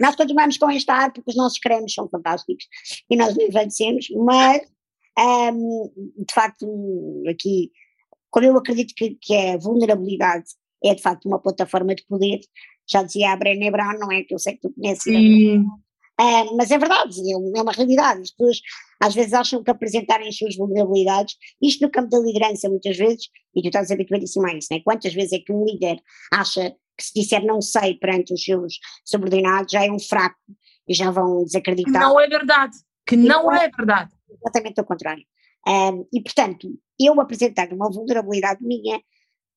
Nós 0.00 0.16
continuamos 0.16 0.56
com 0.56 0.70
este 0.70 0.90
ar 0.90 1.12
porque 1.12 1.30
os 1.30 1.36
nossos 1.36 1.58
cremes 1.58 1.92
são 1.92 2.08
fantásticos 2.08 2.64
e 3.10 3.16
nós 3.16 3.36
envelhecemos, 3.36 4.06
mas 4.16 4.62
um, 5.18 5.90
de 6.16 6.34
facto 6.34 6.66
aqui, 7.28 7.70
como 8.30 8.46
eu 8.46 8.56
acredito 8.56 8.94
que, 8.94 9.16
que 9.20 9.34
a 9.34 9.56
vulnerabilidade 9.56 10.46
é 10.84 10.94
de 10.94 11.02
facto 11.02 11.26
uma 11.26 11.38
plataforma 11.38 11.94
de 11.94 12.04
poder, 12.06 12.40
já 12.90 13.02
dizia 13.02 13.32
a 13.32 13.36
Brené 13.36 13.70
Brown, 13.70 13.98
não 13.98 14.10
é 14.10 14.22
que 14.22 14.34
eu 14.34 14.38
sei 14.38 14.54
que 14.54 14.62
tu 14.62 14.72
conheces. 14.72 15.02
Sim. 15.02 15.64
Uh, 16.20 16.54
mas 16.56 16.70
é 16.70 16.76
verdade, 16.76 17.18
é, 17.18 17.58
é 17.58 17.62
uma 17.62 17.72
realidade. 17.72 18.20
As 18.20 18.30
pessoas 18.30 18.60
às 19.00 19.14
vezes 19.14 19.32
acham 19.32 19.62
que 19.62 19.70
apresentarem 19.70 20.28
as 20.28 20.36
suas 20.36 20.54
vulnerabilidades, 20.54 21.36
isto 21.62 21.82
no 21.82 21.90
campo 21.90 22.10
da 22.10 22.18
liderança 22.18 22.68
muitas 22.68 22.96
vezes, 22.96 23.28
e 23.54 23.62
tu 23.62 23.68
estás 23.68 23.90
habituadíssimo 23.90 24.46
a 24.46 24.54
isso, 24.54 24.68
não 24.70 24.78
é? 24.78 24.82
Quantas 24.82 25.14
vezes 25.14 25.32
é 25.32 25.38
que 25.38 25.52
um 25.52 25.64
líder 25.64 25.98
acha 26.30 26.74
que 27.00 27.06
se 27.06 27.14
disser 27.14 27.44
não 27.44 27.60
sei 27.60 27.94
perante 27.94 28.34
os 28.34 28.42
seus 28.42 28.78
subordinados 29.04 29.72
já 29.72 29.84
é 29.84 29.90
um 29.90 29.98
fraco 29.98 30.38
e 30.86 30.94
já 30.94 31.10
vão 31.10 31.44
desacreditar. 31.44 32.00
Não 32.00 32.20
é 32.20 32.28
verdade, 32.28 32.76
que 33.06 33.16
não 33.16 33.52
é, 33.52 33.68
verdade. 33.68 34.12
Exatamente 34.30 34.80
o 34.80 34.84
contrário. 34.84 35.24
Um, 35.66 36.06
e 36.12 36.22
portanto, 36.22 36.68
eu 36.98 37.20
apresentar 37.20 37.72
uma 37.72 37.90
vulnerabilidade 37.90 38.62
minha, 38.62 39.00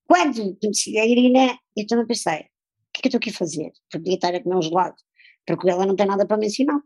quando 0.05 0.57
conheci 0.61 0.97
a 0.97 1.05
Irina, 1.05 1.57
eu 1.75 1.87
também 1.87 2.05
pensei, 2.05 2.45
que 2.93 2.99
é 2.99 3.01
que 3.01 3.07
eu 3.07 3.09
estou 3.09 3.17
aqui 3.17 3.29
a 3.31 3.33
fazer? 3.33 3.71
Podia 3.91 4.15
estar 4.15 4.35
a 4.35 4.41
comer 4.41 4.57
um 4.57 4.61
gelado, 4.61 4.95
porque 5.45 5.69
ela 5.69 5.85
não 5.85 5.95
tem 5.95 6.05
nada 6.05 6.25
para 6.25 6.37
me 6.37 6.47
ensinar. 6.47 6.79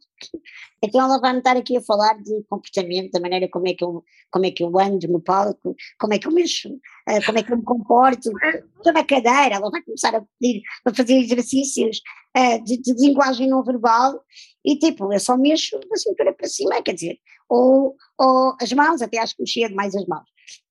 Então 0.81 1.01
ela 1.01 1.19
vai-me 1.19 1.39
estar 1.39 1.55
aqui 1.55 1.77
a 1.77 1.81
falar 1.81 2.15
de 2.21 2.43
comportamento, 2.49 3.11
da 3.11 3.19
maneira 3.19 3.47
como 3.49 3.67
é 3.67 3.73
que 3.73 3.83
eu, 3.83 4.03
como 4.31 4.45
é 4.45 4.51
que 4.51 4.63
eu 4.63 4.79
ando 4.79 5.07
no 5.07 5.21
palco, 5.21 5.75
como 5.99 6.13
é 6.13 6.19
que 6.19 6.27
eu 6.27 6.31
mexo, 6.31 6.69
uh, 6.69 7.25
como 7.25 7.37
é 7.37 7.43
que 7.43 7.51
eu 7.51 7.57
me 7.57 7.63
comporto. 7.63 8.31
Estou 8.77 8.93
na 8.93 9.03
cadeira, 9.03 9.55
ela 9.55 9.69
vai 9.69 9.81
começar 9.81 10.15
a 10.15 10.21
pedir 10.39 10.61
para 10.83 10.93
fazer 10.93 11.13
exercícios 11.15 12.01
uh, 12.37 12.63
de, 12.63 12.81
de, 12.81 12.93
linguagem 12.93 13.47
não 13.47 13.63
verbal 13.63 14.19
e 14.65 14.77
tipo, 14.77 15.11
eu 15.13 15.19
só 15.19 15.37
mexo 15.37 15.79
da 15.89 15.95
cintura 15.95 16.33
para 16.33 16.47
cima, 16.47 16.81
quer 16.81 16.93
dizer, 16.93 17.17
ou, 17.49 17.95
ou 18.19 18.55
as 18.61 18.71
mãos, 18.73 19.01
até 19.01 19.19
acho 19.19 19.35
que 19.35 19.43
mexia 19.43 19.69
demais 19.69 19.95
as 19.95 20.05
mãos. 20.05 20.25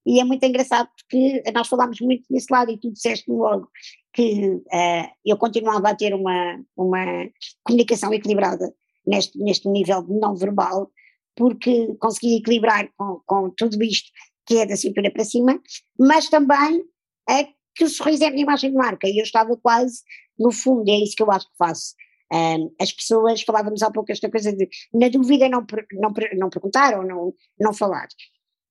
E 0.05 0.19
é 0.19 0.23
muito 0.23 0.43
engraçado 0.43 0.89
porque 0.97 1.43
nós 1.51 1.67
falámos 1.67 1.99
muito 2.01 2.23
nesse 2.29 2.51
lado 2.51 2.71
e 2.71 2.79
tu 2.79 2.91
disseste 2.91 3.29
logo 3.29 3.69
que 4.17 4.47
uh, 4.47 5.07
eu 5.23 5.37
continuava 5.37 5.89
a 5.89 5.95
ter 5.95 6.11
uma, 6.11 6.59
uma 6.75 7.05
comunicação 7.63 8.11
equilibrada 8.11 8.73
neste, 9.05 9.37
neste 9.37 9.69
nível 9.69 10.03
não 10.09 10.35
verbal, 10.35 10.89
porque 11.35 11.95
consegui 11.99 12.37
equilibrar 12.37 12.89
com, 12.97 13.21
com 13.27 13.51
tudo 13.51 13.83
isto 13.83 14.09
que 14.43 14.57
é 14.57 14.65
da 14.65 14.75
cintura 14.75 15.11
para 15.11 15.23
cima, 15.23 15.61
mas 15.99 16.29
também 16.29 16.83
é 17.29 17.43
que 17.75 17.83
o 17.83 17.89
sorriso 17.89 18.23
é 18.23 18.27
a 18.27 18.31
minha 18.31 18.41
imagem 18.41 18.71
de 18.71 18.75
marca 18.75 19.07
e 19.07 19.19
eu 19.19 19.23
estava 19.23 19.55
quase 19.55 20.01
no 20.39 20.51
fundo, 20.51 20.89
é 20.89 20.95
isso 20.95 21.15
que 21.15 21.21
eu 21.21 21.29
acho 21.29 21.45
que 21.45 21.57
faço. 21.57 21.93
Um, 22.33 22.73
as 22.81 22.91
pessoas, 22.91 23.43
falávamos 23.43 23.83
há 23.83 23.91
pouco 23.91 24.11
esta 24.11 24.31
coisa 24.31 24.51
de, 24.51 24.67
na 24.95 25.09
dúvida, 25.09 25.47
não, 25.47 25.63
não, 25.93 26.11
não 26.39 26.49
perguntar 26.49 26.97
ou 26.97 27.05
não, 27.05 27.35
não 27.59 27.71
falar. 27.71 28.07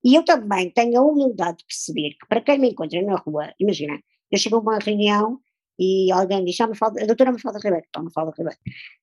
E 0.04 0.16
eu 0.16 0.24
também 0.24 0.70
tenho 0.70 0.98
a 0.98 1.04
humildade 1.04 1.58
de 1.58 1.66
perceber 1.66 2.16
que 2.20 2.26
para 2.28 2.40
quem 2.40 2.58
me 2.58 2.70
encontra 2.70 3.00
na 3.00 3.14
rua, 3.14 3.54
imagina, 3.60 3.96
eu 4.30 4.38
chego 4.38 4.56
a 4.56 4.60
uma 4.60 4.78
reunião 4.78 5.40
e 5.78 6.10
alguém 6.10 6.44
diz, 6.44 6.60
ah, 6.60 6.68
Mafalda, 6.68 7.02
a 7.02 7.06
doutora 7.06 7.32
Mafalda 7.32 7.58
Ribeiro, 7.58 7.86
então 7.88 8.04
Mafalda 8.04 8.32
Ribeiro, 8.36 8.58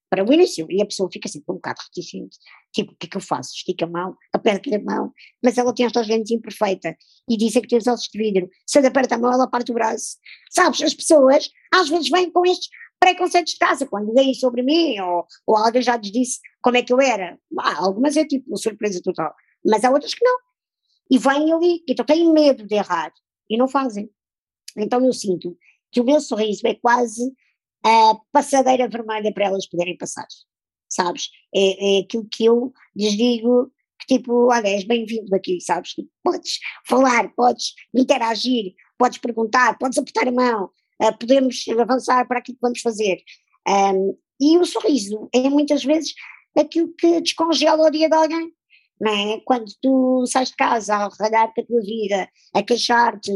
para 0.09 0.23
o 0.23 0.33
início, 0.33 0.67
e 0.69 0.81
a 0.81 0.85
pessoa 0.85 1.09
fica 1.11 1.27
assim 1.27 1.39
um 1.47 1.53
bocado 1.53 1.79
reticente, 1.81 2.37
tipo, 2.71 2.93
o 2.93 2.95
que 2.95 3.07
é 3.07 3.09
que 3.09 3.17
eu 3.17 3.21
faço? 3.21 3.51
Estica 3.55 3.85
a 3.85 3.87
mão, 3.87 4.15
aperta-lhe 4.33 4.75
a 4.75 4.83
mão, 4.83 5.11
mas 5.43 5.57
ela 5.57 5.73
tem 5.73 5.85
estas 5.85 6.07
lentes 6.07 6.31
imperfeita 6.31 6.95
e 7.29 7.37
dizem 7.37 7.61
que 7.61 7.67
tem 7.67 7.77
os 7.77 7.87
ossos 7.87 8.09
de 8.11 8.17
vidro, 8.17 8.49
se 8.65 8.77
ela 8.77 8.87
aperta 8.87 9.15
a 9.15 9.17
mão, 9.17 9.31
ela 9.31 9.47
parte 9.47 9.71
o 9.71 9.73
braço. 9.73 10.17
Sabes, 10.51 10.81
as 10.81 10.93
pessoas 10.93 11.49
às 11.73 11.89
vezes 11.89 12.09
vêm 12.09 12.31
com 12.31 12.45
estes 12.45 12.69
preconceitos 12.99 13.53
de 13.53 13.59
casa, 13.59 13.85
quando 13.85 14.13
leem 14.13 14.33
sobre 14.33 14.61
mim, 14.61 14.99
ou, 14.99 15.25
ou 15.47 15.57
alguém 15.57 15.81
já 15.81 15.97
lhes 15.97 16.11
disse 16.11 16.39
como 16.61 16.77
é 16.77 16.83
que 16.83 16.93
eu 16.93 17.01
era. 17.01 17.37
Ah, 17.59 17.85
algumas 17.85 18.15
é 18.15 18.25
tipo 18.25 18.55
surpresa 18.57 19.01
total, 19.03 19.33
mas 19.65 19.83
há 19.83 19.91
outras 19.91 20.13
que 20.13 20.23
não 20.23 20.37
e 21.09 21.17
vêm 21.17 21.53
ali, 21.53 21.83
então 21.87 22.05
têm 22.05 22.31
medo 22.31 22.65
de 22.65 22.75
errar 22.75 23.13
e 23.49 23.57
não 23.57 23.67
fazem. 23.67 24.09
Então 24.77 25.03
eu 25.05 25.13
sinto 25.13 25.57
que 25.91 26.01
o 26.01 26.03
meu 26.03 26.19
sorriso 26.19 26.65
é 26.65 26.73
quase 26.75 27.33
a 27.83 28.15
passadeira 28.31 28.87
vermelha 28.87 29.31
para 29.33 29.45
elas 29.45 29.67
poderem 29.67 29.97
passar, 29.97 30.27
sabes? 30.89 31.29
É, 31.53 31.97
é 31.97 32.01
aquilo 32.01 32.27
que 32.31 32.45
eu 32.45 32.73
lhes 32.95 33.15
digo 33.15 33.71
que 33.99 34.17
tipo, 34.17 34.51
olha, 34.51 34.67
és 34.67 34.83
bem-vindo 34.83 35.33
aqui, 35.35 35.61
sabes? 35.61 35.93
Podes 36.23 36.59
falar, 36.87 37.33
podes 37.35 37.73
interagir, 37.93 38.73
podes 38.97 39.17
perguntar, 39.17 39.77
podes 39.77 39.97
apertar 39.97 40.27
a 40.27 40.31
mão, 40.31 40.69
uh, 41.01 41.17
podemos 41.17 41.63
avançar 41.79 42.27
para 42.27 42.39
aquilo 42.39 42.57
que 42.57 42.61
vamos 42.61 42.81
fazer. 42.81 43.17
Um, 43.67 44.17
e 44.41 44.57
o 44.57 44.65
sorriso 44.65 45.29
é 45.33 45.49
muitas 45.49 45.83
vezes 45.83 46.13
aquilo 46.57 46.93
que 46.95 47.21
descongela 47.21 47.87
o 47.87 47.91
dia 47.91 48.09
de 48.09 48.15
alguém 48.15 48.53
não 49.03 49.11
é? 49.11 49.39
Quando 49.41 49.71
tu 49.81 50.25
sais 50.25 50.49
de 50.49 50.55
casa 50.55 50.95
a 50.95 51.09
ralhar 51.19 51.53
com 51.53 51.61
a 51.61 51.65
tua 51.65 51.81
vida, 51.81 52.29
a 52.53 52.63
queixar-te 52.63 53.31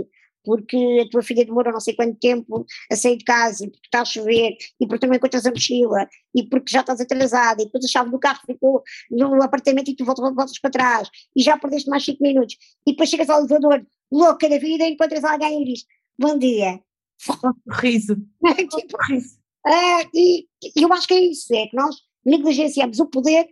porque 0.47 1.03
a 1.05 1.10
tua 1.10 1.21
filha 1.21 1.43
demorou 1.43 1.73
não 1.73 1.81
sei 1.81 1.93
quanto 1.93 2.17
tempo 2.17 2.65
a 2.89 2.95
sair 2.95 3.17
de 3.17 3.25
casa 3.25 3.65
e 3.65 3.69
porque 3.69 3.87
está 3.87 4.02
a 4.02 4.06
chover 4.06 4.56
e 4.79 4.87
porque 4.87 5.00
também 5.00 5.17
encontras 5.17 5.45
a 5.45 5.52
mochila 5.52 6.08
e 6.33 6.48
porque 6.48 6.71
já 6.71 6.79
estás 6.79 7.02
atrasada 7.02 7.62
e 7.62 7.65
depois 7.65 7.83
a 7.83 7.87
chave 7.89 8.10
do 8.10 8.17
carro 8.17 8.39
ficou 8.45 8.81
no 9.12 9.43
apartamento 9.43 9.91
e 9.91 9.95
tu 9.95 10.06
voltas, 10.06 10.33
voltas 10.33 10.58
para 10.60 10.71
trás 10.71 11.10
e 11.35 11.43
já 11.43 11.58
perdeste 11.58 11.89
mais 11.89 12.06
5 12.06 12.23
minutos 12.23 12.56
e 12.87 12.91
depois 12.91 13.10
chegas 13.10 13.29
ao 13.29 13.39
elevador 13.39 13.85
louca 14.10 14.48
da 14.48 14.58
vida 14.58 14.85
e 14.85 14.93
encontras 14.93 15.25
alguém 15.25 15.63
e 15.63 15.65
diz 15.65 15.83
bom 16.17 16.37
dia. 16.37 16.79
Riso. 17.67 18.15
tipo, 18.56 18.98
riso. 19.10 19.37
Uh, 19.65 20.10
e 20.13 20.48
eu 20.77 20.93
acho 20.93 21.08
que 21.10 21.13
é 21.13 21.19
isso, 21.19 21.54
é 21.54 21.67
que 21.67 21.75
nós 21.75 21.93
negligenciamos 22.25 23.00
o 23.00 23.08
poder 23.08 23.50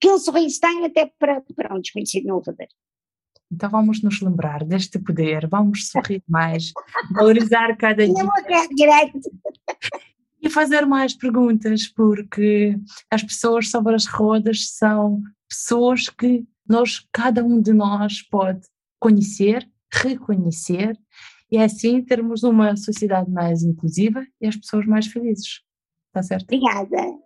que 0.00 0.08
o 0.08 0.18
sorriso 0.18 0.58
tem 0.60 0.84
até 0.84 1.06
para, 1.18 1.42
para 1.54 1.74
um 1.74 1.80
desconhecido 1.80 2.26
não 2.26 2.38
o 2.38 2.44
fazer. 2.44 2.68
Então 3.50 3.70
vamos 3.70 4.02
nos 4.02 4.20
lembrar 4.20 4.64
deste 4.64 4.98
poder, 4.98 5.46
vamos 5.48 5.88
sorrir 5.88 6.22
mais, 6.28 6.72
valorizar 7.14 7.76
cada 7.76 8.04
dia. 8.04 8.14
E 10.42 10.50
fazer 10.50 10.84
mais 10.84 11.14
perguntas, 11.14 11.88
porque 11.88 12.76
as 13.10 13.22
pessoas 13.22 13.70
sobre 13.70 13.94
as 13.94 14.06
rodas 14.06 14.70
são 14.70 15.22
pessoas 15.48 16.08
que 16.08 16.44
nós, 16.68 17.06
cada 17.12 17.44
um 17.44 17.60
de 17.60 17.72
nós 17.72 18.22
pode 18.22 18.62
conhecer, 18.98 19.68
reconhecer 19.92 20.98
e 21.50 21.58
assim 21.58 22.02
termos 22.02 22.42
uma 22.42 22.76
sociedade 22.76 23.30
mais 23.30 23.62
inclusiva 23.62 24.26
e 24.40 24.46
as 24.46 24.56
pessoas 24.56 24.86
mais 24.86 25.06
felizes. 25.06 25.62
Está 26.08 26.22
certo? 26.22 26.44
Obrigada. 26.44 27.18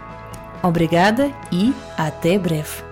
Obrigada 0.62 1.30
e 1.50 1.74
até 1.98 2.38
breve. 2.38 2.91